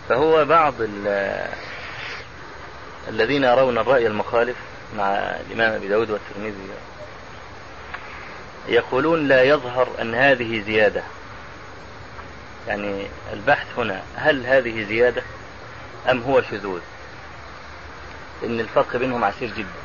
فهو 0.09 0.45
بعض 0.45 0.73
ال- 0.79 1.47
الذين 3.07 3.43
يرون 3.43 3.77
الرأي 3.77 4.07
المخالف 4.07 4.55
مع 4.97 5.05
الإمام 5.13 5.73
أبي 5.73 5.87
داود 5.87 6.09
والترمذي. 6.11 6.55
يقولون 8.67 9.27
لا 9.27 9.43
يظهر 9.43 9.87
أن 10.01 10.15
هذه 10.15 10.63
زيادة. 10.65 11.03
يعني 12.67 13.07
البحث 13.33 13.67
هنا 13.77 14.01
هل 14.15 14.45
هذه 14.45 14.83
زيادة 14.83 15.21
أم 16.11 16.21
هو 16.21 16.41
شذوذ؟ 16.41 16.81
إن 18.43 18.59
الفرق 18.59 18.95
بينهم 18.97 19.23
عسير 19.23 19.51
جدا. 19.57 19.79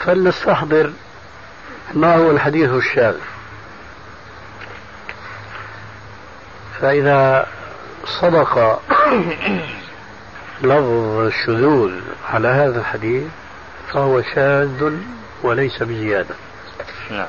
فلنستحضر 0.00 0.92
ما 1.94 2.16
هو 2.16 2.30
الحديث 2.30 2.70
الشاذ. 2.70 3.16
فإذا 6.82 7.46
صدق 8.04 8.58
لفظ 10.62 11.18
الشذوذ 11.18 11.92
على 12.30 12.48
هذا 12.48 12.80
الحديث 12.80 13.24
فهو 13.92 14.22
شاذ 14.22 14.92
وليس 15.42 15.82
بزيادة. 15.82 16.34
نعم. 17.10 17.26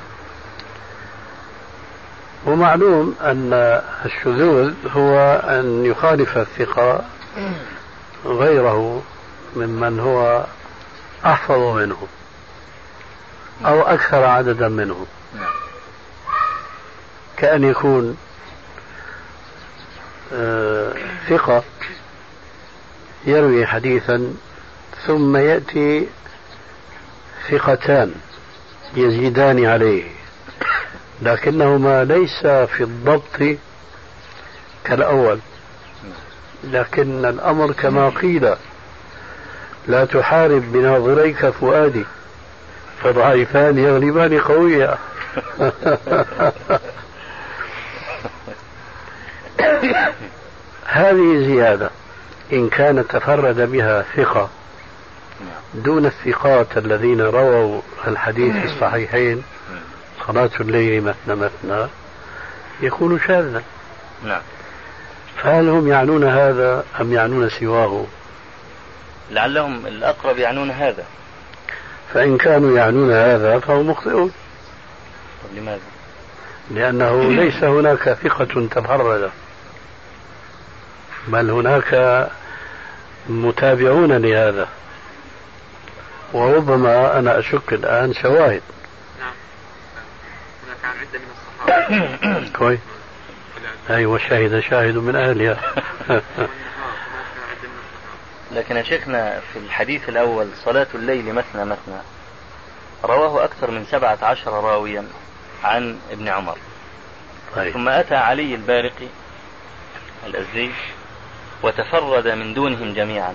ومعلوم 2.45 3.16
أن 3.22 3.82
الشذوذ 4.06 4.74
هو 4.91 5.41
أن 5.43 5.86
يخالف 5.86 6.38
الثقة 6.38 7.01
غيره 8.26 9.01
ممن 9.56 9.99
هو 9.99 10.45
أحفظ 11.26 11.60
منه 11.60 12.08
أو 13.66 13.82
أكثر 13.82 14.24
عددا 14.24 14.68
منه. 14.70 15.06
نعم. 15.36 15.54
كأن 17.38 17.64
يكون 17.64 18.18
ثقة 21.30 21.64
يروي 23.26 23.66
حديثا 23.66 24.34
ثم 25.08 25.38
يأتي 25.38 26.08
ثقتان 27.50 28.12
يزيدان 28.96 29.66
عليه 29.66 30.04
لكنهما 31.22 32.04
ليس 32.04 32.46
في 32.46 32.84
الضبط 32.84 33.58
كالأول 34.86 35.40
لكن 36.64 37.26
الأمر 37.26 37.72
كما 37.72 38.10
قيل 38.10 38.54
لا 39.88 40.06
تحارب 40.06 40.72
بناظريك 40.72 41.50
فؤادي 41.50 42.06
فضعيفان 43.04 43.78
يغلبان 43.78 44.40
قويا. 44.40 44.98
هذه 50.94 51.39
زيادة 51.48 51.89
إن 52.54 52.70
كان 52.70 53.08
تفرد 53.08 53.72
بها 53.72 54.06
ثقة. 54.16 54.50
دون 55.74 56.06
الثقات 56.06 56.78
الذين 56.78 57.22
رووا 57.22 57.82
الحديث 58.08 58.56
في 58.56 58.66
الصحيحين 58.66 59.44
صلاة 60.28 60.50
الليل 60.60 61.04
مثنى 61.04 61.36
مثنى 61.36 61.88
يكون 62.82 63.20
شاذا. 63.20 63.64
نعم. 64.24 64.41
فهل 65.38 65.70
هم 65.70 65.88
يعنون 65.88 66.24
هذا 66.24 66.86
أم 67.02 67.14
يعنون 67.14 67.50
سواه؟ 67.50 68.06
لعلهم 69.32 69.88
الأقرب 69.88 70.38
يعنون 70.38 70.72
هذا. 70.72 71.04
فإن 72.14 72.38
كانوا 72.38 72.78
يعنون 72.78 73.12
هذا 73.12 73.60
فهم 73.60 73.89
مخطئون. 73.89 74.32
لماذا؟ 75.56 75.80
لأنه 76.72 77.24
ليس 77.24 77.64
هناك 77.64 78.14
ثقة 78.14 78.68
تفرد. 78.72 79.32
بل 81.28 81.52
هناك 81.52 82.30
متابعون 83.30 84.12
لهذا. 84.12 84.70
وربما 86.34 87.20
أنا 87.20 87.40
أشك 87.40 87.74
الآن 87.74 88.14
شواهد. 88.14 88.62
نعم. 89.20 89.34
هناك 90.66 90.86
عن 90.86 90.96
عدة 91.00 91.20
من 91.20 91.28
الصحابة. 91.32 92.50
كويس 92.58 92.80
أيوة 93.90 94.18
شهد 94.18 94.60
شاهد 94.60 94.96
من 94.96 95.16
أهلها. 95.16 95.60
لكن 98.56 98.76
يا 98.78 98.84
شيخنا 98.84 99.40
في 99.54 99.60
الحديث 99.60 100.10
الأول 100.10 100.48
صلاة 100.66 100.88
الليل 100.96 101.34
مثنى 101.34 101.66
مثنى. 101.66 102.02
رواه 103.04 103.44
أكثر 103.44 103.72
من 103.72 103.86
سبعة 103.86 104.18
عشر 104.22 104.52
راويا 104.52 105.08
عن 105.64 106.00
ابن 106.12 106.28
عمر. 106.28 106.58
طيب. 107.56 107.74
ثم 107.74 107.90
أتى 107.90 108.16
علي 108.16 108.56
البارقي 108.56 109.08
الأزدي 110.26 110.72
وتفرد 111.64 112.28
من 112.28 112.53
دونهم 112.53 112.93
جميعا 112.93 113.34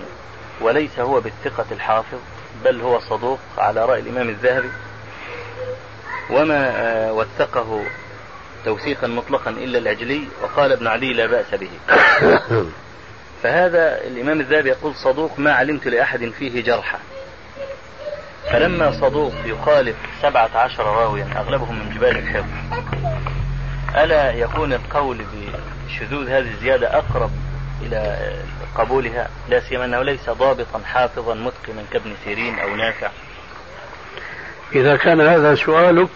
وليس 0.61 0.99
هو 0.99 1.21
بالثقة 1.21 1.65
الحافظ 1.71 2.19
بل 2.65 2.81
هو 2.81 2.99
صدوق 2.99 3.39
على 3.57 3.85
رأي 3.85 3.99
الإمام 3.99 4.29
الذهبي. 4.29 4.69
وما 6.29 6.71
آه، 6.75 7.13
وثقه 7.13 7.83
توثيقا 8.65 9.07
مطلقا 9.07 9.51
إلا 9.51 9.77
العجلي 9.77 10.27
وقال 10.41 10.71
ابن 10.71 10.87
عدي 10.87 11.13
لا 11.13 11.25
بأس 11.25 11.55
به. 11.55 11.69
فهذا 13.43 14.01
الإمام 14.01 14.39
الذهبي 14.39 14.69
يقول 14.69 14.95
صدوق 14.95 15.39
ما 15.39 15.53
علمت 15.53 15.87
لأحد 15.87 16.29
فيه 16.39 16.63
جرحا 16.63 16.99
فلما 18.51 18.91
صدوق 18.91 19.33
يخالف 19.45 19.95
سبعة 20.21 20.49
عشر 20.55 20.83
راويا 20.85 21.27
أغلبهم 21.35 21.79
من 21.79 21.95
جبال 21.95 22.17
الحفظ 22.17 22.49
ألا 23.95 24.31
يكون 24.31 24.73
القول 24.73 25.17
بشذوذ 25.87 26.29
هذه 26.29 26.51
الزيادة 26.51 26.97
أقرب 26.97 27.31
إلى 27.81 28.31
قبولها 28.75 29.29
لا 29.49 29.59
سيما 29.59 29.85
أنه 29.85 30.01
ليس 30.01 30.29
ضابطا 30.29 30.81
حافظا 30.85 31.33
متقنا 31.33 31.83
كابن 31.93 32.13
سيرين 32.23 32.59
أو 32.59 32.75
نافع 32.75 33.09
إذا 34.75 34.97
كان 34.97 35.21
هذا 35.21 35.55
سؤالك 35.55 36.09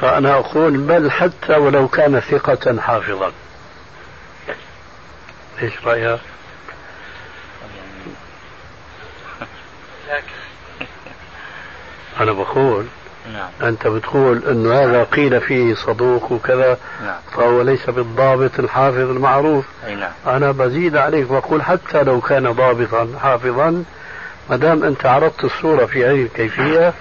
فأنا 0.00 0.34
أقول 0.34 0.76
بل 0.76 1.10
حتى 1.10 1.56
ولو 1.56 1.88
كان 1.88 2.20
ثقة 2.20 2.80
حافظا 2.80 3.32
إيش 5.62 5.72
رأيك؟ 5.84 6.20
أنا 12.20 12.32
بقول 12.32 12.86
نعم. 13.32 13.68
أنت 13.68 13.86
بتقول 13.86 14.42
أنه 14.50 14.74
هذا 14.74 15.04
قيل 15.04 15.40
فيه 15.40 15.74
صدوق 15.74 16.32
وكذا 16.32 16.78
نعم. 17.04 17.16
فهو 17.32 17.62
ليس 17.62 17.90
بالضابط 17.90 18.58
الحافظ 18.58 18.98
المعروف. 18.98 19.64
أي 19.86 19.94
نعم. 19.94 20.10
أنا 20.26 20.50
بزيد 20.50 20.96
عليك 20.96 21.26
بقول 21.26 21.62
حتى 21.62 22.02
لو 22.02 22.20
كان 22.20 22.52
ضابطا 22.52 23.08
حافظا 23.22 23.84
ما 24.50 24.56
دام 24.56 24.84
أنت 24.84 25.06
عرضت 25.06 25.44
الصورة 25.44 25.86
في 25.86 26.06
هذه 26.06 26.22
الكيفية 26.22 26.94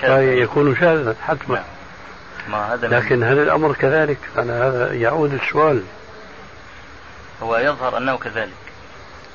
فيكون 0.00 0.76
شاذا 0.76 1.16
حتما. 1.26 1.54
نعم. 1.54 1.64
ما 2.50 2.74
هذا 2.74 2.88
لكن 2.88 3.22
هل 3.22 3.38
الأمر 3.38 3.72
كذلك؟ 3.72 4.18
أنا 4.38 4.68
هذا 4.68 4.92
يعود 4.92 5.34
السؤال. 5.34 5.82
هو 7.42 7.56
يظهر 7.56 7.98
أنه 7.98 8.16
كذلك. 8.16 8.48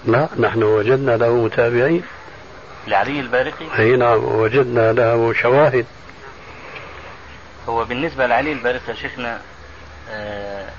لا 0.05 0.27
نحن 0.39 0.63
وجدنا 0.63 1.17
له 1.17 1.33
متابعين 1.33 2.03
لعلي 2.87 3.19
البارقي؟ 3.19 3.65
أي 3.79 3.95
نعم 3.95 4.23
وجدنا 4.23 4.93
له 4.93 5.33
شواهد. 5.33 5.85
هو 7.69 7.85
بالنسبة 7.85 8.27
لعلي 8.27 8.51
البارقي 8.51 8.89
يا 8.89 8.93
شيخنا 8.93 9.41
آه، 10.09 10.69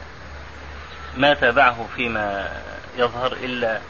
ما 1.16 1.34
تابعه 1.34 1.86
فيما 1.96 2.50
يظهر 2.96 3.32
إلا 3.32 3.80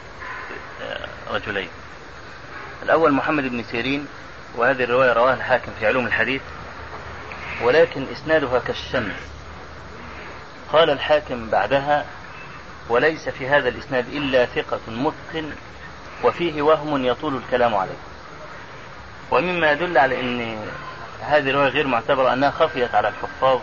آه، 0.81 1.07
رجلين. 1.29 1.69
الأول 2.83 3.11
محمد 3.11 3.43
بن 3.43 3.63
سيرين 3.63 4.07
وهذه 4.55 4.83
الرواية 4.83 5.13
رواها 5.13 5.33
الحاكم 5.33 5.71
في 5.79 5.87
علوم 5.87 6.05
الحديث 6.07 6.41
ولكن 7.63 8.05
إسنادها 8.11 8.59
كالشمس 8.59 9.15
قال 10.73 10.89
الحاكم 10.89 11.49
بعدها 11.49 12.05
وليس 12.89 13.29
في 13.29 13.47
هذا 13.47 13.69
الإسناد 13.69 14.07
إلا 14.07 14.45
ثقة 14.45 14.79
متقن 14.87 15.51
وفيه 16.23 16.61
وهم 16.61 17.05
يطول 17.05 17.35
الكلام 17.35 17.75
عليه. 17.75 17.97
ومما 19.31 19.71
يدل 19.71 19.97
على 19.97 20.19
أن 20.19 20.57
هذه 21.21 21.49
الرواية 21.49 21.69
غير 21.69 21.87
معتبرة 21.87 22.33
أنها 22.33 22.51
خفيت 22.51 22.95
على 22.95 23.07
الحفاظ 23.07 23.59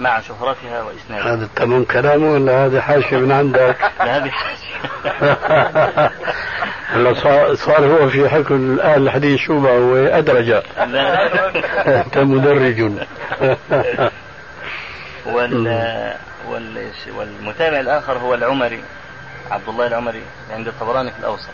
مع 0.00 0.20
شهرتها 0.20 0.82
وإسنادها. 0.82 1.34
هذا 1.34 1.48
تمام 1.56 1.84
كلامه 1.84 2.32
ولا 2.32 2.64
هذا 2.64 2.80
حاشية 2.80 3.16
من 3.16 3.32
عندك؟ 3.32 3.76
هذه 3.98 4.30
حاجة 4.30 4.56
هلا 6.88 7.14
صار, 7.66 7.86
هو 7.86 8.08
في 8.08 8.28
حكم 8.28 8.74
الآن 8.74 9.02
الحديث 9.02 9.40
شو 9.40 9.58
ما 9.58 9.70
هو 9.70 9.96
أدرج. 9.96 10.48
لا. 10.48 10.62
أنت 12.06 12.18
مدرج. 12.18 12.80
وال... 15.26 16.14
وال... 16.48 16.90
والمتابع 17.16 17.80
الآخر 17.80 18.18
هو 18.18 18.34
العمري 18.34 18.84
عبد 19.50 19.68
الله 19.68 19.86
العمري 19.86 20.22
عند 20.50 20.68
الطبراني 20.68 21.10
في 21.10 21.18
الأوسط. 21.18 21.50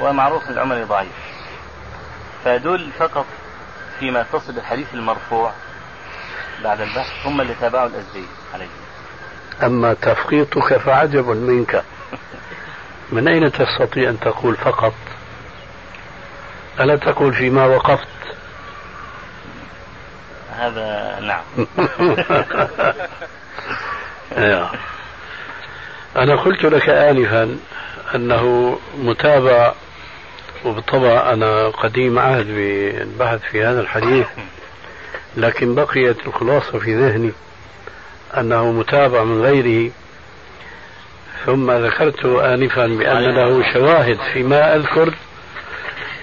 ومعروف 0.00 0.50
العمري 0.50 0.84
ضعيف. 0.84 1.34
فدول 2.44 2.90
فقط 2.98 3.26
فيما 4.00 4.20
يتصل 4.20 4.52
بالحديث 4.52 4.94
المرفوع 4.94 5.52
بعد 6.64 6.80
البحث 6.80 7.26
هم 7.26 7.40
اللي 7.40 7.54
تابعوا 7.60 7.88
الأزدي 7.88 8.24
عليه. 8.54 8.68
أما 9.62 9.94
تفقيطك 9.94 10.76
فعجب 10.76 11.28
منك. 11.28 11.84
من 13.12 13.28
أين 13.28 13.52
تستطيع 13.52 14.10
أن 14.10 14.20
تقول 14.20 14.56
فقط؟ 14.56 14.94
ألا 16.80 16.96
تقول 16.96 17.34
فيما 17.34 17.66
وقفت؟ 17.66 18.08
هذا 20.56 21.20
نعم. 21.20 21.42
أنا 26.16 26.36
قلت 26.36 26.64
لك 26.64 26.88
آنفا 26.88 27.58
أنه 28.14 28.78
متابع 28.98 29.74
وبالطبع 30.64 31.32
أنا 31.32 31.68
قديم 31.68 32.18
عهد 32.18 32.46
بالبحث 32.46 33.40
في 33.40 33.64
هذا 33.64 33.80
الحديث 33.80 34.26
لكن 35.36 35.74
بقيت 35.74 36.26
الخلاصة 36.26 36.78
في 36.78 36.94
ذهني 36.94 37.32
أنه 38.38 38.72
متابع 38.72 39.24
من 39.24 39.42
غيره 39.42 39.90
ثم 41.46 41.70
ذكرت 41.70 42.24
آنفا 42.24 42.86
بأن 42.86 43.34
له 43.34 43.72
شواهد 43.72 44.18
فيما 44.32 44.76
أذكر 44.76 45.14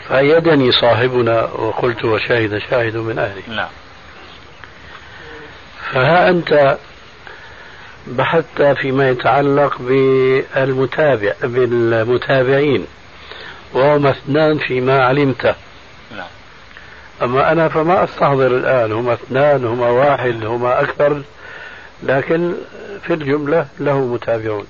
فأيدني 0.10 0.72
صاحبنا 0.72 1.44
وقلت 1.44 2.06
وشاهد 2.06 2.58
شاهد 2.70 2.98
من 2.98 3.20
أهله 3.20 3.56
نعم. 3.56 3.70
فها 5.92 6.30
أنت 6.30 6.78
بحثت 8.08 8.62
فيما 8.62 9.10
يتعلق 9.10 9.78
بالمتابع 9.82 11.34
بالمتابعين. 11.44 12.88
وهم 13.74 14.08
اثنان 14.08 14.58
فيما 14.58 15.06
علمت 15.06 15.56
نعم. 16.12 16.28
أما 17.22 17.52
أنا 17.52 17.68
فما 17.68 18.04
أستحضر 18.04 18.48
الآن 18.48 18.92
هما 18.92 19.14
اثنان 19.14 19.66
هما 19.66 19.90
واحد 19.90 20.46
هما 20.46 20.82
أكثر 20.82 21.22
لكن 22.04 22.54
في 23.04 23.14
الجملة 23.14 23.66
له 23.80 24.00
متابعون. 24.00 24.66